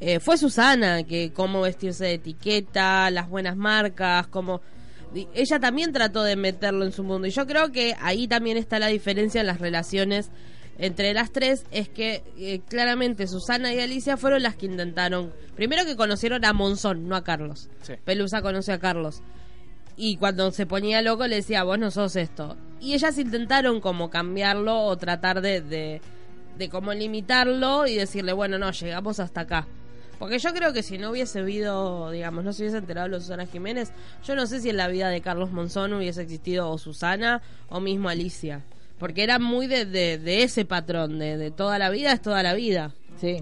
[0.00, 4.60] Eh, fue Susana, que cómo vestirse de etiqueta, las buenas marcas, cómo
[5.34, 7.26] ella también trató de meterlo en su mundo.
[7.28, 10.28] Y yo creo que ahí también está la diferencia en las relaciones
[10.76, 11.64] entre las tres.
[11.70, 15.32] Es que eh, claramente Susana y Alicia fueron las que intentaron.
[15.54, 17.68] Primero que conocieron a Monzón, no a Carlos.
[17.82, 17.92] Sí.
[18.04, 19.22] Pelusa conoció a Carlos.
[19.96, 22.56] Y cuando se ponía loco le decía, vos no sos esto.
[22.80, 26.00] Y ellas intentaron como cambiarlo o tratar de, de,
[26.58, 29.66] de como limitarlo y decirle, bueno, no, llegamos hasta acá.
[30.18, 33.46] Porque yo creo que si no hubiese habido, digamos, no se hubiese enterado de Susana
[33.46, 33.92] Jiménez,
[34.24, 37.80] yo no sé si en la vida de Carlos Monzón hubiese existido o Susana o
[37.80, 38.64] mismo Alicia.
[38.98, 42.42] Porque era muy de, de, de ese patrón, de, de toda la vida es toda
[42.42, 42.92] la vida.
[43.20, 43.38] Sí,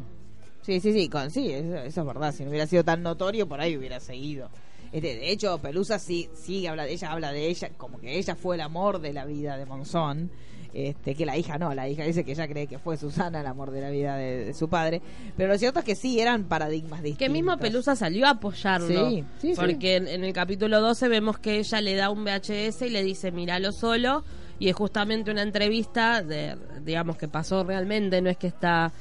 [0.62, 2.32] sí, sí, sí, sí eso, eso es verdad.
[2.32, 4.50] Si no hubiera sido tan notorio, por ahí hubiera seguido.
[4.92, 8.56] Este, de hecho, Pelusa sí, sí habla, ella habla de ella como que ella fue
[8.56, 10.30] el amor de la vida de Monzón.
[10.74, 13.46] Este, que la hija no, la hija dice que ella cree que fue Susana el
[13.46, 15.02] amor de la vida de, de su padre.
[15.36, 17.18] Pero lo cierto es que sí, eran paradigmas distintos.
[17.18, 19.10] Que mismo Pelusa salió a apoyarlo.
[19.10, 19.60] Sí, sí, sí.
[19.60, 23.02] porque En, en el capítulo 12 vemos que ella le da un VHS y le
[23.02, 24.24] dice, míralo solo.
[24.58, 28.92] Y es justamente una entrevista, de, digamos que pasó realmente, no es que está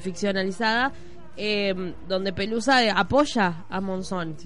[0.00, 0.92] ficcionalizada,
[1.36, 4.36] eh, donde Pelusa apoya a Monzón.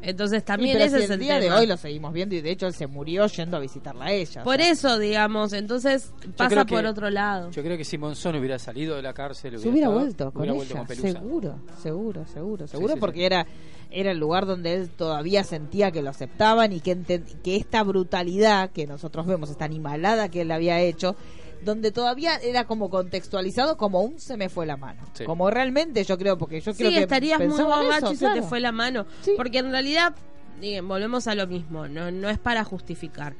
[0.00, 1.58] Entonces Sí, también pero ese si es el el día de tema.
[1.58, 4.42] hoy lo seguimos viendo y de hecho él se murió yendo a visitarla a ella.
[4.42, 7.50] o Por sea, eso, digamos, entonces pasa que- por otro lado.
[7.50, 10.42] Yo creo que si Monzón hubiera salido de la cárcel, se hubiera estado- vuelto con
[10.42, 13.24] hubiera ella, vuelto con seguro, seguro, seguro, seguro, sí, porque sí.
[13.24, 13.46] era
[13.90, 18.70] era el lugar donde él todavía sentía que lo aceptaban y que que esta brutalidad
[18.70, 21.16] que nosotros vemos, esta animalada que él había hecho,
[21.64, 25.24] donde todavía era como contextualizado como un se me fue la mano, Sí.
[25.24, 28.28] como realmente yo creo, porque yo creo Sí, que estarías muy borracho eso, y se
[28.30, 29.06] te fue la mano.
[29.22, 29.32] Sí.
[29.36, 30.14] Porque en realidad,
[30.60, 33.34] digan, volvemos a lo mismo, no, no es para justificar.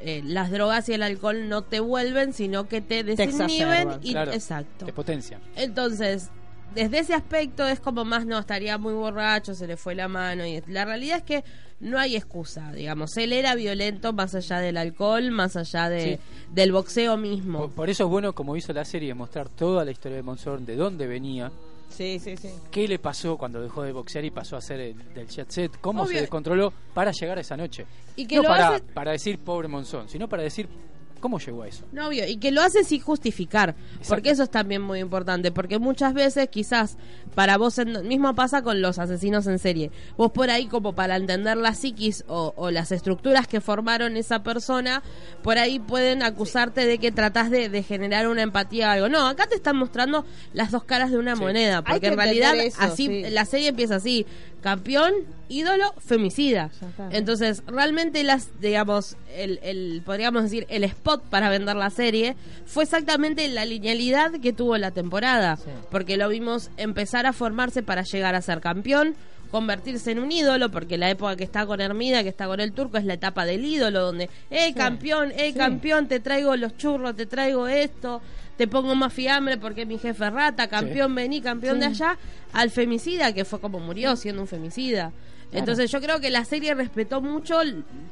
[0.00, 4.32] Eh, las drogas y el alcohol no te vuelven, sino que te desinhiben y Claro,
[4.32, 4.84] exacto.
[4.84, 5.40] De potencia.
[5.56, 6.30] Entonces,
[6.74, 10.44] desde ese aspecto es como más no estaría muy borracho, se le fue la mano
[10.44, 11.44] y la realidad es que
[11.84, 16.18] no hay excusa, digamos, él era violento más allá del alcohol, más allá de Sí.
[16.52, 17.58] del boxeo mismo.
[17.60, 20.64] Por, por eso es bueno, como hizo la serie, mostrar toda la historia de Monzón,
[20.66, 21.52] de dónde venía,
[21.90, 22.48] Sí, sí, sí.
[22.72, 25.72] qué le pasó cuando dejó de boxear y pasó a ser el, del jet set,
[25.80, 26.14] cómo Obvio.
[26.14, 27.86] se descontroló para llegar a esa noche.
[28.16, 30.68] Y que no lo para, hace- para decir pobre Monzón, sino para decir
[31.24, 31.86] cómo llegó a eso.
[31.90, 33.74] No, obvio, y que lo hace sin justificar,
[34.06, 36.98] porque eso es también muy importante, porque muchas veces quizás
[37.34, 41.16] para vos, en- mismo pasa con los asesinos en serie, vos por ahí como para
[41.16, 45.02] entender la psiquis o, o las estructuras que formaron esa persona,
[45.42, 49.08] por ahí pueden acusarte de que tratás de, de generar una empatía o algo.
[49.08, 51.40] No, acá te están mostrando las dos caras de una Sí.
[51.42, 53.22] moneda, porque que en realidad eso, así sí.
[53.30, 54.26] la serie empieza así,
[54.64, 55.12] campeón,
[55.50, 56.70] ídolo, femicida.
[57.10, 62.34] Entonces, realmente las, digamos, el, el, podríamos decir, el spot para vender la serie
[62.64, 65.56] fue exactamente la linealidad que tuvo la temporada.
[65.56, 65.64] Sí.
[65.90, 69.14] Porque lo vimos empezar a formarse para llegar a ser campeón,
[69.50, 72.72] convertirse en un ídolo, porque la época que está con Hermida, que está con el
[72.72, 75.58] turco, es la etapa del ídolo, donde, eh, campeón, eh, Sí.
[75.58, 78.22] campeón, te traigo los churros, te traigo esto,
[78.56, 82.18] te pongo más fiambre porque mi jefe rata, campeón, vení, campeón de allá,
[82.52, 85.12] al femicida, que fue como murió siendo un femicida.
[85.52, 87.60] Entonces yo creo que la serie respetó mucho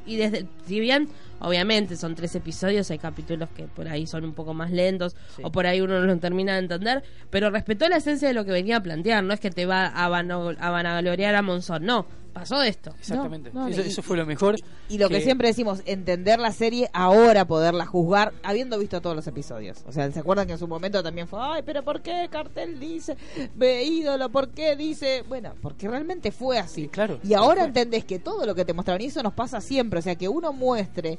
[0.05, 4.33] y desde, si bien obviamente son tres episodios, hay capítulos que por ahí son un
[4.33, 7.97] poco más lentos o por ahí uno no lo termina de entender, pero respetó la
[7.97, 10.69] esencia de lo que venía a plantear, no es que te va a, vano- a
[10.69, 12.93] vanagloriar a Monzón, no, pasó esto.
[12.99, 13.51] Exactamente.
[13.53, 14.55] No, no, eso, y- eso fue lo mejor.
[14.89, 19.25] Y lo que siempre decimos, entender la serie, ahora poderla juzgar, habiendo visto todos los
[19.27, 19.83] episodios.
[19.87, 22.79] O sea, ¿se acuerdan que en su momento también fue, ay, pero ¿por qué Cartel
[22.79, 23.15] dice,
[23.55, 25.23] ve ídolo, por qué dice?
[25.27, 26.87] Bueno, porque realmente fue así.
[26.89, 27.67] Claro, Y ahora fue.
[27.67, 30.27] entendés que todo lo que te mostraron, y eso nos pasa siempre, o sea, que
[30.27, 31.17] uno muestre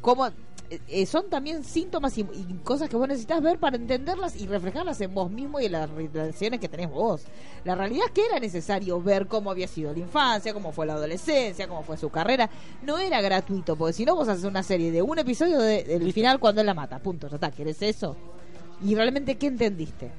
[0.00, 0.28] cómo...
[0.70, 4.46] eh, eh, son también síntomas y, y cosas que vos necesitas ver para entenderlas y
[4.46, 7.24] reflejarlas en vos mismo y en las relaciones que tenés vos.
[7.64, 10.94] La realidad es que era necesario ver cómo había sido la infancia, cómo fue la
[10.94, 12.48] adolescencia, cómo fue su carrera.
[12.82, 16.00] No era gratuito, porque si no vos haces una serie de un episodio de- del
[16.04, 16.14] Listo.
[16.14, 16.98] final cuando él la mata.
[16.98, 18.16] Punto, ya está, ¿querés eso?
[18.84, 20.10] ¿Y realmente qué entendiste?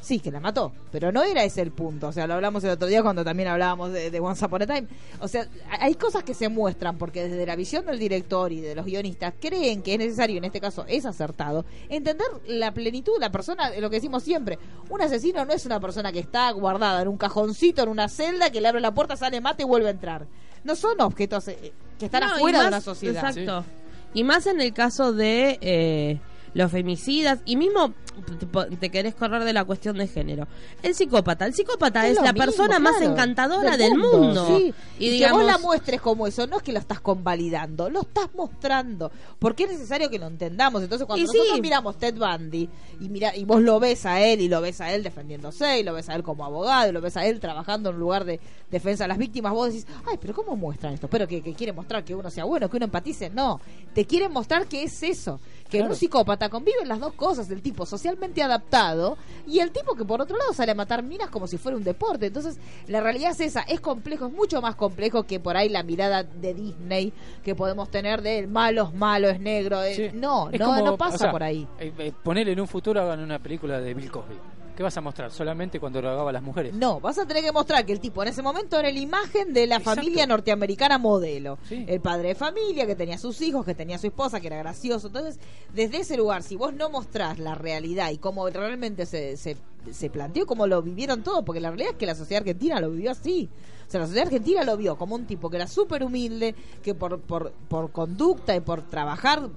[0.00, 2.08] Sí, que la mató, pero no era ese el punto.
[2.08, 4.66] O sea, lo hablamos el otro día cuando también hablábamos de, de Once Upon a
[4.66, 4.88] Time.
[5.20, 5.46] O sea,
[5.78, 9.34] hay cosas que se muestran porque desde la visión del director y de los guionistas
[9.40, 13.70] creen que es necesario, en este caso es acertado, entender la plenitud de la persona,
[13.78, 14.58] lo que decimos siempre.
[14.88, 18.50] Un asesino no es una persona que está guardada en un cajoncito, en una celda,
[18.50, 20.26] que le abre la puerta, sale, mata y vuelve a entrar.
[20.64, 23.36] No son objetos eh, que están No, afuera de una sociedad.
[23.36, 23.64] Exacto.
[24.12, 26.20] Y más en el caso de eh,
[26.54, 27.94] los femicidas y mismo
[28.38, 30.46] tipo, te querés correr de la cuestión de género.
[30.82, 34.46] El psicópata, el psicópata es, la mismo, persona más encantadora del mundo.
[34.46, 34.74] sí.
[34.98, 37.88] Y, Y, digamos, que vos la muestres como eso, no es que lo estás convalidando,
[37.88, 40.82] lo estás mostrando, porque es necesario que lo entendamos.
[40.82, 41.60] Entonces, cuando Y nosotros sí.
[41.62, 42.68] miramos Ted Bundy
[43.00, 45.82] y mira y vos lo ves a él y lo ves a él defendiéndose y
[45.82, 48.24] lo ves a él como abogado y lo ves a él trabajando en un lugar
[48.24, 48.40] de
[48.70, 51.08] defensa de las víctimas, vos decís, ay, pero ¿cómo muestran esto?
[51.08, 53.30] Pero que, que quiere mostrar que uno sea bueno, que uno empatice.
[53.30, 53.60] No,
[53.94, 57.62] te quieren mostrar que es eso, que en un psicópata conviven las dos cosas, el
[57.62, 61.46] tipo socialmente adaptado y el tipo que por otro lado sale a matar minas como
[61.46, 62.26] si fuera un deporte.
[62.26, 65.82] Entonces, la realidad es esa, es complejo, es mucho más complejo que por ahí la
[65.82, 67.12] mirada de Disney
[67.44, 69.80] que podemos tener de malo es malo, es negro.
[69.94, 70.10] Sí.
[70.14, 71.66] No, Es no, como, no pasa o sea, por ahí.
[71.78, 74.36] eh, eh, en un futuro hagan una película de Bill Cosby.
[74.80, 75.30] ¿Qué vas a mostrar?
[75.30, 76.72] ¿Solamente cuando drogaba a las mujeres?
[76.72, 79.52] No, vas a tener que mostrar que el tipo en ese momento era la imagen
[79.52, 80.00] de la Exacto.
[80.00, 81.58] familia norteamericana modelo.
[81.68, 81.84] Sí.
[81.86, 85.08] El padre de familia, que tenía sus hijos, que tenía su esposa, que era gracioso.
[85.08, 85.38] Entonces,
[85.74, 89.58] desde ese lugar, si vos no mostrás la realidad y cómo realmente se, se,
[89.90, 92.90] se planteó, cómo lo vivieron todos, porque la realidad es que la sociedad argentina lo
[92.90, 93.50] vivió así.
[93.86, 96.94] O sea, la sociedad argentina lo vio como un tipo que era súper humilde, que
[96.94, 99.50] por, por, por conducta y por trabajar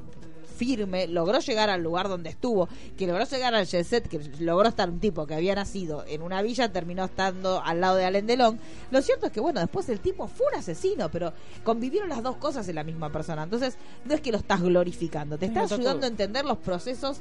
[0.53, 4.69] firme, logró llegar al lugar donde estuvo, que logró llegar al jet set, que logró
[4.69, 8.27] estar un tipo que había nacido en una villa, terminó estando al lado de Alain
[8.27, 8.59] Delon.
[8.91, 11.33] Lo cierto es que, bueno, después el tipo fue un asesino, pero
[11.63, 13.43] convivieron las dos cosas en la misma persona.
[13.43, 17.17] Entonces, no es que lo estás glorificando, te está ayudando a entender los procesos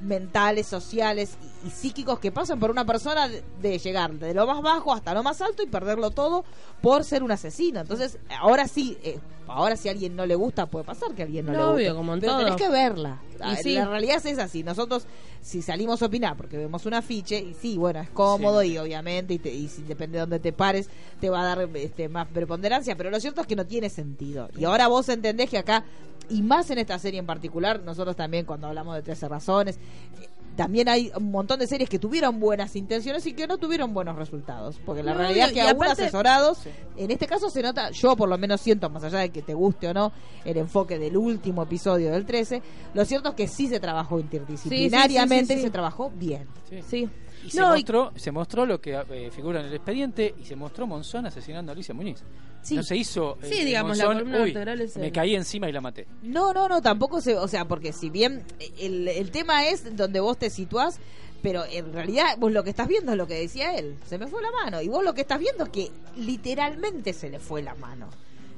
[0.00, 4.46] mentales, sociales y, y psíquicos que pasan por una persona de, de llegar de lo
[4.46, 6.44] más bajo hasta lo más alto y perderlo todo
[6.80, 7.80] por ser un asesino.
[7.80, 11.24] Entonces, ahora sí, eh, ahora si a alguien no le gusta, puede pasar que a
[11.24, 11.82] alguien no, No, le guste.
[11.90, 12.44] obvio, como en pero todo.
[12.44, 13.20] tenés que verla.
[13.32, 13.74] Y Ah, sí.
[13.74, 14.62] La realidad es así.
[14.62, 15.06] Nosotros,
[15.42, 18.72] si salimos a opinar porque vemos un afiche, y sí, bueno, es cómodo Sí.
[18.72, 20.88] y obviamente, y, te- y si depende de dónde te pares,
[21.20, 24.48] te va a dar este, más preponderancia, pero lo cierto es que no tiene sentido.
[24.56, 25.84] Y ahora vos entendés que acá,
[26.30, 29.76] y más en esta serie en particular, nosotros también cuando hablamos de 13 razones,
[30.20, 33.92] eh, también hay un montón de series que tuvieron buenas intenciones y que no tuvieron
[33.92, 34.78] buenos resultados.
[34.86, 36.58] Porque la No, realidad es que aún aparte- asesorados,
[36.96, 39.52] en este caso se nota, yo por lo menos siento, más allá de que te
[39.52, 40.12] guste o no,
[40.44, 42.62] el enfoque del último episodio del 13,
[42.94, 46.10] lo cierto es que sí se trabajó interdisciplinariamente Sí, sí, sí, sí, y se trabajó
[46.14, 46.46] bien.
[46.88, 47.08] Sí.
[47.44, 47.48] Sí.
[47.48, 50.56] Y se, y- mostró, se mostró lo que eh, figura en el expediente y se
[50.56, 52.22] mostró Monzón asesinando a Alicia Muñiz.
[52.62, 52.76] Sí.
[52.76, 53.36] No se hizo.
[53.42, 54.56] Sí, eh, digamos, la Monzón, "Uy,
[54.96, 56.06] Me caí encima y la maté.
[56.22, 58.42] No, no, no, tampoco se, o sea, porque si bien
[58.78, 60.98] el, el tema es donde vos te situás,
[61.42, 64.26] pero en realidad vos lo que estás viendo es lo que decía él, se me
[64.28, 67.62] fue la mano, y vos lo que estás viendo es que literalmente se le fue
[67.62, 68.08] la mano.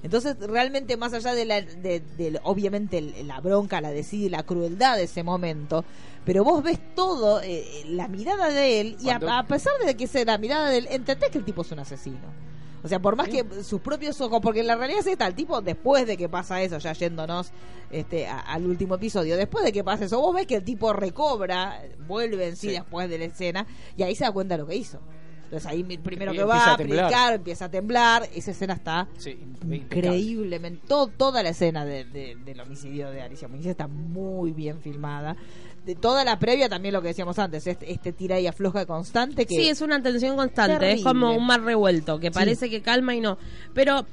[0.02, 4.44] Entonces, realmente más allá de la, de, de- obviamente la bronca, la decide y la
[4.44, 5.84] crueldad de ese momento,
[6.24, 10.06] pero vos ves todo, eh, la mirada de él, y a, a pesar de que
[10.06, 12.46] sea la mirada de él, entendés que el tipo es un asesino.
[12.84, 15.60] O sea, por más que sus propios ojos, porque la realidad es esta, el tipo
[15.60, 17.50] después de que pasa eso, ya yéndonos
[17.90, 20.92] este, a- al último episodio, después de que pasa eso, vos ves que el tipo
[20.92, 22.74] recobra, vuelve en sí, Sí.
[22.74, 23.66] después de la escena,
[23.96, 25.00] y ahí se da cuenta de lo que hizo.
[25.46, 27.06] Entonces ahí primero que va a a temblar.
[27.08, 29.38] predicar, empieza a temblar, esa escena está Sí,
[29.70, 34.80] increíblemente, todo- toda la escena de- de- del homicidio de Alicia Muñiz está muy bien
[34.80, 35.36] filmada.
[35.84, 39.46] De toda la previa también lo que decíamos antes, este, este tira y afloja constante
[39.46, 40.94] que Sí, es una tensión constante, Terrible.
[40.98, 42.34] es como un mar revuelto, que Sí.
[42.34, 43.38] parece que calma y no.
[43.72, 44.04] Pero,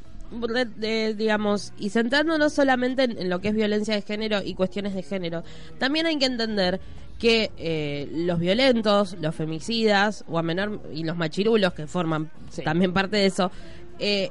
[0.42, 4.94] de- digamos, y centrándonos solamente en, en lo que es violencia de género y cuestiones
[4.96, 5.44] de género,
[5.78, 6.80] también hay que entender
[7.20, 12.64] que eh, los violentos, los femicidas, o a menor, y los machirulos, que forman Sí.
[12.64, 13.52] también parte de eso,
[14.00, 14.30] eh,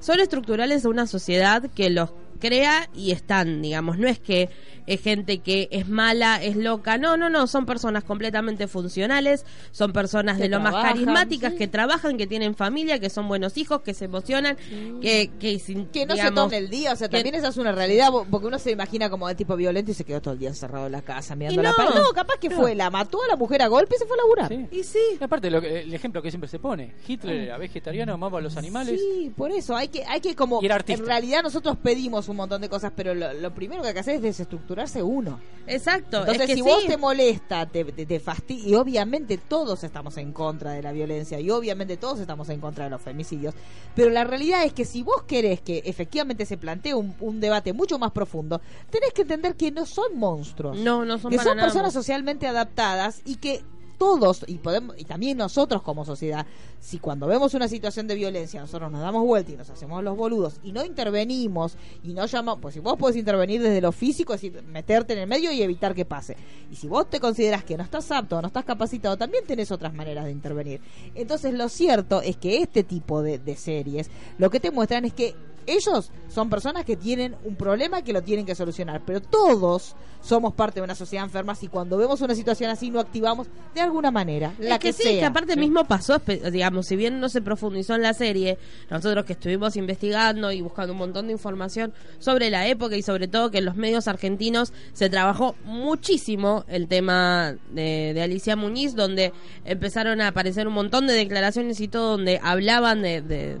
[0.00, 2.10] son estructurales de una sociedad que los
[2.40, 4.48] crea y están, digamos, no es que
[4.86, 9.92] es gente que es mala, es loca, no, no, no, son personas completamente funcionales, son
[9.92, 11.58] personas Que de lo más carismáticas, sí.
[11.58, 14.56] que trabajan, que tienen familia, que son buenos hijos, que se emocionan,
[15.00, 17.48] que, que, sin- que no se digamos, tome el día, o sea, que- también esa
[17.48, 20.34] es una realidad, porque uno se imagina como el tipo violento y se quedó todo
[20.34, 21.76] el día encerrado en la casa mirando Y la no.
[21.76, 21.94] pared.
[21.94, 22.56] No, capaz que No.
[22.56, 24.48] fue, la mató a la mujer a golpe y se fue a laburar.
[24.48, 24.66] Sí.
[24.80, 28.12] Y sí, Y aparte, lo que- el ejemplo que siempre se pone: Hitler era vegetariano,
[28.14, 29.00] amaba a los animales.
[29.00, 31.00] Sí, por eso, hay que, hay que como, Y era artista.
[31.00, 34.00] en realidad nosotros pedimos un montón de cosas, pero lo, lo primero que hay que
[34.00, 35.40] hacer es desestructurarse uno.
[35.66, 36.18] exacto.
[36.20, 36.68] Entonces, es que si sí.
[36.68, 40.92] vos te molesta, te, te, te fastidia, y obviamente todos estamos en contra de la
[40.92, 43.54] violencia, y obviamente todos estamos en contra de los femicidios,
[43.94, 47.72] pero la realidad es que si vos querés que efectivamente se plantee un, un debate
[47.72, 48.60] mucho más profundo,
[48.90, 50.78] tenés que entender que no son monstruos.
[50.78, 52.04] No, no son que para son nada personas monstruos.
[52.04, 53.62] socialmente adaptadas y que
[54.00, 56.46] todos y podemos y también nosotros como sociedad
[56.80, 60.16] si cuando vemos una situación de violencia nosotros nos damos vuelta y nos hacemos los
[60.16, 64.32] boludos y no intervenimos y no llamamos pues si vos podés intervenir desde lo físico
[64.32, 66.34] es decir meterte en el medio y evitar que pase.
[66.70, 69.92] Y si vos te consideras que no estás apto no estás capacitado también tenés otras
[69.92, 70.80] maneras de intervenir.
[71.14, 75.12] Entonces lo cierto es que este tipo de, de series lo que te muestran es
[75.12, 75.34] que
[75.66, 80.52] ellos son personas que tienen un problema que lo tienen que solucionar, pero todos somos
[80.54, 84.10] parte de una sociedad enferma y cuando vemos una situación así no activamos de alguna
[84.10, 85.20] manera, la es que, sí, sea.
[85.20, 86.20] que aparte mismo pasó,
[86.52, 88.58] digamos, si bien no se profundizó en la serie,
[88.90, 93.28] nosotros que estuvimos investigando y buscando un montón de información sobre la época y sobre
[93.28, 98.94] todo que en los medios argentinos se trabajó muchísimo el tema de, de Alicia Muñiz,
[98.94, 99.32] donde
[99.64, 103.58] empezaron a aparecer un montón de declaraciones y todo, donde hablaban de, de,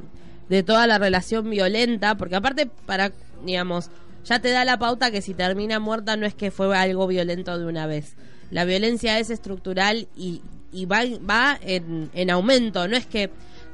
[0.50, 3.12] de toda la relación violenta, porque aparte para,
[3.44, 3.88] digamos,
[4.24, 7.58] ya te da la pauta que si termina muerta no es que fue algo violento
[7.58, 8.16] de una vez.
[8.50, 10.42] La violencia es estructural y,
[10.72, 13.30] y va, va en, en aumento, no es que,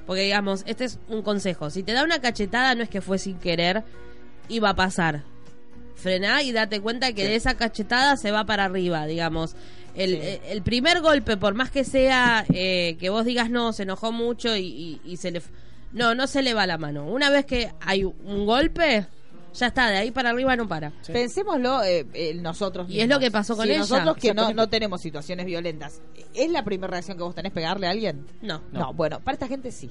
[0.07, 3.19] porque digamos, este es un consejo, si te da una cachetada no es que fue
[3.19, 3.83] sin querer
[4.49, 5.23] y va a pasar.
[5.95, 9.57] Frená y date cuenta que de esa cachetada se va para arriba, digamos.
[9.95, 13.85] El, el- el primer golpe, por más que sea eh, que vos digas no, se
[13.85, 15.41] enojó mucho y, y- y se le...
[15.93, 17.07] No, no se le va la mano.
[17.07, 19.07] Una vez que hay un golpe,
[19.55, 20.93] ya está, de ahí para arriba no para.
[21.07, 23.81] Pensémoslo eh, eh, nosotros Y es lo que pasó con Si ella.
[23.81, 26.03] Nosotros que no, no tenemos situaciones violentas,
[26.35, 28.27] ¿es la primera reacción que vos tenés pegarle a alguien?
[28.43, 28.63] No.
[28.73, 29.91] No, bueno, para esta gente sí.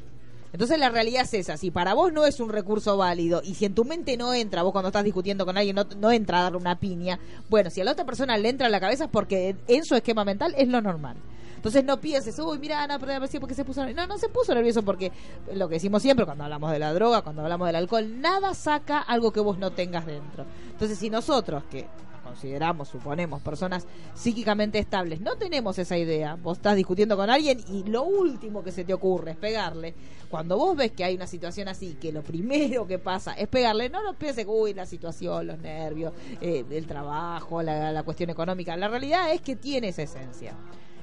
[0.53, 3.65] Entonces la realidad es esa, si para vos no es un recurso válido y si
[3.65, 6.43] en tu mente no entra, vos cuando estás discutiendo con alguien no, no entra a
[6.43, 7.19] darle una piña,
[7.49, 9.95] bueno, si a la otra persona le entra en la cabeza es porque en su
[9.95, 11.17] esquema mental es lo normal.
[11.65, 14.05] Entonces no pienses, uy, mira, pero sí, porque se puso nervioso.
[14.05, 15.11] No, no se puso nervioso porque
[15.51, 18.99] lo que decimos siempre cuando hablamos de la droga, cuando hablamos del alcohol, nada saca
[18.99, 20.45] algo que vos no tengas dentro.
[20.69, 21.87] Entonces, si nosotros, que
[22.23, 27.83] consideramos, suponemos, personas psíquicamente estables, no tenemos esa idea, vos estás discutiendo con alguien y
[27.85, 29.95] lo último que se te ocurre es pegarle,
[30.29, 33.89] cuando vos ves que hay una situación así, que lo primero que pasa es pegarle,
[33.89, 38.77] no lo pienses, uy, la situación, los nervios, eh, el trabajo, la, la cuestión económica,
[38.77, 40.53] la realidad es que tiene esa esencia.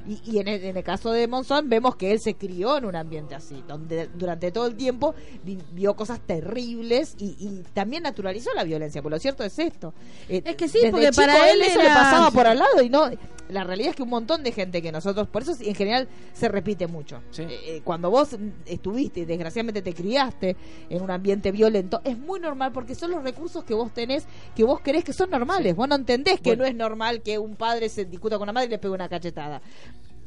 [0.06, 2.84] Y, y en, el, en el caso de Monzón vemos que él se crió en
[2.86, 8.02] un ambiente así, donde durante todo el tiempo vi- vio cosas terribles y, y también
[8.02, 9.94] naturalizó la violencia, por lo cierto es esto.
[10.28, 12.88] Eh, Es que sí, porque chico para él eso le pasaba por al lado y
[12.90, 13.10] no...
[13.48, 16.48] La realidad es que un montón de gente que nosotros, por eso en general se
[16.48, 17.20] repite mucho.
[17.32, 17.42] Sí.
[17.42, 18.34] Eh, eh, cuando vos
[18.64, 20.56] estuviste y desgraciadamente te criaste
[20.88, 24.24] en un ambiente violento, es muy normal porque son los recursos que vos tenés,
[24.56, 25.76] que vos crees que son normales.
[25.76, 26.62] Vos no entendés que Bueno.
[26.62, 29.08] no es normal que un padre se discuta con una madre y le pegue una
[29.10, 29.60] cachetada.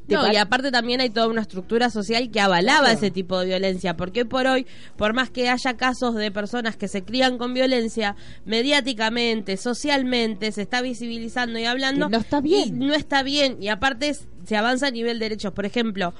[0.07, 2.97] ¿Te No, y aparte también hay toda una estructura social que avalaba Claro.
[2.97, 6.77] ese tipo de violencia, porque hoy por hoy, por más que haya casos de personas
[6.77, 12.07] que se crían con violencia, mediáticamente, socialmente, se está visibilizando y hablando.
[12.07, 12.67] Que no está bien.
[12.81, 15.53] Y no está bien, y aparte es- se avanza a nivel de derechos.
[15.53, 16.13] Por ejemplo,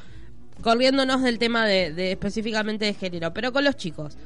[0.62, 4.18] corriéndonos del tema de, de específicamente de género, pero con los chicos.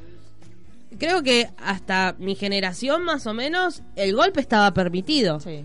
[0.98, 5.38] Creo que hasta mi generación más o menos el golpe estaba permitido.
[5.40, 5.64] Sí.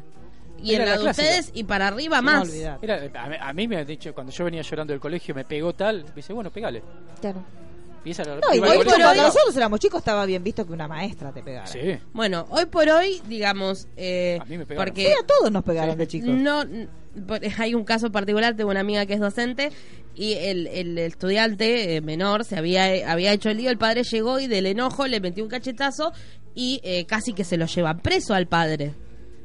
[0.66, 2.50] Y Era en la la de ustedes y para arriba No más.
[2.50, 2.80] olvidar.
[2.82, 5.46] Era, a, mí- a mí me han dicho, cuando yo venía llorando del colegio, me
[5.46, 6.82] pegó tal, me dice, bueno, pegale.
[7.22, 7.44] Claro.
[8.04, 9.28] Y esa era la- No, y iba hoy al por colegio, cuando no.
[9.30, 11.66] nosotros éramos chicos estaba bien visto que una maestra te pegara.
[11.68, 11.80] Sí,
[12.14, 14.86] Bueno, hoy por hoy, digamos, eh, A mí me pegaron.
[14.94, 15.98] porque Sí, a todos nos pegaron Sí.
[16.00, 16.30] de chicos.
[16.30, 16.64] no
[17.58, 19.72] hay un caso particular, tengo una amiga que es docente
[20.16, 24.40] y el, el estudiante eh, menor se había había hecho el lío, el padre llegó
[24.40, 26.12] y del enojo le metió un cachetazo
[26.54, 28.94] y eh, casi que se lo llevan preso al padre.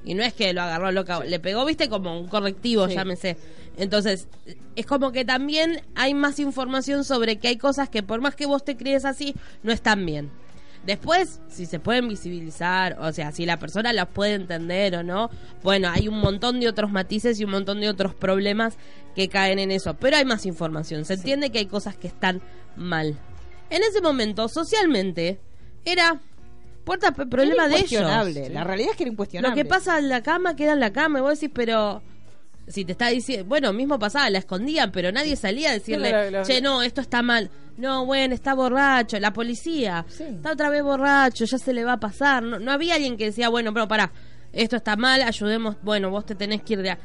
[0.04, 2.94] Y no es que lo agarró loca, le pegó, viste, como un correctivo, Sí.
[2.94, 3.36] llámese.
[3.76, 4.28] Entonces,
[4.76, 8.46] es como que también hay más información sobre que hay cosas que por más que
[8.46, 10.30] vos te crees así, no están bien.
[10.84, 15.28] Después, si se pueden visibilizar, o sea, si la persona las puede entender o no,
[15.62, 18.78] bueno, hay un montón de otros matices y un montón de otros problemas
[19.14, 19.94] que caen en eso.
[19.94, 22.40] Pero hay más información, se entiende que hay cosas que están
[22.76, 23.18] mal.
[23.68, 25.38] En ese momento, socialmente,
[25.84, 26.20] era
[26.84, 27.88] puerta problema Era de ellos.
[28.34, 28.48] Sí.
[28.52, 29.62] La realidad es que era Lo incuestionable.
[29.62, 32.02] que pasa en la cama queda en la cama y vos decís, pero
[32.66, 36.30] si te está diciendo, bueno, mismo pasaba, la escondían, pero nadie salía a decirle, La-
[36.30, 37.50] la- che, no, esto está mal.
[37.76, 40.24] No, bueno, está borracho, la policía, Sí.
[40.24, 42.42] está otra vez borracho, ya se le va a pasar.
[42.42, 44.12] No, no había alguien que decía, bueno, pero pará,
[44.52, 46.90] esto está mal, ayudemos, bueno, vos te tenés que ir de...
[46.90, 46.98] a-".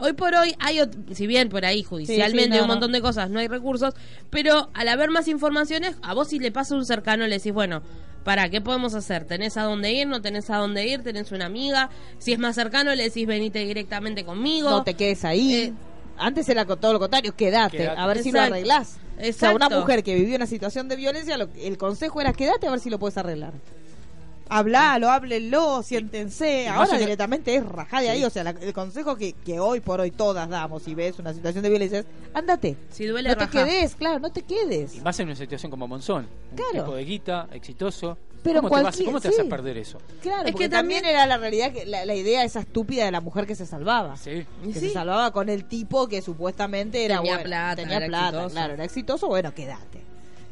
[0.00, 0.80] Hoy por hoy hay,
[1.12, 3.94] si bien por ahí judicialmente no, hay un montón de cosas, no hay recursos,
[4.30, 7.82] pero al haber más informaciones, a vos si le pasa un cercano le decís, bueno,
[8.28, 9.24] para, ¿qué podemos hacer?
[9.24, 10.06] ¿Tenés a dónde ir?
[10.06, 11.02] ¿No tenés a dónde ir?
[11.02, 11.88] ¿Tenés una amiga?
[12.18, 14.68] Si es más cercano le decís, venite directamente conmigo.
[14.68, 15.54] No te quedes ahí.
[15.54, 15.72] Eh,
[16.18, 17.98] Antes era todo lo contrario, quédate, Quédate.
[17.98, 18.54] a ver si lo Exacto.
[18.54, 18.88] arreglás.
[19.16, 19.56] O sea, Exacto.
[19.56, 22.80] una mujer que vivió una situación de violencia, lo- el consejo era quédate a ver
[22.80, 23.54] si lo puedes arreglar.
[24.48, 26.68] Hablalo, háblenlo, siéntense.
[26.68, 28.10] Ahora directamente es rajá de Sí.
[28.12, 28.24] ahí.
[28.24, 31.34] O sea, la- el consejo que, que hoy por hoy todas damos si ves una
[31.34, 32.76] situación de violencia es ándate.
[32.90, 34.96] Si duele, no te quedes, claro, no te quedes.
[34.96, 36.84] Y más en una situación como Monzón, un Claro.
[36.84, 38.16] tipo de guita, exitoso.
[38.40, 39.34] Pero ¿Cómo, te, vas, ¿Cómo te sí.
[39.34, 39.98] haces perder eso?
[40.22, 43.10] Claro, Es que también, también- era la realidad, que la, la idea esa estúpida de
[43.10, 44.16] la mujer que se salvaba.
[44.16, 44.46] Sí.
[44.64, 44.80] Que sí.
[44.80, 48.50] se salvaba con el tipo que supuestamente era Tenía bueno, plata, tenía era plata, exitoso.
[48.54, 50.02] claro, era exitoso, bueno, quédate.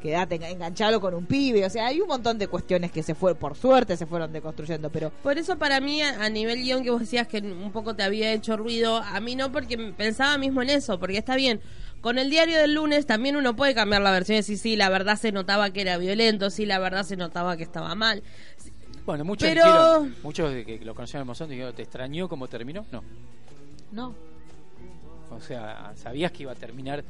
[0.02, 3.14] Quédate, enga- enganchalo con un pibe, o sea, hay un montón de cuestiones que se
[3.14, 6.90] fue, por suerte se fueron deconstruyendo, pero Por eso para mí, a nivel guion que
[6.90, 10.62] vos decías que un poco te había hecho ruido, a mí no, porque pensaba mismo
[10.62, 11.60] en eso, porque está bien.
[12.02, 14.90] Con el diario del lunes también uno puede cambiar la versión y decir, sí, la
[14.90, 18.22] verdad se notaba que era violento, sí, la verdad se notaba que estaba mal.
[19.06, 22.46] Bueno, muchos Pero- dijeron, muchos de que lo conocieron en Monzón dijeron, ¿te extrañó cómo
[22.48, 22.84] terminó?
[22.92, 23.02] No.
[23.92, 24.14] no.
[25.30, 27.02] O sea, ¿sabías que iba a terminar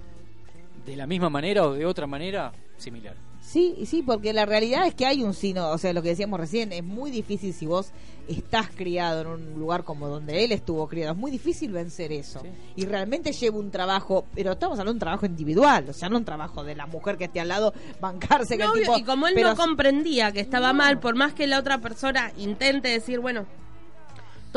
[0.85, 3.15] de la misma manera o de otra manera similar?
[3.41, 6.41] Sí, sí, porque la realidad es que hay un sino, o sea, lo que decíamos
[6.41, 7.93] recién, es muy difícil si vos
[8.27, 12.41] estás criado en un lugar como donde él estuvo criado, es muy difícil vencer eso.
[12.41, 12.49] Sí.
[12.75, 16.17] Y realmente lleva un trabajo, pero estamos hablando de un trabajo individual, o sea, no
[16.19, 18.99] un trabajo de la mujer que esté al lado, bancarse que el No, tipo...
[18.99, 20.79] y como él pero- no comprendía que estaba No.
[20.79, 23.47] mal, por más que la otra persona intente decir, bueno,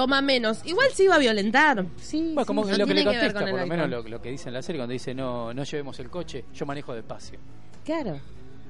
[0.01, 1.85] toma menos, igual se iba a violentar.
[1.97, 4.47] Sí, Bueno, como no lo que le contesta, por lo menos lo, lo que dice
[4.47, 7.37] en la serie cuando dice no, no llevemos el coche, yo manejo despacio.
[7.83, 8.19] Claro.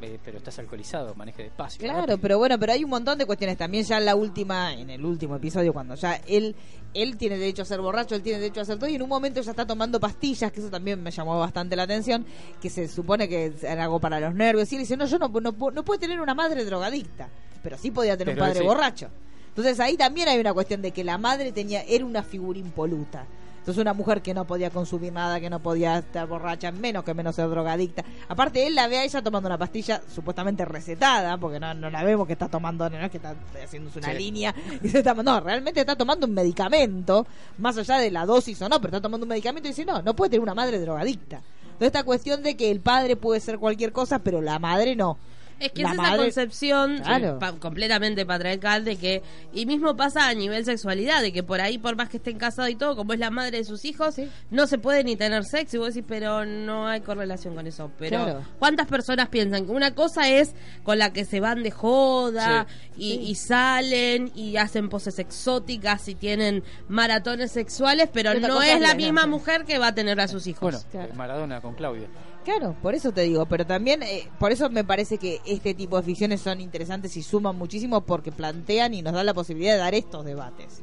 [0.02, 1.80] eh, pero estás alcoholizado, maneje despacio.
[1.82, 2.18] Claro, rápido.
[2.20, 3.58] pero bueno, pero hay un montón de cuestiones.
[3.58, 6.56] También ya en la última, en el último episodio, cuando ya él,
[6.94, 9.10] él tiene derecho a ser borracho, él tiene derecho a hacer todo, y en un
[9.10, 12.26] momento ya está tomando pastillas, que eso también me llamó bastante la atención,
[12.62, 14.72] que se supone que era algo para los nervios.
[14.72, 17.28] Y él dice, no, yo no, no, puedo- no puede tener una madre drogadicta,
[17.62, 18.66] pero sí podía tener Pero un padre sí.
[18.66, 19.10] borracho.
[19.50, 23.26] Entonces ahí también hay una cuestión de que la madre tenía, era una figura impoluta.
[23.60, 27.14] Entonces una mujer que no podía consumir nada, que no podía estar borracha, menos que
[27.14, 28.04] menos ser drogadicta.
[28.28, 32.04] Aparte él la ve a ella tomando una pastilla supuestamente recetada, porque no, no la
[32.04, 34.18] vemos que está tomando, no es que está haciéndose una Sí.
[34.18, 37.28] línea, y se está, no, realmente está tomando un medicamento,
[37.58, 40.02] más allá de la dosis o no, pero está tomando un medicamento y dice, no,
[40.02, 41.42] no puede tener una madre drogadicta.
[41.64, 45.18] Entonces esta cuestión de que el padre puede ser cualquier cosa, pero la madre no.
[45.60, 47.38] Es que La es esa madre- concepción Claro.
[47.40, 49.22] pa- completamente patriarcal de que,
[49.54, 52.70] y mismo pasa a nivel sexualidad, de que por ahí, por más que estén casados
[52.72, 54.30] y todo, como es la madre de sus hijos, Sí.
[54.52, 55.76] no se puede ni tener sexo.
[55.76, 57.92] Y vos decís, pero no hay correlación con eso.
[58.00, 58.42] Pero, Claro.
[58.58, 60.54] ¿cuántas personas piensan que una cosa es
[60.84, 62.66] con la que se van de joda
[62.98, 68.94] y, y salen y hacen poses exóticas y tienen maratones sexuales, pero no es la
[68.94, 70.62] misma mujer que va a tener a sus hijos?
[70.62, 71.10] Bueno, Claro.
[71.12, 72.08] eh, Maradona con Claudia.
[72.44, 75.98] Claro, por eso te digo, pero también, eh, por eso me parece que este tipo
[75.98, 79.80] de ficciones son interesantes y suman muchísimo porque plantean y nos dan la posibilidad de
[79.80, 80.82] dar estos debates.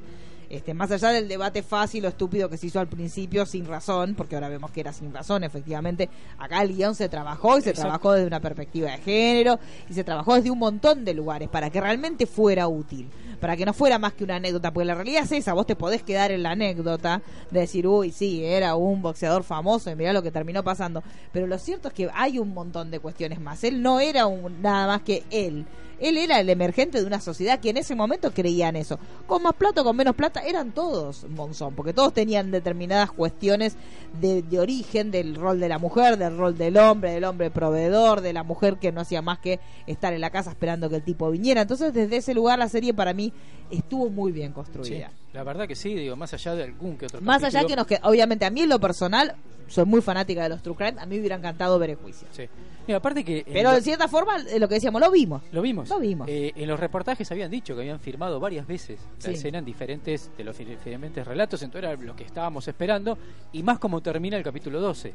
[0.49, 4.15] Este, más allá del debate fácil o estúpido que se hizo al principio sin razón,
[4.15, 7.71] porque ahora vemos que era sin razón, efectivamente, acá el guion se trabajó y se
[7.71, 7.89] Exacto.
[7.89, 9.59] trabajó desde una perspectiva de género
[9.91, 13.09] y se trabajó desde un montón de lugares para que realmente fuera útil,
[13.41, 15.77] para que no fuera más que una anécdota, porque la realidad es esa, vos te
[15.77, 20.13] podés quedar en la anécdota de decir, uy, sí, era un boxeador famoso y mirá
[20.13, 23.65] lo que terminó pasando, pero lo cierto es que hay un montón de cuestiones más,
[23.65, 25.67] él no era un, nada más que él.
[26.01, 28.99] Él era el emergente de una sociedad que en ese momento creía en eso.
[29.27, 33.77] Con más plata o con menos plata, eran todos Monzón, porque todos tenían determinadas cuestiones
[34.21, 38.21] de, de origen del rol de la mujer, del rol del hombre, del hombre proveedor,
[38.21, 41.03] de la mujer que no hacía más que estar en la casa esperando que el
[41.03, 41.63] tipo viniera.
[41.63, 43.33] Entonces, desde ese lugar, la serie para mí
[43.71, 45.11] estuvo muy bien Sí, construida.
[45.33, 47.87] la verdad que sí, digo, más allá de algún que otro Más allá que nos
[47.87, 49.35] que obviamente a mí en lo personal
[49.69, 52.27] soy muy fanática de los true crime, a mí me hubiera encantado ver el juicio.
[52.33, 52.49] Sí.
[52.87, 53.45] Mira, aparte que...
[53.53, 55.43] Pero de cierta forma, eh, lo que decíamos, lo vimos.
[55.51, 55.89] Lo vimos.
[55.89, 56.29] Lo vimos.
[56.29, 59.31] Eh, en los reportajes habían dicho que habían firmado varias veces la Sí.
[59.33, 63.19] escena en diferentes de los diferentes relatos, entonces era lo que estábamos esperando
[63.53, 65.13] y más como termina el capítulo 12.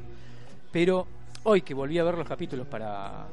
[0.72, 1.08] Pero
[1.44, 3.26] hoy que volví a ver los capítulos para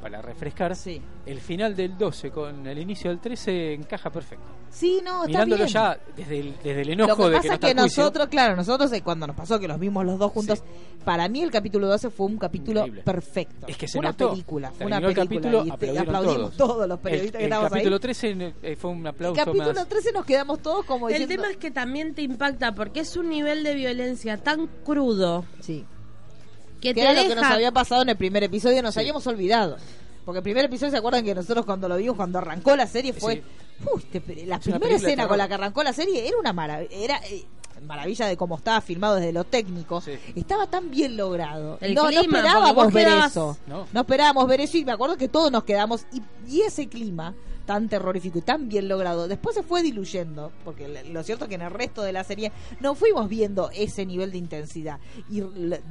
[0.00, 1.00] para refrescar, Sí.
[1.26, 4.44] el final del 12 con el inicio del 13 encaja perfecto.
[4.70, 5.68] Sí, no, está Mirándolo bien.
[5.68, 7.70] ya desde el, desde el Lo enojo que de pasa que no es está que
[7.72, 10.58] el juicio, nosotros, claro, nosotros eh, cuando nos pasó que los vimos los dos juntos,
[10.58, 11.00] Sí.
[11.04, 13.02] para mí el capítulo 12 fue un capítulo Increíble.
[13.02, 13.66] perfecto.
[13.66, 14.30] Es que se una notó.
[14.30, 15.24] película, fue una el película.
[15.24, 16.68] capítulo, y te- aplaudieron aplaudimos todos.
[16.74, 18.00] todos, los periodistas el, que el estábamos capítulo ahí.
[18.00, 19.88] 13 eh, fue un El aplauso capítulo más.
[19.88, 21.34] 13 nos quedamos todos como El diciendo...
[21.42, 25.86] tema es que también te impacta porque es un nivel de violencia tan crudo Sí.
[26.80, 29.00] Que, era lo que nos había pasado en el primer episodio, nos Sí.
[29.00, 29.76] habíamos olvidado.
[30.24, 33.12] Porque el primer episodio, ¿se acuerdan que nosotros cuando lo vimos, cuando arrancó la serie,
[33.14, 33.34] fue...
[33.36, 33.42] Sí.
[33.92, 36.90] Uf, te- la Es primera escena con la que arrancó la serie era una maravilla.
[36.94, 37.44] Era, eh,
[37.86, 40.00] maravilla de cómo estaba filmado desde lo técnico.
[40.00, 40.12] Sí.
[40.34, 41.78] Estaba tan bien logrado.
[41.80, 43.56] El no, clima, esperábamos ver quedabas- eso.
[43.68, 43.86] No.
[43.92, 46.04] No esperábamos ver eso y me acuerdo que todos nos quedamos.
[46.12, 46.20] Y,
[46.52, 47.34] y ese clima
[47.68, 51.56] tan terrorífico y tan bien logrado, después se fue diluyendo, porque lo cierto es que
[51.56, 52.50] en el resto de la serie
[52.80, 54.98] no fuimos viendo ese nivel de intensidad.
[55.30, 55.42] Y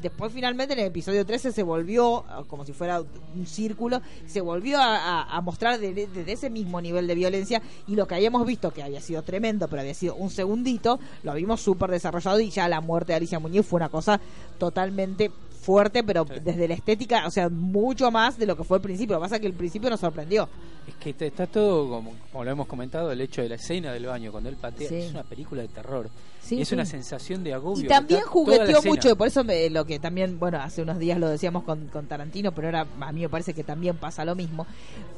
[0.02, 3.02] después finalmente en el episodio 13 se volvió, ah, como si fuera
[3.36, 7.94] un círculo, se volvió a, mostrar de- de- desde ese mismo nivel de violencia y
[7.96, 11.62] lo que habíamos visto, que había sido tremendo, pero había sido un segundito, lo vimos
[11.62, 14.20] súper desarrollado y ya la muerte de Alicia Muñiz fue una cosa
[14.58, 15.30] totalmente
[15.68, 16.36] fuerte, pero Sí.
[16.46, 19.16] desde la estética, o sea, mucho más de lo que fue el principio.
[19.16, 20.48] Lo que pasa es que el principio nos sorprendió.
[20.88, 24.06] Es que está todo, como, como lo hemos comentado, el hecho de la escena del
[24.06, 24.96] baño cuando él patea, Sí.
[24.96, 26.10] es una película de terror.
[26.42, 27.84] Sí, y es una sensación de agobio.
[27.84, 31.20] Y también jugueteó mucho, y por eso me- lo que también, bueno, hace unos días
[31.20, 34.34] lo decíamos con, con Tarantino, pero ahora a mí me parece que también pasa lo
[34.36, 34.66] mismo.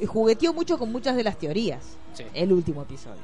[0.07, 1.97] Jugueteó mucho con muchas de las teorías,
[2.33, 3.21] el último episodio.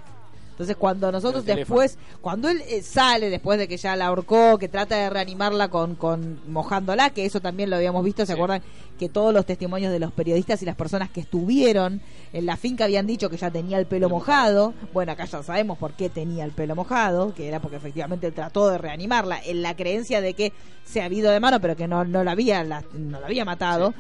[0.56, 4.70] Entonces cuando nosotros después, cuando él eh, sale después de que ya la ahorcó, que
[4.70, 8.34] trata de reanimarla con, con mojándola, que eso también lo habíamos visto, ¿se Sí.
[8.40, 8.62] acuerdan?
[8.98, 12.00] Que todos los testimonios de los periodistas y las personas que estuvieron
[12.32, 14.74] en la finca habían dicho que ya tenía el pelo mojado.
[14.94, 18.34] Bueno, acá ya sabemos por qué tenía el pelo mojado, que era porque efectivamente él
[18.34, 20.54] trató de reanimarla en la creencia de que
[20.86, 23.44] se había ido de mano, pero que no, no la había la- no la había
[23.44, 23.94] matado.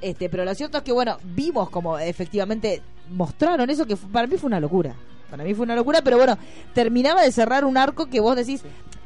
[0.00, 2.80] Este, pero lo cierto es que bueno, vimos como efectivamente
[3.10, 4.94] mostraron eso que para mí fue una locura.
[5.30, 6.36] Para mí fue una locura, pero bueno,
[6.74, 8.62] terminaba de cerrar un arco que vos decís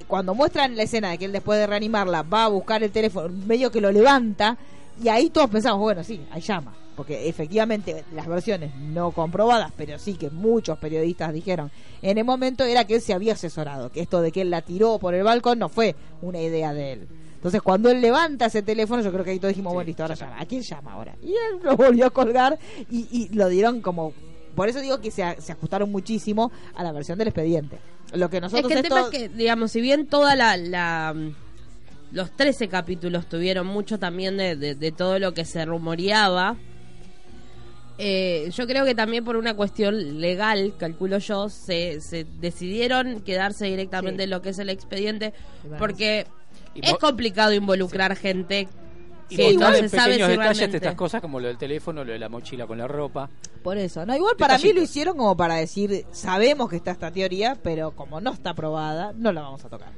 [0.07, 3.29] cuando muestran la escena de que él después de reanimarla va a buscar el teléfono,
[3.47, 4.57] medio que lo levanta
[5.03, 9.99] y ahí todos pensamos, bueno, sí, hay llama, porque efectivamente las versiones no comprobadas, pero
[9.99, 11.71] sí que muchos periodistas dijeron
[12.03, 14.63] en el momento era que él se había asesorado, que esto de que él la
[14.63, 17.09] tiró por el balcón no fue una idea de él.
[17.37, 20.15] Entonces, cuando él levanta ese teléfono, yo creo que ahí todos dijimos, bueno, listo, ahora
[20.15, 20.41] llama.
[20.41, 21.15] ¿A quién llama ahora?
[21.23, 22.59] Y él lo volvió a colgar
[22.91, 24.15] y, y lo dieron como...
[24.55, 27.79] Por eso digo que se, a- se ajustaron muchísimo a la versión del expediente.
[28.13, 30.57] Lo que Es nosotros que el tema es que, digamos, si bien toda la...
[30.57, 31.15] la
[32.13, 36.57] los 13 capítulos tuvieron mucho también de, de- de todo lo que se rumoreaba.
[37.99, 43.67] Eh, yo creo que también por una cuestión legal, calculo yo, se, se decidieron quedarse
[43.67, 44.25] directamente Sí.
[44.25, 45.33] en lo que es el expediente,
[45.79, 46.27] porque
[46.75, 48.69] es complicado involucrar gente
[49.31, 52.19] Y en sabe pequeños si detalles de estas cosas como lo del teléfono, lo de
[52.19, 53.29] la mochila con la ropa.
[53.63, 57.11] Por eso, no, igual para mí lo hicieron como para decir, sabemos que está esta
[57.11, 59.89] teoría, pero como no está aprobada, no la vamos a tocar.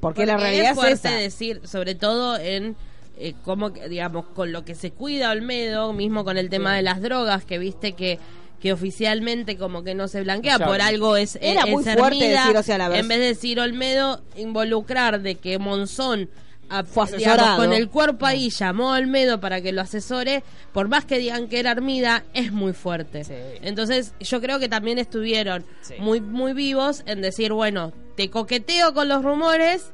[0.00, 1.16] Porque, la Porque realidad es es, fuerte esa.
[1.16, 2.76] decir, sobre todo en
[3.18, 6.76] eh, cómo, que, digamos, con lo que se cuida Olmedo, mismo con el tema Sí.
[6.76, 8.18] de las drogas, que viste que
[8.60, 11.84] que oficialmente como que no se blanquea O sea, por algo es era es muy
[11.84, 16.30] fuerte Hermida, decir, o sea, la en vez de decir Olmedo involucrar de que Monzón
[16.68, 17.56] digamos, asesorado.
[17.58, 20.42] con el cuerpo ahí llamó a Olmedo para que lo asesore
[20.72, 23.34] por más que digan que era Armida es muy fuerte Sí.
[23.62, 25.94] entonces yo creo que también estuvieron Sí.
[25.98, 29.90] muy muy vivos en decir bueno te coqueteo con los rumores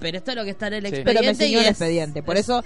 [0.00, 0.86] pero esto es lo que está en el Sí.
[0.88, 2.22] expediente Pero me enseñó y el es- expediente.
[2.22, 2.64] Por es- eso,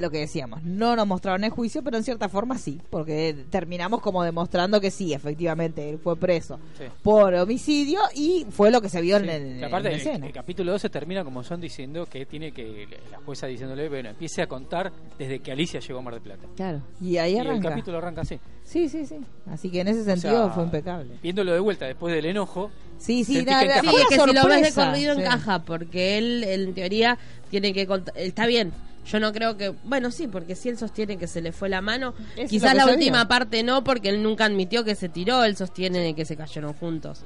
[0.00, 2.80] lo que decíamos, no nos mostraron el juicio, pero en cierta forma sí.
[2.90, 6.84] Porque terminamos como demostrando que sí, efectivamente, él fue preso Sí.
[7.02, 9.24] por homicidio y fue lo que se vio Sí.
[9.24, 10.26] en, el, aparte, en el, escena.
[10.26, 14.42] el capítulo 12 termina como son diciendo que tiene que, la jueza diciéndole, bueno, empiece
[14.42, 16.46] a contar desde que Alicia llegó a Mar del Plata.
[16.56, 16.82] Claro.
[17.00, 17.70] Y ahí Y el arranca.
[17.70, 18.38] capítulo arranca así.
[18.64, 19.16] Sí, sí, sí.
[19.50, 21.14] Así que en ese O sentido sea, fue impecable.
[21.22, 23.80] Viéndolo de vuelta después del enojo, Sí, sí, nada, encaja.
[23.90, 25.20] Sí, es que si lo ves de corrido Sí.
[25.22, 27.18] encaja, porque él en teoría
[27.50, 28.72] tiene que contar, está bien.
[29.06, 31.80] Yo no creo que, bueno, sí, porque si él sostiene que se le fue la
[31.80, 35.56] mano, es quizás la última parte no, porque él nunca admitió que se tiró, él
[35.56, 37.20] sostiene que se cayeron juntos.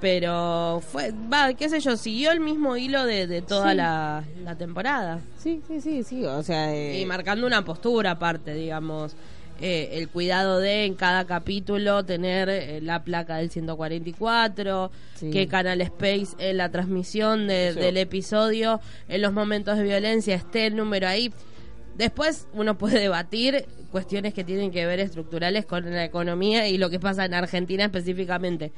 [0.00, 3.76] Pero fue, va, qué sé yo, siguió el mismo hilo de, de toda Sí.
[3.76, 5.18] la, la temporada.
[5.38, 6.24] Sí, sí, sí, sí.
[6.24, 9.16] O sea, eh, Y marcando una postura aparte, digamos.
[9.60, 15.30] Eh, el cuidado de en cada capítulo tener eh, la placa del 144, Sí.
[15.30, 20.66] que Canal Space en la transmisión de- del episodio, en los momentos de violencia, esté
[20.66, 21.32] el número ahí.
[21.96, 26.88] Después uno puede debatir cuestiones que tienen que ver estructurales con la economía y lo
[26.90, 28.70] que pasa en Argentina específicamente.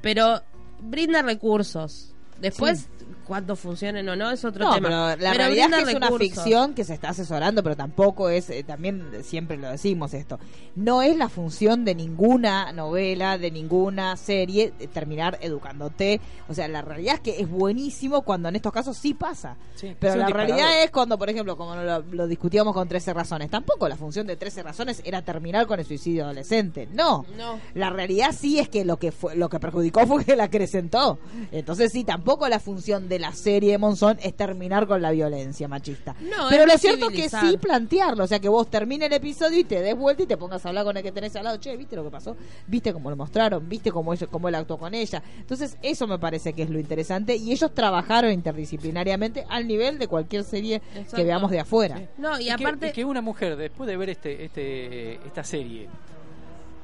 [0.00, 0.40] Pero
[0.80, 2.14] brinda recursos.
[2.42, 2.88] Después,
[3.26, 4.88] cuánto funcionen o no es otro no, tema.
[4.88, 8.28] pero la Pero realidad es que es una ficción que se está asesorando, pero tampoco
[8.28, 10.38] es, eh, también siempre lo decimos esto,
[10.74, 16.20] no es la función de ninguna novela, de ninguna serie, eh, terminar educándote.
[16.48, 19.56] O sea, la realidad es que es buenísimo cuando en estos casos sí pasa.
[19.74, 20.56] Sí, pero la disparador.
[20.56, 24.26] realidad es cuando, por ejemplo, como lo, lo discutíamos con 13 razones, tampoco la función
[24.26, 26.88] de 13 razones era terminar con el suicidio adolescente.
[26.92, 27.24] No.
[27.36, 27.58] No.
[27.74, 31.18] La realidad sí es que lo que fue lo que perjudicó fue que la acrecentó.
[31.52, 35.68] Entonces sí, tampoco la función de la serie de Monzón es terminar con la violencia
[35.68, 36.14] machista.
[36.20, 39.58] No, Pero lo cierto es que sí plantearlo, o sea que vos termine el episodio
[39.58, 41.56] y te des vuelta y te pongas a hablar con el que tenés al lado,
[41.58, 42.36] che, ¿viste lo que pasó?
[42.66, 43.68] ¿Viste cómo lo mostraron?
[43.68, 45.22] ¿Viste cómo, ella- cómo él actuó con ella?
[45.38, 50.08] Entonces eso me parece que es lo interesante y ellos trabajaron interdisciplinariamente al nivel de
[50.08, 50.80] cualquier serie
[51.14, 51.98] que veamos de afuera.
[51.98, 52.04] Sí.
[52.18, 52.88] No, y, que- aparte...
[52.88, 55.88] y que una mujer, después de ver este, este, esta serie,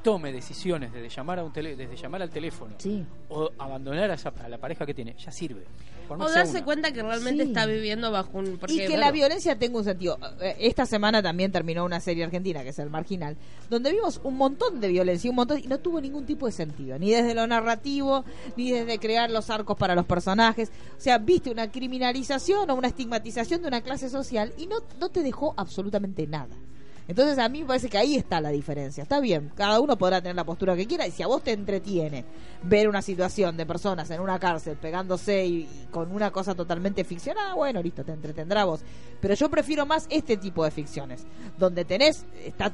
[0.09, 3.05] tome decisiones desde llamar, a un tele- desde llamar al teléfono Sí.
[3.29, 5.65] o abandonar a, esa- a la pareja que tiene, ya sirve.
[6.09, 6.65] Por O darse una.
[6.65, 7.51] cuenta que realmente Sí.
[7.51, 8.57] está viviendo bajo un...
[8.57, 10.19] porque, y que bueno, la violencia tenga un sentido.
[10.41, 13.37] Eh, Esta semana también terminó una serie argentina, que es El Marginal,
[13.69, 16.99] donde vimos un montón de violencia, un montón, y no tuvo ningún tipo de sentido,
[16.99, 18.25] ni desde lo narrativo,
[18.57, 20.71] ni desde crear los arcos para los personajes.
[20.97, 25.11] O sea, viste una criminalización o una estigmatización de una clase social y no, no
[25.11, 26.57] te dejó absolutamente nada.
[27.09, 29.03] Entonces a mí me parece que ahí está la diferencia.
[29.03, 31.53] Está bien, cada uno podrá tener la postura que quiera y si a vos te
[31.53, 32.25] entretiene
[32.63, 37.55] ver una situación de personas en una cárcel pegándose y, con una cosa totalmente ficcionada,
[37.55, 38.81] bueno, listo, te entretendrá vos.
[39.21, 41.25] Pero yo prefiero más este tipo de ficciones,
[41.59, 42.25] donde tenés,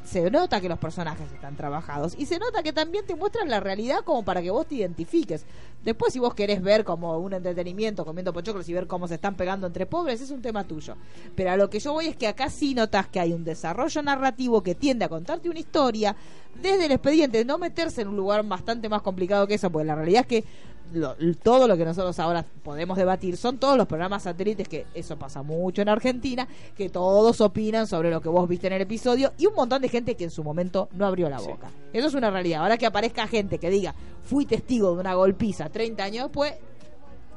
[0.04, 3.60] se nota que los personajes están trabajados y se nota que también te muestran la
[3.60, 5.46] realidad como para que vos te identifiques.
[5.82, 9.36] Después si vos querés ver como un entretenimiento comiendo pochoclos y ver cómo se están
[9.36, 10.96] pegando entre pobres, es un tema tuyo.
[11.34, 14.02] Pero a lo que yo voy es que acá sí notas que hay un desarrollo
[14.02, 16.16] narrativo que tiende a contarte una historia
[16.60, 19.94] desde el expediente, no meterse en un lugar bastante más complicado que eso, porque la
[19.94, 20.44] realidad es que
[20.92, 25.16] lo- todo lo que nosotros ahora podemos debatir son todos los programas satélites, que eso
[25.16, 26.46] pasa mucho en Argentina,
[26.76, 29.88] que todos opinan sobre lo que vos viste en el episodio y un montón de
[29.88, 31.46] gente que en su momento no abrió la Sí.
[31.48, 31.68] boca.
[31.92, 32.62] Eso es una realidad.
[32.62, 36.54] Ahora que aparezca gente que diga, fui testigo de una golpiza 30 años después,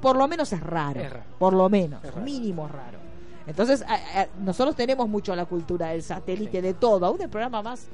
[0.02, 1.02] por lo menos es raro.
[1.02, 1.24] Es raro.
[1.40, 2.24] Por lo menos, Es raro.
[2.26, 3.00] mínimo raro.
[3.48, 7.64] Entonces, a- a- nosotros tenemos mucho la cultura del satélite, de todo, aún el programa
[7.64, 7.88] más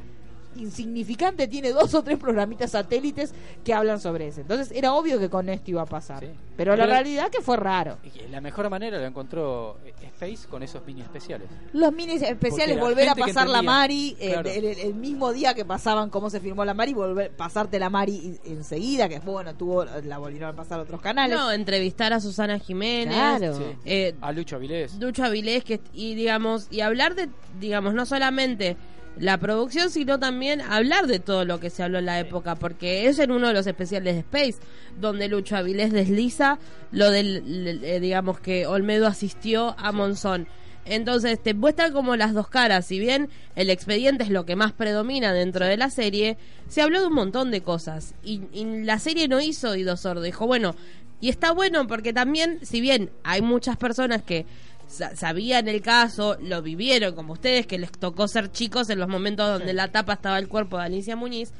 [0.57, 4.41] insignificante tiene dos o tres programitas satélites que hablan sobre eso.
[4.41, 6.19] Entonces era obvio que con esto iba a pasar.
[6.21, 6.30] Sí.
[6.55, 7.97] Pero la realidad que fue raro.
[8.03, 11.47] Y la mejor manera la encontró eh, Space con esos mini especiales.
[11.73, 14.49] Los minis especiales, volver a pasar la Mari, eh, claro.
[14.49, 17.89] el, el- el mismo día que pasaban cómo se firmó la Mari, volver pasarte la
[17.89, 21.35] Mari en- enseguida, que bueno, tuvo la volvieron a pasar otros canales.
[21.35, 23.15] No, entrevistar a Susana Jiménez.
[23.15, 23.57] Claro.
[23.57, 23.63] Sí.
[23.85, 24.93] Eh, A Lucho Avilés.
[24.99, 28.77] Lucho Avilés que y digamos y hablar de digamos no solamente
[29.18, 33.07] la producción sino también hablar de todo lo que se habló en la época porque
[33.07, 34.56] es en uno de los especiales de Space
[34.99, 36.57] donde Lucho Avilés desliza
[36.91, 40.48] lo del eh, digamos que Olmedo asistió a Monzón.
[40.85, 44.73] Entonces te muestran como las dos caras si bien el expediente es lo que más
[44.73, 46.38] predomina dentro de la serie
[46.68, 50.22] se habló de un montón de cosas y, y la serie no hizo oído sordo
[50.23, 50.76] dijo bueno
[51.23, 54.45] y está bueno porque también, si bien hay muchas personas que
[54.94, 59.48] sabían el caso, lo vivieron como ustedes, que les tocó ser chicos en los momentos
[59.48, 61.52] donde en la tapa estaba el cuerpo de Alicia Muñiz,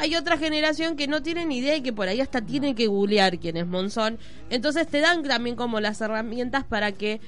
[0.00, 2.86] hay otra generación que no tiene ni idea y que por ahí hasta tienen que
[2.86, 4.18] googlear quién es Monzón.
[4.48, 7.20] Entonces te dan también como las herramientas para que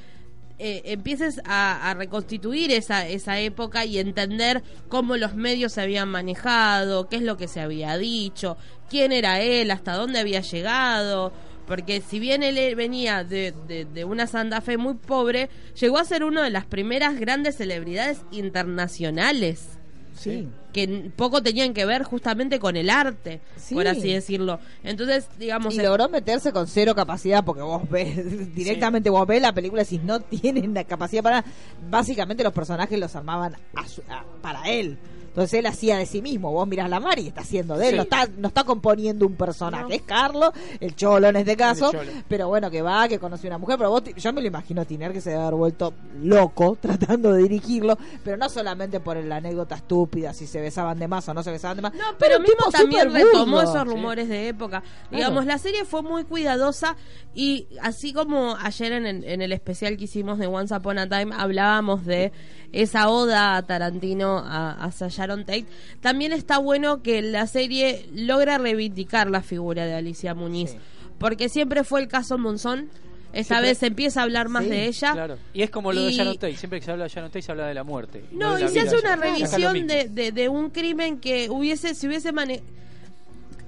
[0.61, 6.11] eh, empieces a, a reconstituir esa, esa época y entender cómo los medios se habían
[6.11, 8.57] manejado, qué es lo que se había dicho,
[8.89, 11.33] quién era él, hasta dónde había llegado.
[11.71, 15.49] Porque si bien él eh, venía de, de, de una Santa Fe muy pobre,
[15.81, 19.79] llegó a ser una de las primeras grandes celebridades internacionales
[20.17, 20.49] sí.
[20.73, 23.75] que poco tenían que ver justamente con el arte, Sí.
[23.75, 24.59] por así decirlo.
[24.83, 28.17] Entonces, digamos, Y el- logró meterse con cero capacidad, porque vos ves,
[28.55, 31.45] directamente vos ves la película y decís, no tienen la capacidad para...
[31.89, 34.99] Básicamente los personajes los armaban a su- a- para él.
[35.41, 36.53] Entonces él hacía de sí mismo.
[36.53, 37.91] Vos mirás la Mari y está haciendo de él.
[37.93, 37.97] Sí.
[37.97, 39.85] No, está, no está componiendo un personaje.
[39.85, 39.89] No.
[39.89, 40.51] Es Carlos,
[40.81, 41.91] el cholo en este caso.
[42.29, 43.79] Pero bueno, que va, que conoce una mujer.
[43.79, 47.43] Pero vos, yo me lo imagino Tiner que se debe haber vuelto loco tratando de
[47.45, 47.97] dirigirlo.
[48.23, 51.51] Pero no solamente por la anécdota estúpida, si se besaban de más o no se
[51.51, 51.95] besaban de más.
[51.95, 54.83] No, pero un mismo también retomó esos rumores de época.
[55.11, 56.97] Digamos, la serie fue muy cuidadosa
[57.35, 61.09] y así como ayer en, el- en el especial que hicimos de Once Upon a
[61.09, 62.33] Time hablábamos de
[62.73, 65.67] esa oda a Tarantino, a, a Sharon Tate,
[66.01, 70.79] también está bueno que la serie logra reivindicar la figura de Alicia Muñiz, Sí.
[71.19, 72.89] porque siempre fue el caso Monzón.
[73.33, 75.13] Esta Siempre- vez se empieza a hablar más Sí, de ella.
[75.13, 75.39] Claro.
[75.55, 76.57] Y es como lo de Sharon Tate.
[76.57, 78.25] Siempre que se habla de Sharon Tate se habla de la muerte.
[78.33, 82.09] No, de y se hace una revisión de, de, de un crimen que hubiese, si
[82.09, 82.61] hubiese mane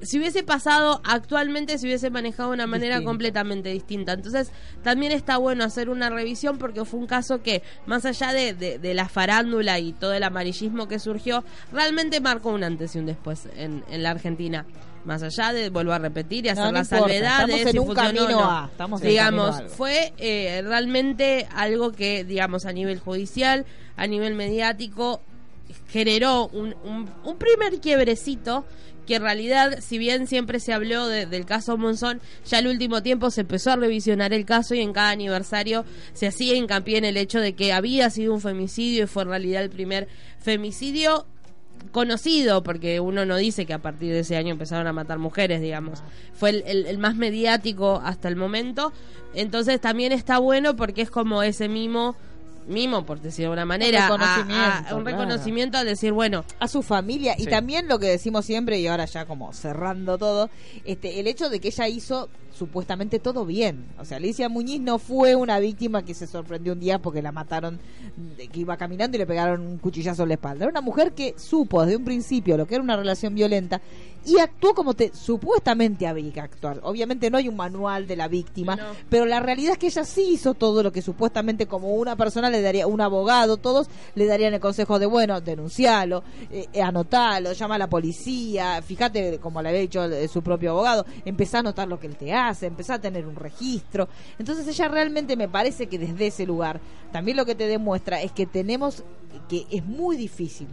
[0.02, 3.10] si hubiese pasado actualmente, se hubiese manejado de una manera Distinto.
[3.10, 4.12] completamente distinta.
[4.12, 4.50] Entonces,
[4.82, 8.78] también está bueno hacer una revisión porque fue un caso que, más allá de, de,
[8.78, 13.06] de la farándula y todo el amarillismo que surgió, realmente marcó un antes y un
[13.06, 14.66] después en, en la Argentina.
[15.04, 17.94] Más allá de, vuelvo a repetir y hacer no la importa, salvedad estamos en un
[17.94, 18.50] camino no.
[18.50, 19.74] A, estamos digamos, camino a algo.
[19.74, 23.66] fue eh, realmente algo que, digamos, a nivel judicial,
[23.96, 25.20] a nivel mediático,
[25.88, 28.64] generó un, un, un primer quiebrecito
[29.06, 33.02] que en realidad, si bien siempre se habló de- del caso Monzón, ya al último
[33.02, 37.04] tiempo se empezó a revisionar el caso y en cada aniversario se hacía hincapié en
[37.04, 40.08] el hecho de que había sido un femicidio y fue en realidad el primer
[40.38, 41.26] femicidio
[41.90, 45.60] conocido, porque uno no dice que a partir de ese año empezaron a matar mujeres,
[45.60, 46.02] digamos.
[46.32, 48.92] Fue el, el- el más mediático hasta el momento.
[49.34, 52.14] Entonces también está bueno porque es como ese mimo,
[52.66, 55.04] mimo por decirlo de una manera, a- a- reconocimiento, un claro.
[55.04, 59.04] reconocimiento al decir, bueno, a su familia y también lo que decimos siempre y ahora
[59.06, 60.50] ya como cerrando todo
[60.84, 63.86] este el hecho de que ella hizo supuestamente todo bien.
[63.98, 67.32] O sea Alicia Muñiz no fue una víctima que se sorprendió un día porque la
[67.32, 67.80] mataron
[68.52, 70.64] que iba caminando y le pegaron un cuchillazo en la espalda.
[70.64, 73.80] Era una mujer que supo desde un principio lo que era una relación violenta
[74.24, 76.80] y actuó como te supuestamente había que actuar.
[76.84, 78.84] Obviamente no hay un manual de la víctima No.
[79.08, 82.50] pero la realidad es que ella sí hizo todo lo que supuestamente como una persona
[82.50, 87.52] le daría un abogado todos le darían el consejo de bueno denuncialo eh, eh, anotalo
[87.52, 91.60] llama a la policía fíjate como le había dicho eh, su propio abogado empezá a
[91.60, 94.08] anotar lo que él te hace empezá a tener un registro
[94.38, 96.80] entonces ella realmente me parece que desde ese lugar
[97.12, 99.04] también lo que te demuestra es que tenemos
[99.48, 100.68] que es muy difícil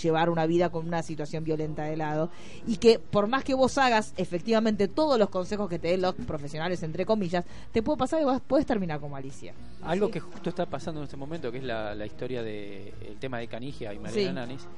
[0.00, 2.30] llevar una vida con una situación violenta de lado
[2.66, 6.14] y que por más que vos hagas efectivamente todos los consejos que te den los
[6.14, 9.52] profesionales entre comillas te puede pasar y vas, puedes terminar como Alicia
[9.82, 13.38] Algo que justo está pasando en este momento, que es la, la historia del tema
[13.38, 14.48] de Canigia y Mariana Sí.
[14.48, 14.68] Nanis,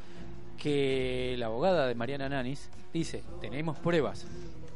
[0.58, 4.26] que la abogada de Mariana Nanis dice, tenemos pruebas.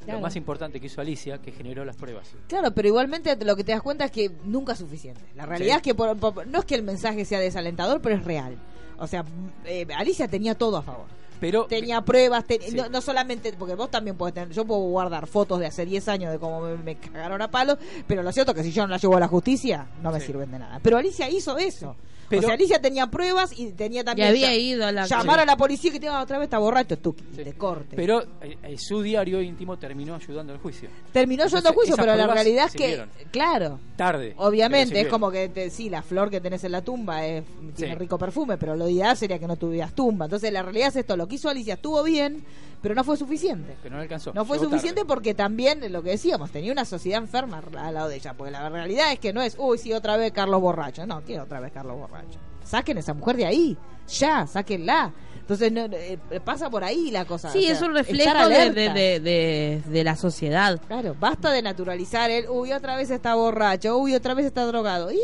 [0.09, 0.20] Claro.
[0.20, 2.28] Lo más importante que hizo Alicia, que generó las pruebas.
[2.48, 5.20] Claro, pero igualmente lo que te das cuenta es que nunca es suficiente.
[5.36, 5.76] La realidad Sí.
[5.76, 8.56] es que por- por- no es que el mensaje sea desalentador, pero es real.
[8.98, 9.24] O sea,
[9.66, 11.06] eh, Alicia tenía todo a favor.
[11.40, 12.74] Pero Tenía pruebas, Sí.
[12.74, 16.09] no, no solamente, porque vos también podés tener, yo puedo guardar fotos de hace 10
[16.09, 17.78] años de cómo me, me cagaron a palos,
[18.09, 20.18] pero lo cierto es que si yo no la llevo a la justicia, no me
[20.20, 20.26] Sí.
[20.26, 20.80] sirven de nada.
[20.82, 21.94] Pero Alicia hizo eso.
[22.28, 24.28] Pero- o sea, Alicia tenía pruebas y tenía Y también.
[24.28, 25.06] había ya- ido a la...
[25.06, 27.44] Llamar a la policía que te va otra vez está borracho, tú, y Sí.
[27.44, 27.96] te corte.
[27.96, 30.88] Pero eh, eh, su diario íntimo terminó ayudando al juicio.
[31.12, 34.34] Terminó Entonces, yendo a juicio, pero la realidad es que, claro, Tarde.
[34.36, 37.44] obviamente es como que te, sí, la flor que tenés en la tumba es,
[37.76, 37.98] tiene Sí.
[37.98, 40.26] rico perfume, pero lo ideal sería que no tuvieras tumba.
[40.26, 42.44] Entonces la realidad es esto, lo que hizo Alicia estuvo bien,
[42.82, 43.76] pero no fue suficiente.
[43.82, 44.32] Que no le alcanzó.
[44.34, 45.09] No fue llegó suficiente tarde.
[45.09, 48.34] porque también, lo que decíamos, tenía una sociedad enferma al lado de ella.
[48.34, 51.06] Porque la realidad es que no es, uy, sí, otra vez Carlos Borracho.
[51.06, 52.38] No, ¿qué otra vez Carlos Borracho?
[52.64, 53.76] Saquen a esa mujer de ahí.
[54.18, 55.12] Ya, sáquenla.
[55.40, 57.50] Entonces, no, eh, pasa por ahí la cosa.
[57.50, 58.72] Sí, o sea, es un reflejo de, alerta.
[58.80, 60.78] de, de, de- de la sociedad.
[60.86, 65.10] Claro, basta de naturalizar el, uy, otra vez está borracho, uy, otra vez está drogado.
[65.10, 65.18] ¿Y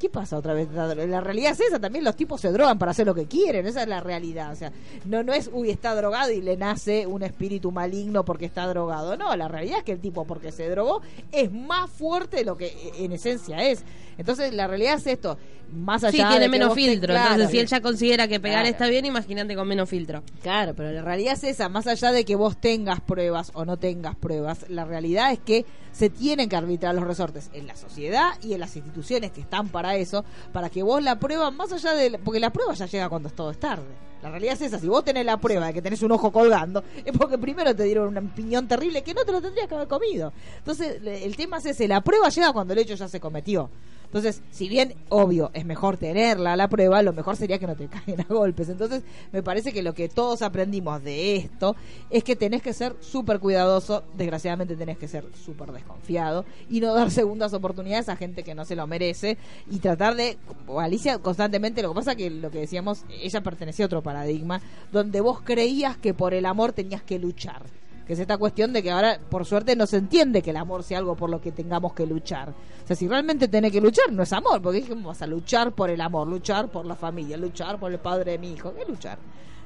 [0.00, 0.68] qué pasa otra vez?
[0.72, 3.82] La realidad es esa, también los tipos se drogan para hacer lo que quieren, esa
[3.82, 4.50] es la realidad.
[4.52, 4.72] O sea,
[5.04, 9.16] no, no es, uy, está drogado y le nace un espíritu maligno porque está drogado.
[9.16, 12.56] No, la realidad es que el tipo, porque se drogó, es más fuerte de lo
[12.56, 13.84] que en esencia es.
[14.18, 15.38] Entonces, la realidad es esto,
[15.72, 17.14] más allá Sí, tiene de menos te- filtro.
[17.14, 18.72] claro, Entonces, si él ya considera que pegar Claro.
[18.72, 20.22] está bien, imagínate con menos filtro.
[20.42, 23.78] Claro, pero la realidad es esa, más allá de que vos tengas pruebas o no
[23.78, 25.64] tengas pruebas, la realidad es que
[26.00, 29.68] se tienen que arbitrar los resortes en la sociedad y en las instituciones que están
[29.68, 32.18] para eso, para que vos la prueba, más allá de...
[32.18, 33.84] Porque la prueba ya llega cuando todo es tarde.
[34.22, 36.82] La realidad es esa, si vos tenés la prueba de que tenés un ojo colgando,
[37.04, 39.88] es porque primero te dieron un piñón terrible que no te lo tendrías que haber
[39.88, 40.32] comido.
[40.56, 43.68] Entonces, el tema es ese, la prueba llega cuando el hecho ya se cometió.
[44.10, 47.86] Entonces, si bien, obvio, es mejor tenerla la prueba, lo mejor sería que no te
[48.06, 48.68] caigan a golpes.
[48.68, 51.76] Entonces, me parece que lo que todos aprendimos de esto
[52.10, 56.92] es que tenés que ser súper cuidadoso, desgraciadamente tenés que ser súper desconfiado y no
[56.92, 59.38] dar segundas oportunidades a gente que no se lo merece
[59.70, 60.38] y tratar de,
[60.76, 64.60] Alicia constantemente, lo que pasa que lo que decíamos, ella pertenecía a otro paradigma,
[64.90, 67.62] donde vos creías que por el amor tenías que luchar
[68.10, 70.82] que es esta cuestión de que ahora, por suerte, no se entiende que el amor
[70.82, 72.48] sea algo por lo que tengamos que luchar.
[72.48, 75.70] O sea, si realmente tenés que luchar, no es amor, porque dijimos, vas a luchar
[75.70, 78.84] por el amor, luchar por la familia, luchar por el padre de mi hijo, ¿qué
[78.84, 79.16] luchar?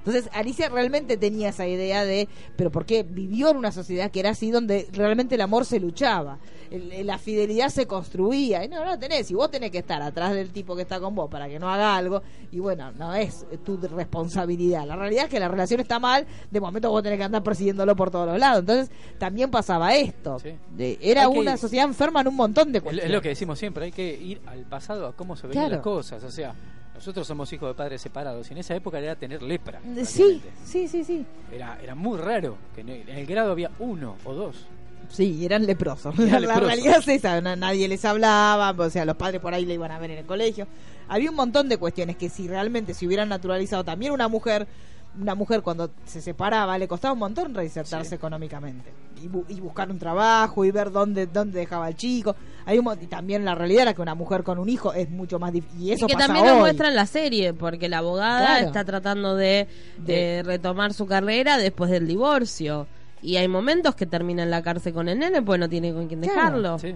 [0.06, 4.31] Entonces, Alicia realmente tenía esa idea de, pero porque vivió en una sociedad que era
[4.31, 6.39] así, donde realmente el amor se luchaba,
[6.70, 9.78] el- el- la fidelidad se construía, y no, no la tenés, y vos tenés que
[9.78, 12.22] estar atrás del tipo que está con vos para que no haga algo,
[12.52, 14.86] y bueno, no es tu responsabilidad.
[14.86, 17.97] La realidad es que la relación está mal, de momento vos tenés que andar persiguiéndolo
[17.97, 18.60] por todos los lados.
[18.60, 20.39] Entonces, también pasaba esto.
[20.39, 20.51] Sí.
[20.76, 23.10] De- era que- una sociedad enferma en un montón de Es, cuestiones.
[23.10, 25.70] es lo que decimos siempre, hay que ir al pasado a cómo se Claro.
[25.70, 26.22] las cosas.
[26.24, 26.55] O sea,
[26.94, 29.80] nosotros somos hijos de padres separados y en esa época era tener lepra.
[30.04, 31.26] Sí, sí, sí, sí.
[31.52, 32.56] Era, era muy raro.
[32.74, 34.66] que En el, en el grado había uno o dos.
[35.10, 36.16] Sí, eran leprosos.
[36.18, 39.74] La, realidad es esa, na- nadie les hablaba, o sea, los padres por ahí le
[39.74, 40.66] iban a ver en el colegio.
[41.08, 44.66] Había un montón de cuestiones que si realmente se hubieran naturalizado también una mujer,
[45.20, 48.14] una mujer cuando se separaba le costaba un montón reinsertarse Sí.
[48.14, 48.90] económicamente
[49.22, 52.34] y, bu- y buscar un trabajo y ver dónde dónde dejaba al chico.
[52.66, 55.39] Hay un, y también la realidad era que una mujer con un hijo es mucho
[55.39, 57.99] más difícil y eso y que pasa también lo muestra en la serie, porque la
[57.99, 58.66] abogada Claro.
[58.66, 59.66] está tratando de,
[59.99, 62.86] De- de retomar su carrera después del divorcio.
[63.23, 66.09] Y hay momentos que termina en la cárcel con el nene, pues no tiene con
[66.09, 66.35] quién Claro.
[66.36, 66.78] dejarlo.
[66.78, 66.95] Sí.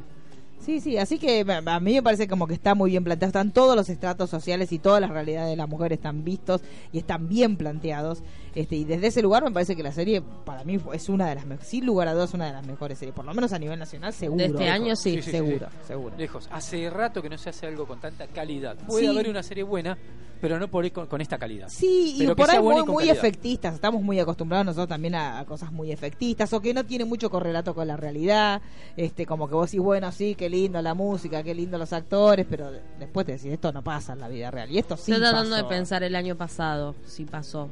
[0.61, 3.53] Sí, sí, así que a mí me parece como que está muy bien planteado, están
[3.53, 6.61] todos los estratos sociales y todas las realidades de la mujer están vistos
[6.93, 8.23] y están bien planteados.
[8.59, 11.37] Este, y desde ese lugar me parece que la serie para mí es una de
[11.37, 13.59] las mejores, sin lugar a dudas una de las mejores series, por lo menos a
[13.59, 14.39] nivel nacional seguro.
[14.43, 15.15] De este año, sí.
[15.17, 15.77] Sí, sí, seguro, sí.
[15.87, 16.17] seguro.
[16.19, 16.49] Lejos.
[16.51, 18.77] Hace rato que no se hace algo con tanta calidad.
[18.87, 19.07] Puede Sí.
[19.07, 19.97] haber una serie buena,
[20.41, 21.69] pero no por ahí con, con esta calidad.
[21.69, 23.75] Sí, y Pero que por ahí muy, y muy efectistas.
[23.75, 27.31] Estamos muy acostumbrados nosotros también a, a cosas muy efectistas o que no tiene mucho
[27.31, 28.61] correlato con la realidad.
[28.97, 32.45] Este, como que vos decís, bueno, sí, qué lindo la música, qué lindo los actores,
[32.51, 34.69] pero de- después te decís, esto no pasa en la vida real.
[34.69, 35.69] Y esto sí Estoy tratando de pasó.
[35.69, 37.69] pensar el año pasado, si pasó.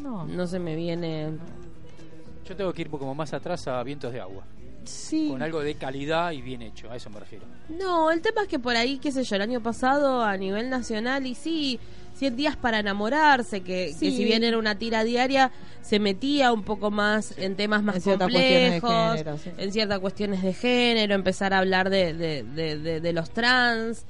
[0.00, 1.30] No, No se me viene.
[2.46, 4.44] Yo tengo que ir como más atrás a Vientos de Agua.
[4.84, 5.28] sí.
[5.30, 6.90] Con algo de calidad y bien hecho.
[6.90, 7.44] A eso me refiero.
[7.68, 10.68] No, el tema es que por ahí, qué sé yo, el año pasado a nivel
[10.70, 11.78] nacional y sí,
[12.16, 15.50] 100 días para enamorarse, que, si bien era una tira diaria,
[15.82, 19.50] se metía un poco más en temas más En complejos, género, sí.
[19.56, 24.04] en ciertas cuestiones de género, empezar a hablar de, de, de, de- de los trans.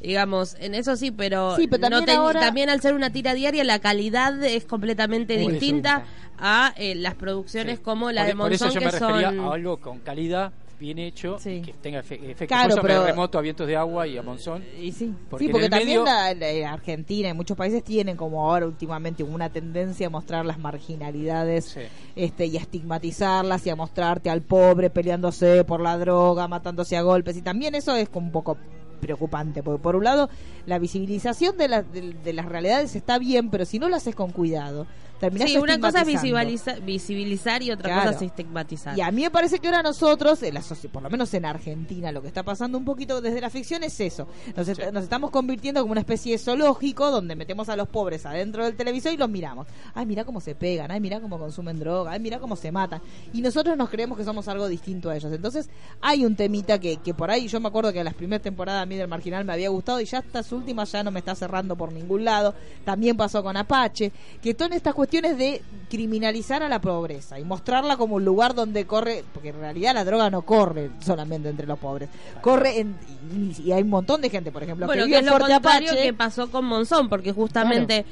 [0.00, 3.10] Digamos, en eso sí, pero, Sí, pero no también ten- ahora- también al ser una
[3.10, 6.04] tira diaria la calidad es completamente Muy distinta
[6.38, 7.82] a eh, las producciones Sí.
[7.82, 9.98] como la por, de por eso Monzón yo me que refería son a algo con
[9.98, 11.60] calidad, bien hecho, Sí.
[11.62, 12.46] que tenga efe- efecto.
[12.46, 14.64] Claro, por eso remoto a Vientos de Agua y a Monzón.
[14.80, 18.66] Y sí, Porque sí, también medio- la, la Argentina y muchos países tienen como ahora
[18.66, 21.80] últimamente una tendencia a mostrar las marginalidades Sí.
[22.14, 27.02] este y a estigmatizarlas y a mostrarte al pobre peleándose por la droga, matándose a
[27.02, 28.56] golpes y también eso es como un poco
[28.98, 30.28] preocupante, porque por un lado
[30.66, 31.84] la visibilización de,
[32.24, 34.86] de las realidades está bien, pero si no lo haces con cuidado,
[35.18, 38.10] terminás Sí, una cosa es visibilizar y otra Claro.
[38.12, 38.96] cosa es estigmatizar.
[38.96, 40.62] Y a mí me parece que ahora nosotros, en la
[40.92, 43.98] por lo menos en Argentina, lo que está pasando un poquito desde la ficción es
[44.00, 44.26] eso.
[44.56, 48.26] Nos, est- nos estamos convirtiendo como una especie de zoológico donde metemos a los pobres
[48.26, 49.66] adentro del televisor y los miramos.
[49.94, 53.00] Ay, mira cómo se pegan, ay, mira cómo consumen droga, ay, mira cómo se matan.
[53.32, 55.32] Y nosotros nos creemos que somos algo distinto a ellos.
[55.32, 55.68] Entonces,
[56.00, 58.86] hay un temita que, que por ahí, yo me acuerdo que las primeras temporadas a
[58.86, 61.76] mí del Marginal me había gustado y ya estas últimas ya no me está cerrando
[61.76, 62.54] por ningún lado.
[62.84, 64.12] También pasó con Apache,
[64.42, 68.86] que son estas cuestiones de criminalizar a la pobreza y mostrarla como un lugar donde
[68.86, 72.10] corre, porque en realidad la droga no corre solamente entre los pobres,
[72.42, 72.94] corre en,
[73.32, 75.90] y, y hay un montón de gente, por ejemplo, bueno, que que es lo contrario
[75.90, 78.04] Apache, que pasó con Monzón, porque justamente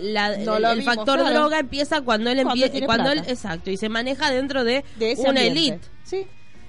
[0.00, 1.34] la- No el, lo el vimos, factor claro.
[1.34, 2.38] droga empieza cuando él
[2.86, 4.84] Cuando él, exacto, y se maneja dentro de,
[5.18, 5.80] una elite.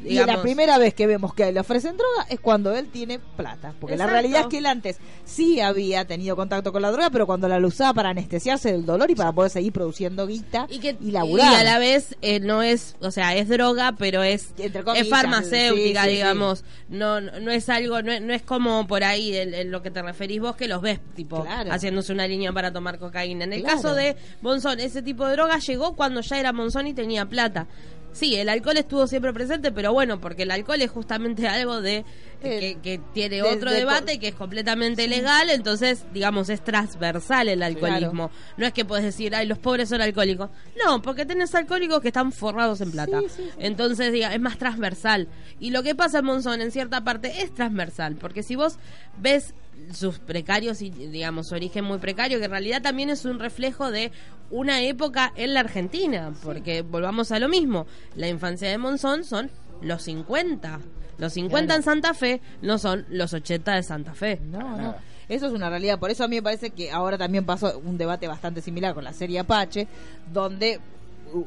[0.03, 0.41] Y la digamos.
[0.43, 3.73] primera vez que vemos que le ofrecen droga es cuando él tiene plata.
[3.79, 7.25] Porque la realidad es que él antes sí había tenido contacto con la droga, pero
[7.25, 10.95] cuando la usaba para anestesiarse del dolor y para poder seguir produciendo guita y que
[11.01, 11.51] y laburar.
[11.53, 15.05] y a la vez eh, no es o sea es droga pero es Entre comillas,
[15.07, 19.03] es farmacéutica sí, sí, digamos no no no es algo no no es como por
[19.03, 21.71] ahí en lo que te referís vos que los ves tipo Claro.
[21.71, 23.75] haciéndose una línea para tomar cocaína en el Claro.
[23.77, 27.67] caso de Monzón ese tipo de droga llegó cuando ya era Monzón y tenía plata
[28.15, 32.05] Sí, el alcohol estuvo siempre presente, pero bueno, porque el alcohol es justamente algo de
[32.41, 36.63] Eh, que, que tiene de- otro de- debate que es completamente legal, entonces, digamos, es
[36.63, 38.31] transversal el alcoholismo.
[38.55, 40.49] No es que puedes decir, ay, los pobres son alcohólicos.
[40.85, 43.19] No, porque tenés alcohólicos que están forrados en plata.
[43.19, 43.49] Sí, sí, sí.
[43.59, 45.27] Entonces, diga, es más transversal.
[45.59, 48.15] Y lo que pasa en Monzón, en cierta parte, es transversal.
[48.15, 48.77] Porque si vos
[49.17, 49.53] ves
[49.93, 53.91] sus precarios y, digamos, su origen muy precario, que en realidad también es un reflejo
[53.91, 54.11] de
[54.49, 56.33] una época en la Argentina.
[56.43, 57.85] Porque volvamos a lo mismo.
[58.15, 59.49] La infancia de Monzón son
[59.81, 60.79] los 50.
[61.17, 61.77] Los 50 Claro.
[61.79, 64.39] en Santa Fe no son los 80 de Santa Fe.
[64.43, 64.95] No, no.
[65.27, 65.97] Eso es una realidad.
[65.97, 69.03] Por eso a mí me parece que ahora también pasó un debate bastante similar con
[69.03, 69.87] la serie Apache,
[70.31, 70.79] donde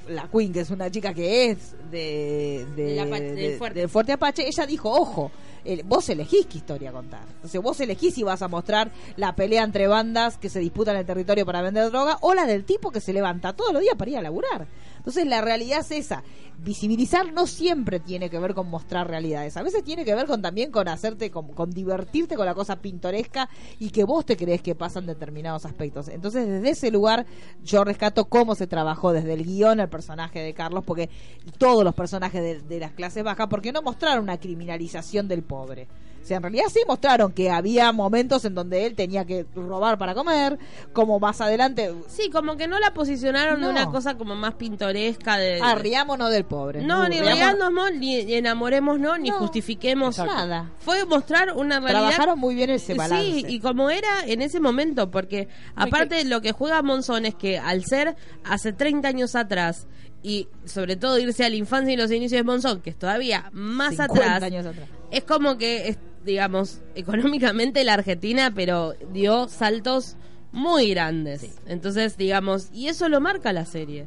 [0.09, 4.13] la Queen, que es una chica que es de, de- Apache- del de- Fuerte.
[4.13, 5.31] Apache, ella dijo, ojo,
[5.65, 7.23] el- vos elegís qué historia contar.
[7.37, 11.05] Entonces vos elegís si vas a mostrar la pelea entre bandas que se disputan el
[11.07, 14.11] territorio para vender droga o la del tipo que se levanta todos los días para
[14.11, 14.67] ir a laburar.
[15.09, 16.23] Entonces la realidad es esa.
[16.59, 19.57] Visibilizar no siempre tiene que ver con mostrar realidades.
[19.57, 22.77] A veces tiene que ver con también con hacerte, con, con divertirte con la cosa
[22.77, 23.49] pintoresca
[23.79, 26.09] y que vos te crees que pasan determinados aspectos.
[26.09, 27.25] Entonces desde ese lugar
[27.65, 31.09] yo rescato cómo se trabajó desde el guion el personaje de Carlos, porque
[31.57, 35.89] todos los personajes de, de las clases bajas, porque no mostraron una criminalización del pobre.
[36.23, 39.97] O sea, en realidad sí mostraron que había momentos en donde él tenía que robar
[39.99, 40.59] para comer,
[40.93, 43.67] como más adelante, Sí, como que no la posicionaron No.
[43.69, 45.61] de una cosa como más pintoresca de...
[45.63, 46.83] ah, riámonos del pobre.
[46.83, 50.19] no, ni riámonos- ni enamoremos, ni No, justifiquemos.
[50.19, 50.71] Nada.
[50.81, 52.01] Fue mostrar una realidad...
[52.01, 53.25] Trabajaron muy bien ese balance.
[53.25, 57.59] Sí, y como era en ese momento, porque aparte lo que juega Monzón es que
[57.59, 59.87] al ser hace 30 años atrás
[60.23, 63.49] y sobre todo irse a la infancia y los inicios de Monzón, que es todavía
[63.53, 64.89] más 50 atrás, años atrás.
[65.11, 70.17] es como que, es, digamos, económicamente la Argentina, pero dio saltos
[70.53, 71.47] muy grandes.
[71.67, 74.07] Entonces, digamos, y eso lo marca la serie.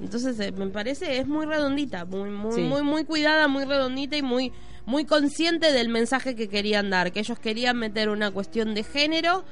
[0.00, 2.62] Entonces, eh, me parece, es muy redondita, muy, muy, Sí.
[2.62, 4.50] muy, muy cuidada, muy redondita y muy,
[4.86, 9.44] muy consciente del mensaje que querían dar, que ellos querían meter una cuestión de género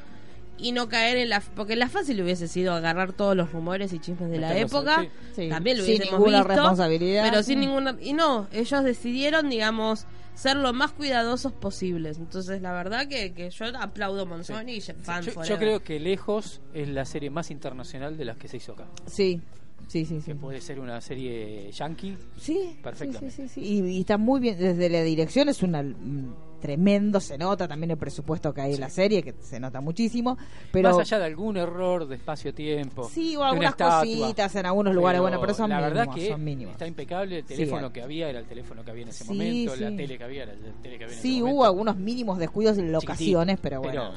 [0.59, 3.99] y no caer en la porque la fácil hubiese sido agarrar todos los rumores y
[3.99, 5.09] chismes de la época sí.
[5.45, 5.49] Sí.
[5.49, 7.29] también lo Sin hubiésemos ninguna visto, responsabilidad.
[7.31, 7.61] pero sin Mm.
[7.61, 13.33] ninguna y no ellos decidieron digamos ser lo más cuidadosos posibles entonces la verdad que,
[13.33, 17.51] que yo aplaudo Monzón y fan Yo, yo creo que lejos es la serie más
[17.51, 18.87] internacional de las que se hizo acá.
[19.07, 19.41] Sí,
[19.89, 20.27] sí, sí, sí.
[20.27, 22.17] Que puede ser una serie yankee.
[22.41, 23.31] Sí, Perfectamente.
[23.35, 27.21] sí, sí, sí, Y, y está muy bien, desde la dirección es una mm, tremendo,
[27.21, 30.37] se nota también el presupuesto que hay en la serie, que se nota muchísimo,
[30.73, 33.09] pero Más allá de algún error de espacio-tiempo.
[33.09, 36.45] sí, o algunas cositas en algunos lugares, bueno, pero son la mínimos, verdad que son
[36.45, 36.73] mínimos.
[36.73, 37.39] está impecable.
[37.39, 37.93] El teléfono Sí.
[37.95, 39.77] que había era el teléfono que había en ese Sí, momento.
[39.77, 39.97] La sí.
[39.97, 41.65] tele que había era la tele que había en Sí, ese hubo momento.
[41.67, 44.13] algunos mínimos descuidos en locaciones, pero bueno,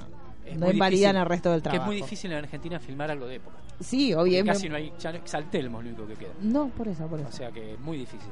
[0.45, 1.84] es no invalidan el resto del Que trabajo.
[1.84, 3.57] es muy difícil en Argentina filmar algo de época.
[3.80, 4.51] Sí, obviamente.
[4.53, 4.91] Casi no hay.
[4.99, 6.31] Ya no, Saltelmo es lo único que queda.
[6.41, 7.30] No, por eso, por eso.
[7.30, 8.30] O sea que es muy difícil.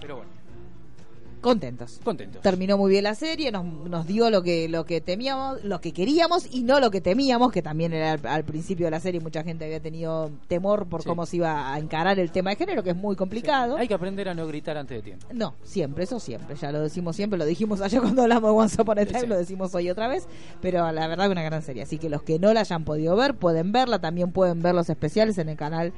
[0.00, 0.30] Pero bueno,
[1.44, 2.00] Contentos.
[2.02, 2.40] contentos.
[2.42, 5.92] Terminó muy bien la serie, nos, nos dio lo que lo que temíamos, lo que
[5.92, 9.20] queríamos y no lo que temíamos, que también era al, al principio de la serie
[9.20, 11.08] mucha gente había tenido temor por Sí.
[11.08, 13.76] cómo se iba a encarar el tema de género, que es muy complicado.
[13.76, 15.26] Hay que aprender a no gritar antes de tiempo.
[15.32, 18.80] No, siempre, eso siempre, ya lo decimos siempre, lo dijimos ayer cuando hablamos de Once
[18.82, 19.26] Upon a Time, Sí.
[19.26, 20.26] lo decimos hoy otra vez,
[20.62, 23.14] pero la verdad que una gran serie, así que los que no la hayan podido
[23.16, 25.92] ver, pueden verla, también pueden ver los especiales en el canal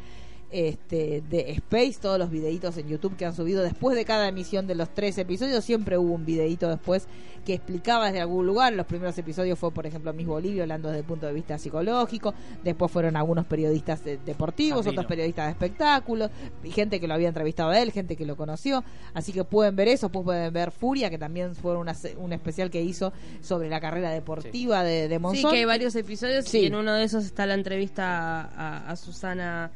[0.51, 4.67] este, de Space, todos los videitos en YouTube que han subido después de cada emisión
[4.67, 7.07] de los tres episodios, siempre hubo un videito después
[7.45, 8.73] que explicaba desde algún lugar.
[8.73, 12.35] Los primeros episodios fue, por ejemplo, Miss Bolivia hablando desde el punto de vista psicológico,
[12.65, 15.01] después fueron algunos periodistas de- deportivos, Sandino.
[15.03, 16.31] otros periodistas de espectáculos,
[16.65, 18.83] y gente que lo había entrevistado a él, gente que lo conoció,
[19.15, 22.33] así que pueden ver eso, pues pueden ver Furia, que también fue una, se- un
[22.33, 25.51] especial que hizo sobre la carrera deportiva de, de Sí, Monzón.
[25.53, 26.61] que hay varios episodios Sí.
[26.61, 29.71] y en uno de esos está la entrevista a, a Susana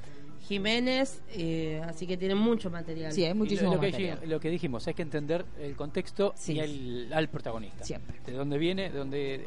[0.50, 3.12] Jiménez, eh, así que tiene mucho material.
[3.12, 4.14] Sí, hay muchísimo lo, lo que material.
[4.16, 6.54] dijimos, lo que dijimos, hay que entender el contexto Sí.
[6.54, 7.84] y el, al protagonista.
[7.84, 8.18] Siempre.
[8.26, 9.46] De dónde viene, de dónde,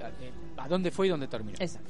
[0.58, 1.58] a, a dónde fue y dónde terminó.
[1.60, 1.90] Exacto.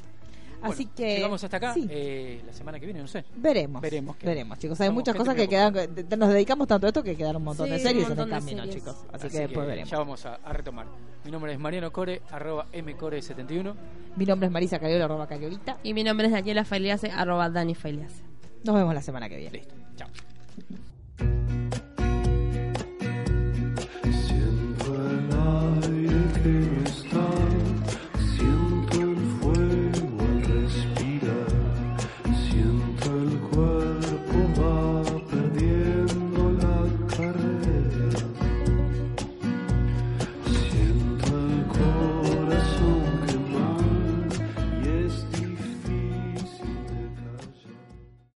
[0.59, 1.73] Bueno, Así que Llegamos hasta acá.
[1.75, 1.85] sí.
[1.91, 3.23] eh, la semana que viene, no sé.
[3.35, 3.81] Veremos.
[3.81, 4.79] Veremos Veremos, chicos.
[4.81, 5.73] Hay muchas cosas que quedan.
[5.73, 8.25] que- Nos dedicamos tanto a esto que quedaron un montón de series un en el
[8.25, 8.75] montón camino, series.
[8.77, 8.95] chicos.
[9.11, 9.89] Así, Así que después veremos.
[9.91, 10.87] Ya vamos a, a retomar.
[11.25, 13.75] Mi nombre es Mariano Core, arroba mcore71.
[14.15, 15.77] Mi nombre es Marisa Cariola, arroba Cariolita.
[15.83, 18.23] Y mi nombre es Daniela Failiase, arroba Dani Failiase.
[18.63, 19.57] Nos vemos la semana que viene.
[19.57, 19.75] Listo.
[19.97, 20.07] Chao.
[24.25, 25.29] Siento el
[25.93, 26.72] aire que